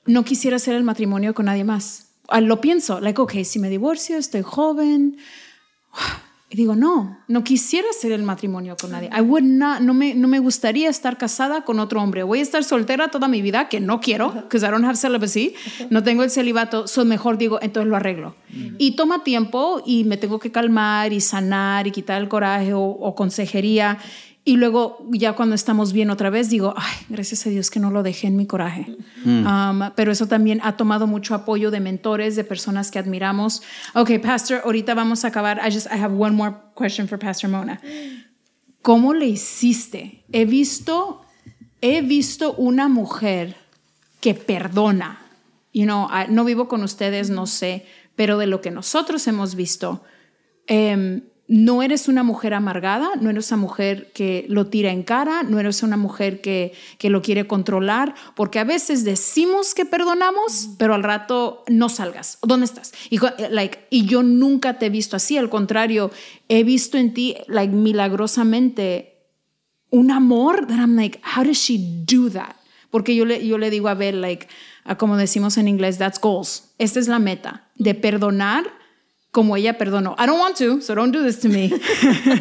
no 0.06 0.26
quisiera 0.26 0.58
hacer 0.58 0.76
el 0.76 0.84
matrimonio 0.84 1.34
con 1.34 1.46
nadie 1.46 1.64
más. 1.64 2.10
Ah, 2.28 2.42
lo 2.42 2.60
pienso, 2.60 3.00
like, 3.00 3.22
ok, 3.22 3.36
si 3.46 3.58
me 3.58 3.70
divorcio, 3.70 4.18
estoy 4.18 4.42
joven 4.42 5.18
y 6.50 6.56
digo, 6.56 6.78
no, 6.78 7.20
no 7.28 7.44
quisiera 7.44 7.90
hacer 7.90 8.14
el 8.14 8.24
matrimonio 8.24 8.78
con 8.80 8.92
nadie. 8.92 9.10
I 9.14 9.20
would 9.20 9.44
not, 9.44 9.82
no, 9.82 9.94
me, 9.94 10.16
no 10.16 10.30
me 10.30 10.40
gustaría 10.40 10.90
estar 10.90 11.18
casada 11.18 11.66
con 11.66 11.78
otro 11.78 12.02
hombre. 12.02 12.24
Voy 12.24 12.40
a 12.40 12.42
estar 12.42 12.64
soltera 12.64 13.10
toda 13.10 13.28
mi 13.28 13.42
vida, 13.42 13.68
que 13.68 13.82
no 13.82 14.00
quiero, 14.00 14.32
because 14.32 14.66
I 14.66 14.70
don't 14.70 14.86
have 14.86 14.96
celibacy. 14.96 15.56
No 15.90 16.04
tengo 16.04 16.24
el 16.24 16.32
celibato, 16.32 16.88
so 16.88 17.04
mejor 17.04 17.38
digo, 17.38 17.60
entonces 17.62 17.90
lo 17.90 17.98
arreglo. 17.98 18.36
Y 18.78 18.96
toma 18.96 19.26
tiempo 19.26 19.84
y 19.86 20.06
me 20.06 20.16
tengo 20.16 20.40
que 20.40 20.50
calmar 20.50 21.12
y 21.12 21.20
sanar 21.20 21.86
y 21.86 21.92
quitar 21.92 22.22
el 22.22 22.30
coraje 22.30 22.74
o, 22.74 22.82
o 22.82 23.14
consejería. 23.14 23.98
Y 24.48 24.56
luego, 24.56 25.06
ya 25.10 25.34
cuando 25.34 25.56
estamos 25.56 25.92
bien 25.92 26.10
otra 26.10 26.30
vez, 26.30 26.50
digo, 26.50 26.74
ay, 26.78 26.96
gracias 27.10 27.46
a 27.46 27.50
Dios 27.50 27.70
que 27.70 27.82
no 27.82 27.92
lo 27.92 28.02
dejé 28.02 28.28
en 28.28 28.38
mi 28.38 28.48
coraje. 28.48 28.96
Mm. 29.26 29.46
Um, 29.46 29.92
pero 29.94 30.10
eso 30.10 30.26
también 30.28 30.62
ha 30.64 30.78
tomado 30.78 31.06
mucho 31.06 31.36
apoyo 31.36 31.70
de 31.70 31.82
mentores, 31.82 32.38
de 32.38 32.46
personas 32.46 32.90
que 32.90 32.98
admiramos. 32.98 33.62
Ok, 33.94 34.12
Pastor, 34.24 34.62
ahorita 34.64 34.94
vamos 34.94 35.26
a 35.26 35.28
acabar. 35.28 35.60
I 35.60 35.70
just, 35.70 35.88
I 35.88 36.02
have 36.02 36.16
one 36.16 36.34
more 36.34 36.56
question 36.78 37.10
for 37.10 37.20
Pastor 37.20 37.50
Mona. 37.50 37.82
¿Cómo 38.82 39.14
le 39.14 39.26
hiciste? 39.26 40.24
He 40.32 40.46
visto, 40.46 41.26
he 41.82 42.02
visto 42.02 42.54
una 42.54 42.88
mujer 42.88 43.58
que 44.22 44.34
perdona. 44.34 45.20
You 45.74 45.84
know, 45.84 46.08
no 46.30 46.46
vivo 46.46 46.70
con 46.70 46.84
ustedes, 46.84 47.30
no 47.30 47.48
sé, 47.48 47.86
pero 48.16 48.38
de 48.38 48.48
lo 48.48 48.62
que 48.62 48.72
nosotros 48.72 49.28
hemos 49.28 49.56
visto, 49.56 50.04
um, 50.70 51.20
no 51.48 51.82
eres 51.82 52.10
una 52.10 52.24
mujer 52.24 52.54
amargada, 52.54 53.12
no 53.22 53.30
eres 53.30 53.52
una 53.52 53.62
mujer 53.62 54.12
que 54.12 54.46
lo 54.50 54.68
tira 54.68 54.92
en 54.92 55.04
cara, 55.04 55.44
no 55.44 55.60
eres 55.60 55.82
una 55.82 55.96
mujer 55.96 56.42
que, 56.42 56.74
que 56.98 57.10
lo 57.10 57.22
quiere 57.22 57.48
controlar, 57.48 58.16
porque 58.36 58.60
a 58.60 58.66
veces 58.66 59.06
decimos 59.06 59.74
que 59.74 59.86
perdonamos, 59.86 60.72
pero 60.78 60.94
al 60.94 61.04
rato 61.04 61.64
no 61.68 61.88
salgas. 61.88 62.38
¿Dónde 62.42 62.66
estás? 62.66 62.94
Y, 63.10 63.20
like, 63.50 63.88
y 63.90 64.06
yo 64.06 64.24
nunca 64.24 64.78
te 64.78 64.88
he 64.88 64.90
visto 64.90 65.16
así, 65.16 65.38
al 65.38 65.50
contrario, 65.50 66.12
he 66.50 66.64
visto 66.64 66.98
en 66.98 67.14
ti 67.14 67.36
like, 67.48 67.74
milagrosamente 67.74 69.14
un 69.90 70.12
amor 70.12 70.68
that 70.68 70.80
I'm 70.80 70.98
like, 70.98 71.22
how 71.24 71.44
does 71.44 71.58
she 71.58 71.78
do 72.06 72.30
that? 72.32 72.56
Porque 72.90 73.16
yo 73.16 73.26
le, 73.26 73.46
yo 73.46 73.58
le 73.58 73.70
digo 73.70 73.88
a 73.88 73.94
ver, 73.94 74.16
like, 74.16 74.48
como 74.98 75.16
decimos 75.16 75.58
en 75.58 75.68
inglés, 75.68 75.98
that's 75.98 76.20
goals. 76.20 76.74
Esta 76.78 77.00
es 77.00 77.08
la 77.08 77.20
meta, 77.20 77.70
de 77.76 77.96
perdonar 77.96 78.77
como 79.38 79.56
ella 79.56 79.78
perdonó. 79.78 80.16
I 80.18 80.26
don't 80.26 80.40
want 80.40 80.58
to, 80.58 80.82
so 80.82 80.96
don't 80.96 81.14
do 81.14 81.24
this 81.24 81.40
to 81.42 81.48
me. 81.48 81.70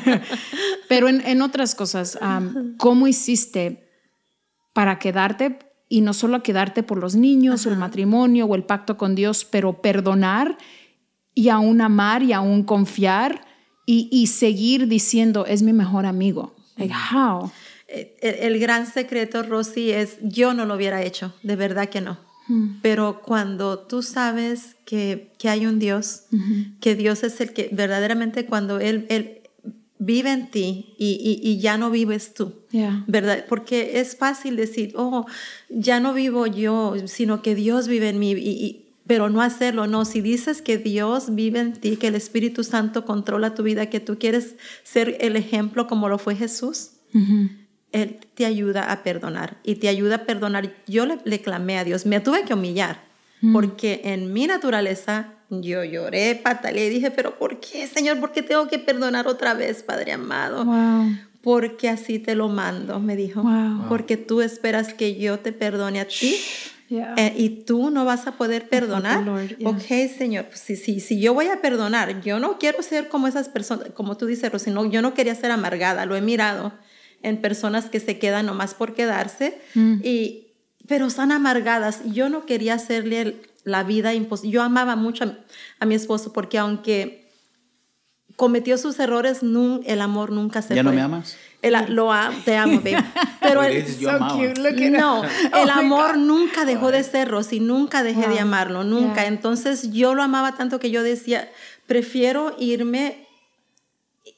Pero 0.88 1.10
en, 1.10 1.20
en, 1.26 1.42
otras 1.42 1.74
cosas, 1.74 2.18
um, 2.22 2.74
¿cómo 2.78 3.06
hiciste 3.06 3.86
para 4.72 4.98
quedarte 4.98 5.58
y 5.90 6.00
no 6.00 6.14
solo 6.14 6.42
quedarte 6.42 6.82
por 6.82 6.96
los 6.96 7.14
niños 7.14 7.66
o 7.66 7.68
el 7.68 7.76
matrimonio 7.76 8.46
o 8.46 8.54
el 8.54 8.64
pacto 8.64 8.96
con 8.96 9.14
Dios, 9.14 9.44
pero 9.44 9.82
perdonar 9.82 10.56
y 11.34 11.50
aún 11.50 11.82
amar 11.82 12.22
y 12.22 12.32
aún 12.32 12.62
confiar 12.62 13.44
y, 13.84 14.08
y 14.10 14.28
seguir 14.28 14.88
diciendo, 14.88 15.44
es 15.44 15.60
mi 15.60 15.74
mejor 15.74 16.06
amigo? 16.06 16.56
Like, 16.78 16.94
how? 16.94 17.50
Eh, 17.88 18.16
el, 18.22 18.54
el 18.54 18.58
gran 18.58 18.86
secreto, 18.86 19.42
Rosy, 19.42 19.90
es 19.90 20.16
yo 20.22 20.54
no 20.54 20.64
lo 20.64 20.76
hubiera 20.76 21.02
hecho, 21.02 21.34
de 21.42 21.56
verdad 21.56 21.90
que 21.90 22.00
no. 22.00 22.25
Hmm. 22.48 22.80
Pero 22.82 23.22
cuando 23.22 23.78
tú 23.80 24.02
sabes 24.02 24.76
que, 24.84 25.32
que 25.38 25.48
hay 25.48 25.66
un 25.66 25.78
Dios, 25.78 26.24
que 26.80 26.94
Dios 26.94 27.22
es 27.24 27.40
el 27.40 27.52
que 27.52 27.70
verdaderamente 27.72 28.46
cuando 28.46 28.78
Él, 28.78 29.06
él 29.08 29.42
vive 29.98 30.32
en 30.32 30.50
ti 30.50 30.94
y, 30.98 31.40
y, 31.42 31.58
ya 31.58 31.78
no 31.78 31.90
vives 31.90 32.34
tú, 32.34 32.54
¿verdad? 33.06 33.46
Porque 33.48 33.98
es 34.00 34.16
fácil 34.16 34.56
decir, 34.56 34.92
oh, 34.94 35.26
ya 35.68 36.00
no 36.00 36.12
vivo 36.12 36.46
yo, 36.46 36.94
sino 37.06 37.42
que 37.42 37.54
Dios 37.54 37.88
vive 37.88 38.10
en 38.10 38.18
mí, 38.18 38.32
y, 38.32 38.92
pero 39.06 39.30
no 39.30 39.40
hacerlo, 39.40 39.86
no, 39.86 40.04
si 40.04 40.20
dices 40.20 40.62
que 40.62 40.78
Dios 40.78 41.34
vive 41.34 41.60
en 41.60 41.72
ti, 41.72 41.96
que 41.96 42.08
el 42.08 42.14
Espíritu 42.14 42.62
Santo 42.64 43.04
controla 43.04 43.54
tu 43.54 43.62
vida, 43.62 43.86
que 43.86 44.00
tú 44.00 44.18
quieres 44.18 44.56
ser 44.82 45.16
el 45.20 45.36
ejemplo 45.36 45.86
como 45.86 46.08
lo 46.08 46.18
fue 46.18 46.36
Jesús, 46.36 46.90
él 47.96 48.18
te 48.34 48.46
ayuda 48.46 48.92
a 48.92 49.02
perdonar 49.02 49.56
y 49.64 49.76
te 49.76 49.88
ayuda 49.88 50.16
a 50.16 50.24
perdonar. 50.24 50.72
Yo 50.86 51.06
le, 51.06 51.40
clamé 51.40 51.78
a 51.78 51.84
Dios, 51.84 52.06
me 52.06 52.20
tuve 52.20 52.44
que 52.44 52.54
humillar, 52.54 53.02
mm. 53.40 53.52
porque 53.52 54.02
en 54.04 54.32
mi 54.32 54.46
naturaleza 54.46 55.32
yo 55.48 55.84
lloré, 55.84 56.34
pataleé 56.34 56.86
y 56.86 56.90
dije, 56.90 57.10
pero 57.10 57.38
¿por 57.38 57.60
qué, 57.60 57.86
Señor? 57.86 58.18
¿Por 58.18 58.32
qué 58.32 58.42
tengo 58.42 58.68
que 58.68 58.78
perdonar 58.78 59.26
otra 59.28 59.54
vez, 59.54 59.82
Padre 59.82 60.12
amado? 60.12 60.66
Porque 61.40 61.88
así 61.88 62.18
te 62.18 62.34
lo 62.34 62.48
mando, 62.48 62.98
me 62.98 63.14
dijo. 63.14 63.44
Porque 63.88 64.16
tú 64.16 64.40
esperas 64.40 64.92
que 64.92 65.16
yo 65.16 65.38
te 65.38 65.52
perdone 65.52 66.00
a 66.00 66.08
ti. 66.08 66.36
Eh, 66.88 67.34
y 67.36 67.64
tú 67.64 67.90
no 67.90 68.04
vas 68.04 68.28
a 68.28 68.32
poder 68.32 68.68
perdonar. 68.68 69.24
Ok, 69.64 69.82
Señor, 70.16 70.46
pues 70.46 70.60
si, 70.60 70.76
si, 70.76 71.00
si 71.00 71.20
yo 71.20 71.34
voy 71.34 71.46
a 71.46 71.60
perdonar, 71.60 72.20
yo 72.22 72.38
no 72.38 72.58
quiero 72.58 72.82
ser 72.82 73.08
como 73.08 73.26
esas 73.26 73.48
personas, 73.48 73.88
como 73.94 74.16
tú 74.16 74.26
dices, 74.26 74.52
Rosy, 74.52 74.72
yo 74.90 75.02
no 75.02 75.14
quería 75.14 75.34
ser 75.34 75.50
amargada, 75.50 76.06
lo 76.06 76.14
he 76.16 76.20
mirado 76.20 76.72
en 77.22 77.40
personas 77.40 77.86
que 77.86 78.00
se 78.00 78.18
quedan 78.18 78.46
nomás 78.46 78.74
por 78.74 78.94
quedarse, 78.94 79.60
mm. 79.74 80.00
y, 80.02 80.48
pero 80.86 81.06
están 81.06 81.32
amargadas. 81.32 82.00
Yo 82.04 82.28
no 82.28 82.46
quería 82.46 82.74
hacerle 82.74 83.40
la 83.64 83.82
vida 83.82 84.14
imposible. 84.14 84.52
Yo 84.52 84.62
amaba 84.62 84.96
mucho 84.96 85.24
a, 85.80 85.86
mi 85.86 85.94
esposo 85.94 86.32
porque 86.32 86.56
aunque 86.58 87.28
cometió 88.36 88.78
sus 88.78 88.98
errores, 89.00 89.40
el 89.42 90.00
amor 90.00 90.30
nunca 90.30 90.62
se 90.62 90.74
¿Ya 90.74 90.82
fue. 90.82 90.92
no 90.92 90.96
me 90.96 91.02
amas? 91.02 91.36
El, 91.62 91.74
lo 91.88 92.10
te 92.44 92.56
amo, 92.56 92.80
baby. 92.80 92.96
Pero 93.40 93.64
el, 93.64 93.84
no, 94.92 95.24
el 95.24 95.68
oh 95.68 95.72
amor 95.72 96.16
nunca 96.16 96.64
dejó 96.64 96.92
de 96.92 97.02
ser 97.02 97.28
Rosy, 97.28 97.58
nunca 97.58 98.02
dejé 98.04 98.28
de 98.28 98.38
amarlo, 98.38 98.84
nunca. 98.84 99.26
Entonces 99.26 99.90
yo 99.90 100.14
lo 100.14 100.22
amaba 100.22 100.52
tanto 100.52 100.78
que 100.78 100.90
yo 100.90 101.02
decía, 101.02 101.50
prefiero 101.86 102.54
irme 102.58 103.25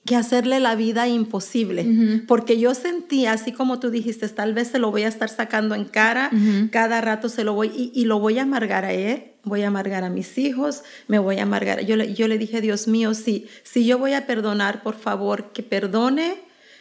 que 0.08 0.16
hacerle 0.16 0.58
la 0.58 0.74
vida 0.74 1.06
imposible, 1.06 2.22
porque 2.26 2.58
yo 2.58 2.74
sentía, 2.74 3.32
así 3.32 3.52
como 3.52 3.78
tú 3.78 3.90
dijiste, 3.90 4.26
tal 4.30 4.54
vez 4.54 4.68
se 4.68 4.78
lo 4.78 4.90
voy 4.90 5.02
a 5.02 5.08
estar 5.08 5.28
sacando 5.28 5.74
en 5.74 5.84
cara, 5.84 6.30
cada 6.72 7.02
rato 7.02 7.28
se 7.28 7.44
lo 7.44 7.52
voy, 7.52 7.92
y, 7.92 8.06
lo 8.06 8.18
voy 8.18 8.38
a 8.38 8.44
amargar 8.44 8.86
a 8.86 8.92
él, 8.94 9.32
voy 9.44 9.64
a 9.64 9.68
amargar 9.68 10.04
a 10.04 10.08
mis 10.08 10.38
hijos, 10.38 10.82
me 11.08 11.18
voy 11.18 11.40
a 11.40 11.42
amargar. 11.42 11.84
Yo 11.84 11.94
le, 11.94 12.14
yo 12.14 12.26
le 12.26 12.38
dije, 12.38 12.62
Dios 12.62 12.88
mío, 12.88 13.12
si, 13.12 13.48
si 13.64 13.84
yo 13.84 13.98
voy 13.98 14.14
a 14.14 14.26
perdonar, 14.26 14.82
por 14.82 14.96
favor, 14.96 15.52
que 15.52 15.62
perdone, 15.62 16.36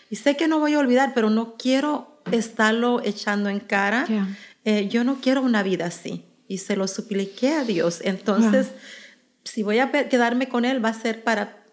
y 0.10 0.16
sé 0.16 0.38
que 0.38 0.48
no 0.48 0.60
voy 0.60 0.76
a 0.76 0.80
olvidar, 0.80 1.12
pero 1.14 1.30
no 1.30 1.58
quiero 1.58 2.22
estarlo 2.32 3.02
echando 3.04 3.50
en 3.50 3.60
cara, 3.60 4.08
eh, 4.64 4.88
yo 4.88 5.04
no 5.04 5.20
quiero 5.20 5.42
una 5.42 5.64
vida 5.64 5.88
así, 5.88 6.24
y 6.48 6.60
se 6.60 6.78
lo 6.78 6.88
supliqué 6.88 7.52
a 7.56 7.66
Dios, 7.66 8.00
entonces... 8.06 8.68
Si 9.44 9.64
voy 9.64 9.80
a 9.80 9.90
quedarme 10.10 10.50
con 10.50 10.66
él, 10.66 10.84
va 10.84 10.90
a 10.90 10.94
ser 10.94 11.24
para 11.24 11.67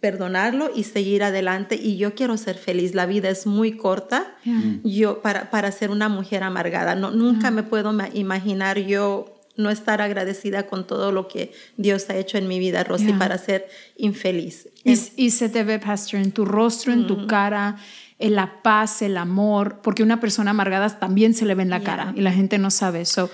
perdonarlo 0.00 0.70
y 0.74 0.84
seguir 0.84 1.22
adelante 1.22 1.78
y 1.80 1.96
yo 1.96 2.14
quiero 2.14 2.36
ser 2.36 2.56
feliz. 2.56 2.94
La 2.94 3.06
vida 3.06 3.28
es 3.28 3.46
muy 3.46 3.76
corta 3.76 4.34
yo 4.82 5.20
para, 5.22 5.50
para 5.50 5.70
ser 5.72 5.90
una 5.90 6.08
mujer 6.08 6.42
amargada. 6.42 6.94
No, 6.94 7.10
nunca 7.10 7.50
me 7.50 7.62
puedo 7.62 7.92
imaginar 8.14 8.78
yo 8.78 9.40
no 9.60 9.70
estar 9.70 10.00
agradecida 10.00 10.66
con 10.66 10.86
todo 10.86 11.12
lo 11.12 11.28
que 11.28 11.52
Dios 11.76 12.08
ha 12.08 12.16
hecho 12.16 12.38
en 12.38 12.48
mi 12.48 12.58
vida, 12.58 12.82
Rosy, 12.82 13.12
para 13.12 13.38
ser 13.38 13.68
infeliz. 13.96 14.68
Y, 14.84 15.30
se 15.30 15.48
te 15.48 15.62
ve, 15.62 15.78
Pastor, 15.78 16.20
en 16.20 16.32
tu 16.32 16.44
rostro, 16.44 16.92
en 16.92 17.06
tu 17.06 17.26
cara, 17.26 17.76
en 18.18 18.34
la 18.34 18.62
paz, 18.62 19.02
el 19.02 19.16
amor, 19.16 19.80
porque 19.82 20.02
una 20.02 20.20
persona 20.20 20.50
amargada 20.50 20.98
también 20.98 21.34
se 21.34 21.44
le 21.44 21.54
ve 21.54 21.62
en 21.62 21.70
la 21.70 21.80
cara 21.80 22.12
y 22.16 22.20
la 22.20 22.32
gente 22.32 22.58
no 22.58 22.70
sabe 22.70 23.02
eso. 23.02 23.30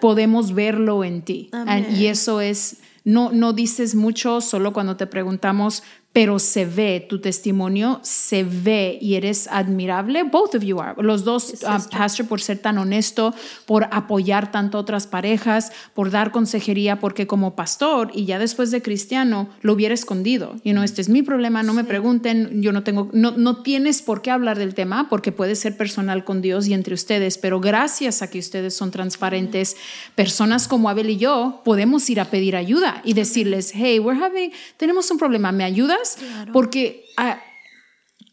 Podemos 0.00 0.54
verlo 0.54 1.04
en 1.04 1.22
ti. 1.22 1.50
Y 1.96 2.06
eso 2.06 2.40
es, 2.40 2.78
no, 3.04 3.30
no 3.32 3.52
dices 3.52 3.94
mucho, 3.94 4.40
solo 4.40 4.72
cuando 4.72 4.96
te 4.96 5.06
preguntamos 5.06 5.82
pero 6.18 6.40
se 6.40 6.66
ve, 6.66 7.06
tu 7.08 7.20
testimonio 7.20 8.00
se 8.02 8.42
ve 8.42 8.98
y 9.00 9.14
eres 9.14 9.46
admirable. 9.52 10.24
Both 10.24 10.56
of 10.56 10.64
you 10.64 10.80
are. 10.80 11.00
Los 11.00 11.22
dos, 11.22 11.54
uh, 11.62 11.88
Pastor, 11.96 12.26
por 12.26 12.40
ser 12.40 12.58
tan 12.58 12.76
honesto, 12.76 13.32
por 13.66 13.86
apoyar 13.92 14.50
tanto 14.50 14.78
a 14.78 14.80
otras 14.80 15.06
parejas, 15.06 15.70
por 15.94 16.10
dar 16.10 16.32
consejería, 16.32 16.98
porque 16.98 17.28
como 17.28 17.54
pastor 17.54 18.10
y 18.12 18.24
ya 18.24 18.40
después 18.40 18.72
de 18.72 18.82
cristiano, 18.82 19.48
lo 19.62 19.74
hubiera 19.74 19.94
escondido. 19.94 20.56
Y 20.64 20.72
no, 20.72 20.82
este 20.82 21.02
es 21.02 21.08
mi 21.08 21.22
problema, 21.22 21.62
no 21.62 21.72
me 21.72 21.84
pregunten, 21.84 22.62
yo 22.62 22.72
no 22.72 22.82
tengo, 22.82 23.10
no, 23.12 23.30
no 23.30 23.62
tienes 23.62 24.02
por 24.02 24.20
qué 24.20 24.32
hablar 24.32 24.58
del 24.58 24.74
tema 24.74 25.08
porque 25.08 25.30
puede 25.30 25.54
ser 25.54 25.76
personal 25.76 26.24
con 26.24 26.42
Dios 26.42 26.66
y 26.66 26.74
entre 26.74 26.94
ustedes, 26.94 27.38
pero 27.38 27.60
gracias 27.60 28.22
a 28.22 28.28
que 28.28 28.40
ustedes 28.40 28.74
son 28.74 28.90
transparentes, 28.90 29.76
personas 30.16 30.66
como 30.66 30.88
Abel 30.88 31.10
y 31.10 31.16
yo 31.16 31.62
podemos 31.64 32.10
ir 32.10 32.18
a 32.18 32.24
pedir 32.24 32.56
ayuda 32.56 33.02
y 33.04 33.12
decirles, 33.12 33.70
hey, 33.72 34.00
we're 34.00 34.20
having, 34.20 34.50
tenemos 34.76 35.12
un 35.12 35.18
problema, 35.18 35.52
¿me 35.52 35.62
ayudas? 35.62 36.07
Porque 36.52 37.04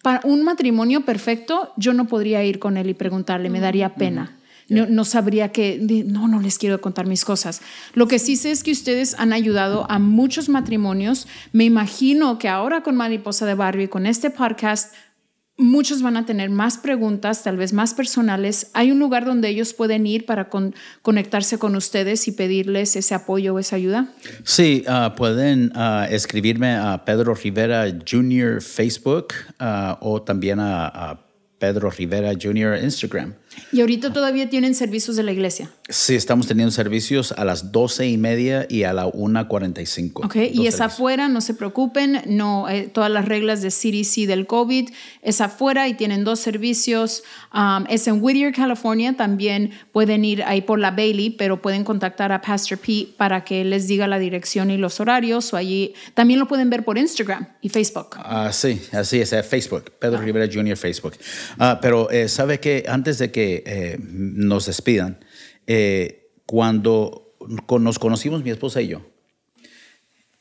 para 0.01 0.21
un 0.23 0.43
matrimonio 0.43 1.01
perfecto 1.01 1.73
yo 1.77 1.93
no 1.93 2.05
podría 2.05 2.43
ir 2.43 2.59
con 2.59 2.77
él 2.77 2.89
y 2.89 2.93
preguntarle, 2.93 3.49
me 3.49 3.59
daría 3.59 3.95
pena. 3.95 4.37
No, 4.67 5.05
sabría 5.05 5.51
que, 5.51 5.79
no, 6.07 6.27
no 6.27 6.39
les 6.39 6.57
quiero 6.57 6.81
contar 6.81 7.05
mis 7.05 7.23
cosas. 7.23 7.61
Lo 7.93 8.07
que 8.07 8.17
sí 8.17 8.35
sé 8.35 8.49
es 8.49 8.63
que 8.63 8.71
ustedes 8.71 9.15
han 9.19 9.31
ayudado 9.31 9.85
a 9.91 9.99
muchos 9.99 10.49
matrimonios. 10.49 11.27
Me 11.51 11.65
imagino 11.65 12.39
que 12.39 12.49
ahora 12.49 12.81
con 12.81 12.95
Mariposa 12.95 13.45
de 13.45 13.53
Barbie, 13.53 13.89
con 13.89 14.07
este 14.07 14.31
podcast, 14.31 14.93
muchos 15.57 16.01
van 16.01 16.17
a 16.17 16.25
tener 16.25 16.49
más 16.49 16.77
preguntas, 16.77 17.43
tal 17.43 17.57
vez 17.57 17.73
más 17.73 17.93
personales. 17.93 18.69
Hay 18.73 18.91
un 18.91 18.99
lugar 18.99 19.25
donde 19.25 19.49
ellos 19.49 19.73
pueden 19.73 20.05
ir 20.05 20.25
para 20.25 20.49
conectarse 21.01 21.57
con 21.57 21.75
ustedes 21.75 22.27
y 22.27 22.31
pedirles 22.31 22.95
ese 22.95 23.15
apoyo 23.15 23.53
o 23.53 23.59
esa 23.59 23.75
ayuda. 23.75 24.07
Sí, 24.43 24.83
ah, 24.87 25.15
pueden 25.15 25.71
ah, 25.75 26.07
escribirme 26.09 26.75
a 26.75 27.03
Pedro 27.05 27.33
Rivera 27.33 27.85
Jr. 27.87 28.61
Facebook 28.61 29.27
ah, 29.59 29.97
o 30.01 30.21
también 30.21 30.59
a 30.59 31.21
Pedro 31.57 31.89
Rivera 31.89 32.33
Jr. 32.33 32.83
Instagram. 32.83 33.33
¿Y 33.71 33.81
ahorita 33.81 34.13
todavía 34.13 34.49
tienen 34.49 34.75
servicios 34.75 35.15
de 35.15 35.23
la 35.23 35.31
iglesia? 35.31 35.69
Sí, 35.89 36.15
estamos 36.15 36.47
teniendo 36.47 36.71
servicios 36.71 37.31
a 37.31 37.45
las 37.45 37.71
doce 37.71 38.07
y 38.07 38.17
media 38.17 38.65
y 38.69 38.83
a 38.83 38.93
la 38.93 39.05
1.45. 39.05 40.25
Ok, 40.25 40.35
y 40.51 40.65
es 40.65 40.81
afuera, 40.81 41.27
no 41.27 41.41
se 41.41 41.53
preocupen, 41.53 42.21
no, 42.25 42.67
eh, 42.69 42.89
todas 42.91 43.11
las 43.11 43.25
reglas 43.25 43.61
de 43.61 43.69
CDC 43.69 44.27
del 44.27 44.47
COVID 44.47 44.89
es 45.21 45.41
afuera 45.41 45.87
y 45.87 45.93
tienen 45.93 46.23
dos 46.23 46.39
servicios. 46.39 47.23
Um, 47.53 47.85
es 47.89 48.07
en 48.07 48.21
Whittier, 48.21 48.53
California, 48.53 49.15
también 49.15 49.71
pueden 49.91 50.25
ir 50.25 50.43
ahí 50.43 50.61
por 50.61 50.79
la 50.79 50.91
Bailey, 50.91 51.29
pero 51.29 51.61
pueden 51.61 51.83
contactar 51.83 52.31
a 52.31 52.41
Pastor 52.41 52.77
P 52.77 53.09
para 53.17 53.43
que 53.43 53.63
les 53.63 53.87
diga 53.87 54.07
la 54.07 54.17
dirección 54.17 54.71
y 54.71 54.77
los 54.77 54.99
horarios. 54.99 55.53
O 55.53 55.57
allí 55.57 55.93
también 56.13 56.39
lo 56.39 56.47
pueden 56.47 56.69
ver 56.69 56.83
por 56.83 56.97
Instagram 56.97 57.47
y 57.61 57.69
Facebook. 57.69 58.15
Ah, 58.17 58.51
sí, 58.51 58.81
así 58.91 59.19
es, 59.19 59.35
Facebook, 59.47 59.91
Pedro 59.99 60.19
Rivera 60.19 60.51
Jr. 60.51 60.77
Facebook. 60.77 61.13
Ah, 61.59 61.79
pero 61.81 62.09
eh, 62.09 62.27
sabe 62.27 62.59
que 62.59 62.85
antes 62.87 63.19
de 63.19 63.31
que 63.31 63.44
eh, 63.65 63.97
nos 64.01 64.65
despidan, 64.65 65.19
eh, 65.67 66.29
cuando 66.45 67.33
nos 67.79 67.99
conocimos 67.99 68.43
mi 68.43 68.49
esposa 68.51 68.81
y 68.81 68.87
yo, 68.87 69.01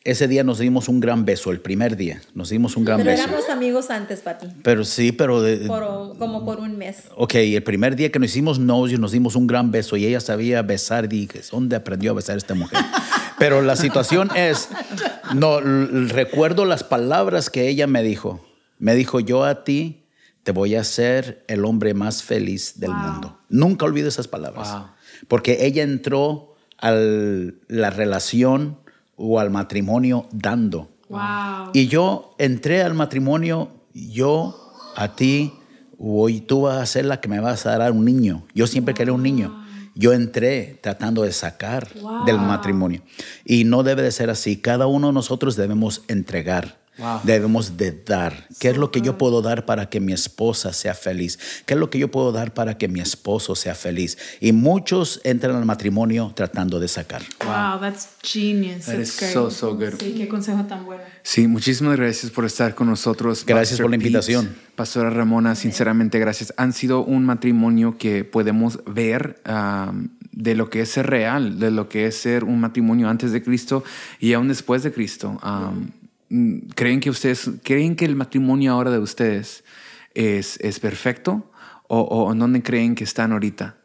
ese 0.05 0.29
día 0.29 0.45
nos 0.45 0.59
dimos 0.59 0.89
un 0.91 1.01
gran 1.01 1.25
beso, 1.25 1.51
el 1.51 1.61
primer 1.61 1.97
día. 1.97 2.21
Nos 2.35 2.51
dimos 2.51 2.77
un 2.77 2.85
gran 2.85 2.99
Pero 2.99 3.11
beso. 3.13 3.23
éramos 3.25 3.49
amigos 3.49 3.89
antes, 3.89 4.21
papi. 4.21 4.49
Pero 4.63 4.85
sí, 4.85 5.13
pero... 5.13 5.41
de- 5.41 5.67
Por, 5.67 6.19
como 6.19 6.45
por 6.45 6.61
un 6.61 6.77
mes. 6.77 7.05
Ok, 7.17 7.37
el 7.37 7.63
primer 7.63 7.97
día 7.97 8.13
que 8.13 8.19
nos 8.19 8.29
hicimos 8.29 8.59
novios, 8.59 9.01
nos 9.01 9.13
dimos 9.13 9.35
un 9.35 9.47
gran 9.47 9.71
beso 9.71 9.97
y 9.97 10.05
ella 10.05 10.21
sabía 10.21 10.61
besar. 10.61 11.09
Dije, 11.09 11.41
¿dónde 11.51 11.77
aprendió 11.77 12.11
a 12.11 12.15
besar 12.15 12.37
esta 12.37 12.53
mujer? 12.55 12.81
Pero 13.39 13.63
la 13.63 13.77
situación 13.77 14.29
es, 14.37 14.69
no, 15.35 15.61
recuerdo 15.63 16.67
las 16.67 16.85
palabras 16.85 17.49
que 17.49 17.67
ella 17.69 17.87
me 17.87 18.03
dijo. 18.03 18.45
Me 18.79 18.95
dijo, 18.95 19.21
yo 19.21 19.45
a 19.45 19.65
ti 19.65 20.04
te 20.45 20.53
voy 20.53 20.77
a 20.77 20.83
hacer 20.83 21.43
el 21.49 21.65
hombre 21.65 21.95
más 21.95 22.23
feliz 22.23 22.79
del 22.79 22.93
mundo. 22.93 23.41
Nunca 23.49 23.87
olvido 23.87 24.09
esas 24.09 24.29
palabras. 24.29 24.73
Wow. 24.73 24.87
Porque 25.27 25.67
ella 25.67 25.83
entró 25.83 26.55
a 26.79 26.93
la 26.93 27.91
relación 27.91 28.79
o 29.17 29.41
al 29.41 29.51
matrimonio 29.51 30.29
dando. 30.33 30.91
Wow. 31.09 31.71
Y 31.73 31.89
yo 31.89 32.35
entré 32.39 32.83
al 32.83 32.93
matrimonio, 32.93 33.71
yo 33.95 34.55
a 34.97 35.17
ti, 35.17 35.55
hoy 35.99 36.43
tú 36.43 36.63
vas 36.63 36.77
a 36.77 36.87
ser 36.87 37.07
la 37.07 37.21
que 37.21 37.29
me 37.29 37.41
vas 37.41 37.65
a 37.65 37.79
dar 37.79 37.93
un 37.93 38.05
niño. 38.05 38.45
Yo 38.55 38.67
siempre 38.67 38.93
quería 38.93 39.15
un 39.15 39.23
niño. 39.23 39.65
Yo 39.95 40.13
entré 40.13 40.79
tratando 40.83 41.23
de 41.23 41.33
sacar 41.33 41.89
del 42.27 42.37
matrimonio. 42.37 43.03
Y 43.47 43.65
no 43.65 43.83
debe 43.83 44.03
de 44.03 44.13
ser 44.13 44.29
así. 44.29 44.59
Cada 44.59 44.87
uno 44.87 45.07
de 45.07 45.13
nosotros 45.15 45.57
debemos 45.57 46.03
entregar. 46.09 46.84
Wow. 46.97 47.21
Debemos 47.25 47.77
de 47.77 47.91
dar. 47.91 48.47
¿Qué 48.61 48.69
es 48.69 48.77
lo 48.77 48.93
que 48.93 49.01
yo 49.01 49.19
puedo 49.19 49.43
dar 49.43 49.67
para 49.67 49.89
que 49.91 49.99
mi 49.99 50.13
esposa 50.13 50.73
sea 50.73 50.95
feliz? 50.95 51.39
¿Qué 51.67 51.75
es 51.75 51.81
lo 51.81 51.91
que 51.91 51.99
yo 51.99 52.11
puedo 52.11 52.31
dar 52.31 52.55
para 52.55 52.79
que 52.79 52.87
mi 52.87 53.01
esposo 53.01 53.57
sea 53.57 53.75
feliz? 53.75 54.17
Y 54.41 54.53
muchos 54.53 55.21
entran 55.25 55.57
al 55.57 55.65
matrimonio 55.65 56.33
tratando 56.37 56.79
de 56.79 56.87
sacar. 56.87 57.23
Wow, 57.45 57.81
that's 57.81 58.09
genius. 58.23 58.87
That 58.87 58.97
that's 58.97 59.11
is 59.11 59.19
great. 59.19 59.33
so, 59.33 59.51
so 59.51 59.75
good. 59.75 59.95
Sí, 59.99 60.15
qué 60.17 60.29
consejo 60.29 60.65
tan 60.65 60.85
bueno. 60.85 61.03
Sí, 61.25 61.49
muchísimas 61.49 61.97
gracias 61.97 62.31
por 62.31 62.45
estar 62.45 62.75
con 62.77 62.87
nosotros. 62.87 63.45
Gracias 63.45 63.81
por 63.81 63.91
la 63.91 63.97
Pete, 63.97 64.09
invitación. 64.09 64.55
Pastora 64.77 65.11
Ramona, 65.11 65.57
sinceramente 65.57 66.19
gracias. 66.21 66.55
Han 66.57 66.73
sido 66.73 67.05
un 67.05 67.25
matrimonio 67.25 67.99
que 67.99 68.25
podemos 68.25 68.81
ver 68.87 69.43
um, 69.49 70.11
de 70.31 70.55
lo 70.55 70.71
que 70.71 70.83
es 70.83 70.91
ser 70.91 71.09
real, 71.09 71.59
de 71.59 71.71
lo 71.71 71.89
que 71.89 72.07
es 72.07 72.17
ser 72.17 72.45
un 72.45 72.61
matrimonio 72.61 73.09
antes 73.09 73.33
de 73.33 73.43
Cristo 73.43 73.83
y 74.21 74.33
aún 74.33 74.49
después 74.49 74.83
de 74.83 74.93
Cristo. 74.93 75.41
Um, 75.43 75.81
mm, 75.81 75.93
¿Creen 76.75 77.01
que 77.01 77.11
ustedes, 77.11 77.51
creen 77.63 77.97
que 77.97 78.05
el 78.05 78.17
matrimonio 78.17 78.73
ahora 78.73 78.91
de 78.91 78.99
ustedes 78.99 79.65
es, 80.15 80.59
es 80.61 80.81
perfecto? 80.81 81.51
¿O, 81.87 82.01
o 82.01 82.33
en 82.33 82.39
dónde 82.39 82.63
creen 82.63 82.95
que 82.95 83.05
están 83.05 83.33
ahorita? 83.33 83.77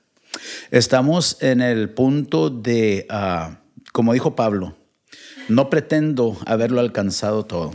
Estamos 0.71 1.37
en 1.41 1.61
el 1.61 1.89
punto 1.89 2.49
de, 2.49 3.05
ah, 3.09 3.59
como 3.91 4.13
dijo 4.13 4.35
Pablo, 4.35 4.75
no 5.47 5.69
pretendo 5.69 6.37
haberlo 6.45 6.79
alcanzado 6.79 7.45
todo, 7.45 7.71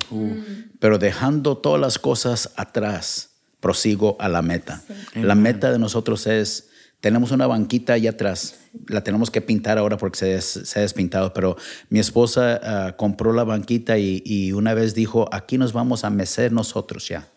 pero 0.78 0.98
dejando 0.98 1.58
todas 1.58 1.80
las 1.80 1.98
cosas 1.98 2.52
atrás, 2.56 3.30
prosigo 3.60 4.16
a 4.20 4.28
la 4.28 4.42
meta. 4.42 4.82
La 5.14 5.34
meta 5.34 5.72
de 5.72 5.78
nosotros 5.78 6.26
es, 6.26 6.70
tenemos 7.04 7.32
una 7.32 7.46
banquita 7.46 7.92
allá 7.92 8.10
atrás, 8.12 8.60
la 8.88 9.04
tenemos 9.04 9.30
que 9.30 9.42
pintar 9.42 9.76
ahora 9.76 9.98
porque 9.98 10.18
se, 10.18 10.24
des- 10.26 10.60
se 10.64 10.78
ha 10.78 10.82
despintado, 10.82 11.34
pero 11.34 11.54
mi 11.90 11.98
esposa 11.98 12.58
ah, 12.62 12.96
compró 12.96 13.34
la 13.34 13.44
banquita 13.44 13.98
y, 13.98 14.22
y 14.24 14.52
una 14.52 14.72
vez 14.72 14.94
dijo, 14.94 15.28
aquí 15.30 15.58
nos 15.58 15.74
vamos 15.74 16.02
a 16.04 16.08
mecer 16.08 16.50
nosotros 16.50 17.06
ya, 17.06 17.28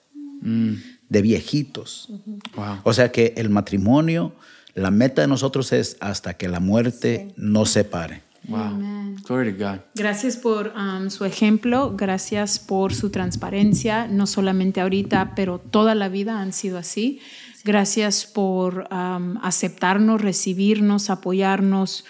de 0.42 1.22
viejitos. 1.22 2.08
Wow. 2.56 2.78
O 2.84 2.94
sea 2.94 3.12
que 3.12 3.34
el 3.36 3.50
matrimonio, 3.50 4.34
la 4.74 4.90
meta 4.90 5.22
de 5.22 5.28
nosotros 5.28 5.74
es 5.74 5.98
hasta 6.00 6.36
que 6.36 6.48
la 6.48 6.62
muerte 6.62 7.34
nos 7.36 7.70
separe. 7.72 8.22
Wow. 8.48 9.16
Glory 9.28 9.54
to 9.54 9.58
God. 9.58 9.80
Gracias 9.96 10.38
por 10.38 10.74
um, 10.76 11.10
su 11.10 11.26
ejemplo, 11.26 11.94
gracias 11.98 12.60
por 12.60 12.94
su 12.94 13.10
transparencia, 13.10 14.08
no 14.08 14.26
solamente 14.26 14.80
ahorita, 14.80 15.34
pero 15.36 15.60
toda 15.60 15.96
la 15.96 16.08
vida 16.08 16.40
han 16.40 16.54
sido 16.54 16.78
así. 16.78 17.20
Gracias 17.66 18.26
por 18.26 18.88
um, 18.92 19.38
aceptarnos, 19.42 20.22
recibirnos, 20.22 21.10
apoyarnos. 21.10 22.06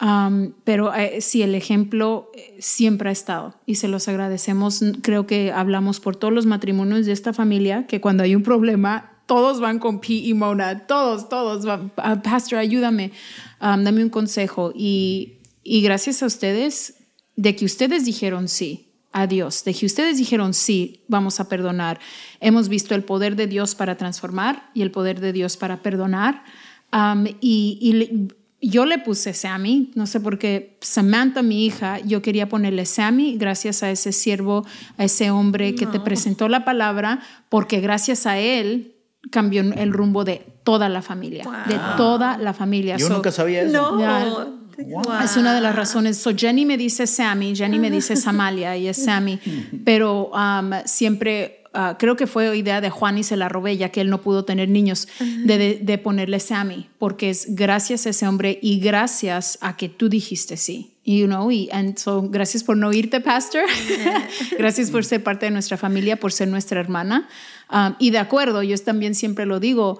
Um, 0.00 0.52
pero 0.64 0.94
eh, 0.94 1.20
sí, 1.20 1.42
el 1.42 1.54
ejemplo 1.54 2.30
eh, 2.34 2.56
siempre 2.60 3.10
ha 3.10 3.12
estado 3.12 3.54
y 3.66 3.74
se 3.74 3.88
los 3.88 4.06
agradecemos. 4.08 4.82
Creo 5.02 5.26
que 5.26 5.52
hablamos 5.52 5.98
por 6.00 6.16
todos 6.16 6.32
los 6.32 6.46
matrimonios 6.46 7.04
de 7.04 7.12
esta 7.12 7.32
familia, 7.32 7.86
que 7.86 8.00
cuando 8.00 8.22
hay 8.22 8.34
un 8.34 8.42
problema, 8.42 9.18
todos 9.26 9.60
van 9.60 9.78
con 9.78 10.00
Pete 10.00 10.14
y 10.14 10.34
Mona, 10.34 10.86
todos, 10.86 11.28
todos 11.28 11.66
van, 11.66 11.92
"Ah, 11.96 12.22
Pastor, 12.22 12.58
ayúdame, 12.58 13.12
um, 13.60 13.82
dame 13.84 14.02
un 14.04 14.10
consejo. 14.10 14.72
Y, 14.74 15.39
y 15.62 15.82
gracias 15.82 16.22
a 16.22 16.26
ustedes, 16.26 16.94
de 17.36 17.56
que 17.56 17.64
ustedes 17.64 18.04
dijeron 18.04 18.48
sí 18.48 18.86
a 19.12 19.26
Dios, 19.26 19.64
de 19.64 19.74
que 19.74 19.86
ustedes 19.86 20.18
dijeron 20.18 20.54
sí, 20.54 21.02
vamos 21.08 21.40
a 21.40 21.48
perdonar. 21.48 21.98
Hemos 22.40 22.68
visto 22.68 22.94
el 22.94 23.02
poder 23.04 23.34
de 23.36 23.46
Dios 23.46 23.74
para 23.74 23.96
transformar 23.96 24.70
y 24.74 24.82
el 24.82 24.90
poder 24.90 25.20
de 25.20 25.32
Dios 25.32 25.56
para 25.56 25.82
perdonar. 25.82 26.44
Um, 26.92 27.26
y 27.40 27.78
y 27.80 27.92
le- 27.94 28.28
yo 28.62 28.84
le 28.84 28.98
puse 28.98 29.32
Sammy, 29.32 29.90
no 29.94 30.06
sé 30.06 30.20
por 30.20 30.38
qué, 30.38 30.76
Samantha, 30.82 31.40
mi 31.42 31.64
hija, 31.64 31.98
yo 32.00 32.20
quería 32.20 32.46
ponerle 32.50 32.84
Sammy 32.84 33.38
gracias 33.38 33.82
a 33.82 33.90
ese 33.90 34.12
siervo, 34.12 34.66
a 34.98 35.04
ese 35.04 35.30
hombre 35.30 35.74
que 35.74 35.86
te 35.86 35.98
presentó 35.98 36.46
la 36.46 36.62
palabra, 36.64 37.20
porque 37.48 37.80
gracias 37.80 38.26
a 38.26 38.38
él 38.38 38.96
cambió 39.30 39.62
el 39.62 39.92
rumbo 39.94 40.24
de 40.24 40.44
toda 40.62 40.90
la 40.90 41.00
familia, 41.00 41.44
de 41.68 41.78
toda 41.96 42.36
la 42.36 42.52
familia. 42.52 42.98
Yo 42.98 43.08
So, 43.08 43.14
nunca 43.14 43.30
sabía 43.30 43.62
eso. 43.62 43.72
No. 43.72 43.98
Ya. 43.98 44.46
Wow. 44.86 45.02
es 45.24 45.36
una 45.36 45.54
de 45.54 45.60
las 45.60 45.74
razones. 45.74 46.16
So 46.16 46.32
Jenny 46.36 46.64
me 46.64 46.76
dice 46.76 47.06
Sammy, 47.06 47.54
Jenny 47.54 47.78
me 47.78 47.90
dice 47.90 48.16
Samalia 48.16 48.76
y 48.76 48.88
es 48.88 49.04
Sammy, 49.04 49.38
pero 49.84 50.30
um, 50.30 50.70
siempre 50.84 51.64
ah, 51.74 51.96
creo 51.98 52.16
que 52.16 52.26
fue 52.26 52.56
idea 52.56 52.80
de 52.80 52.90
Juan 52.90 53.18
y 53.18 53.22
se 53.22 53.36
la 53.36 53.48
robé 53.48 53.76
ya 53.76 53.90
que 53.90 54.00
él 54.00 54.10
no 54.10 54.20
pudo 54.20 54.44
tener 54.44 54.68
niños 54.68 55.08
de, 55.18 55.58
de, 55.58 55.80
de 55.82 55.98
ponerle 55.98 56.40
Sammy 56.40 56.88
porque 56.98 57.30
es 57.30 57.54
gracias 57.54 58.06
a 58.06 58.10
ese 58.10 58.26
hombre 58.26 58.58
y 58.62 58.80
gracias 58.80 59.58
a 59.60 59.76
que 59.76 59.88
tú 59.88 60.08
dijiste 60.08 60.56
sí. 60.56 60.94
You 61.02 61.26
know, 61.26 61.50
y 61.50 61.68
and 61.72 61.98
so, 61.98 62.22
gracias 62.22 62.62
por 62.62 62.76
no 62.76 62.92
irte, 62.92 63.20
Pastor. 63.20 63.62
gracias 64.58 64.90
por 64.90 65.04
ser 65.04 65.22
parte 65.22 65.46
de 65.46 65.50
nuestra 65.50 65.78
familia, 65.78 66.20
por 66.20 66.30
ser 66.30 66.46
nuestra 66.48 66.78
hermana. 66.78 67.26
Um, 67.72 67.94
y 67.98 68.10
de 68.10 68.18
acuerdo, 68.18 68.62
yo 68.62 68.76
también 68.78 69.14
siempre 69.14 69.46
lo 69.46 69.60
digo, 69.60 69.98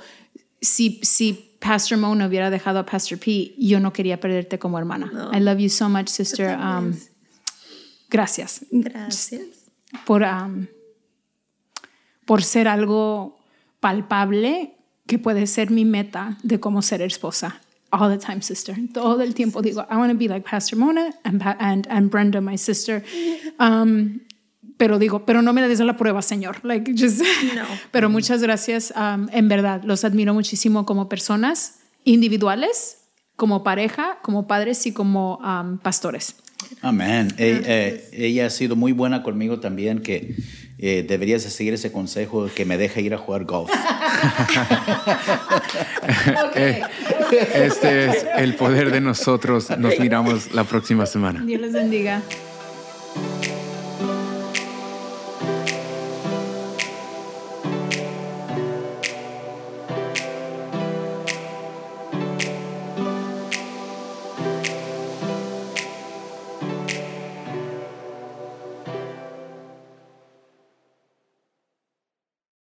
si, 0.61 1.01
si 1.03 1.57
Pastor 1.61 1.99
Mona 1.99 2.27
hubiera 2.27 2.51
dejado 2.51 2.79
a 2.79 2.87
Pastor 2.87 3.19
P, 3.19 3.55
yo 3.59 3.81
no 3.81 3.93
quería 3.93 4.19
perderte 4.19 4.59
como 4.59 4.79
hermana. 4.79 5.31
I 5.33 5.41
love 5.41 5.59
you 5.59 5.69
so 5.69 5.89
much, 5.89 6.09
sister. 6.09 6.57
Um, 6.59 6.95
gracias. 8.09 8.65
Gracias. 8.71 9.41
Por, 10.07 10.23
um, 10.23 10.67
por 12.27 12.43
ser 12.43 12.69
algo 12.69 13.39
palpable 13.81 14.77
que 15.07 15.19
puede 15.19 15.47
ser 15.47 15.71
mi 15.71 15.85
meta 15.85 16.39
de 16.43 16.61
cómo 16.61 16.83
ser 16.83 17.03
esposa. 17.03 17.61
All 17.93 18.09
the 18.09 18.25
time, 18.25 18.41
sister. 18.41 18.77
Todo 18.95 19.21
el 19.23 19.35
tiempo 19.35 19.61
digo, 19.63 19.85
I 19.91 19.97
want 19.97 20.13
to 20.13 20.17
be 20.17 20.29
like 20.29 20.49
Pastor 20.49 20.79
Mona 20.79 21.13
and, 21.25 21.87
and 21.89 22.11
Brenda, 22.11 22.41
my 22.41 22.57
sister. 22.57 23.03
Um, 23.59 24.21
pero 24.81 24.99
digo, 24.99 25.27
pero 25.27 25.43
no 25.43 25.53
me 25.53 25.61
des 25.69 25.79
la 25.81 25.99
prueba, 25.99 26.23
Señor. 26.23 26.57
Like, 26.65 26.95
just, 26.97 27.21
No. 27.55 27.65
pero 27.91 28.09
muchas 28.09 28.41
gracias. 28.43 28.95
um, 28.97 29.29
en 29.31 29.47
verdad, 29.47 29.83
los 29.85 30.05
admiro 30.05 30.33
muchísimo 30.33 30.87
como 30.87 31.07
personas 31.07 31.81
individuales, 32.05 32.97
como 33.37 33.63
pareja, 33.63 34.19
como 34.23 34.47
padres 34.47 34.87
y 34.87 34.93
como 34.93 35.37
um, 35.37 35.77
pastores. 35.77 36.35
Amén. 36.81 37.29
E- 37.37 37.61
eh, 37.67 38.09
ella 38.15 38.47
ha 38.47 38.51
sido 38.51 38.75
muy 38.75 38.93
buena 38.93 39.23
conmigo 39.23 39.61
también, 39.61 40.01
que 40.01 40.35
eh, 40.79 41.05
deberías 41.07 41.45
de 41.45 41.51
seguir 41.51 41.75
ese 41.75 41.93
consejo 41.93 42.49
que 42.55 42.65
me 42.65 42.79
deja 42.79 43.01
ir 43.01 43.13
a 43.13 43.19
jugar 43.19 43.45
golf. 43.45 43.71
Eh, 46.57 46.83
Este 47.55 48.07
es 48.07 48.27
el 48.37 48.55
poder 48.55 48.91
de 48.91 49.01
nosotros. 49.01 49.71
Nos 49.79 49.99
miramos 49.99 50.53
la 50.55 50.65
próxima 50.65 51.05
semana. 51.07 51.43
Dios 51.45 51.61
les 51.61 51.73
bendiga. 51.73 52.23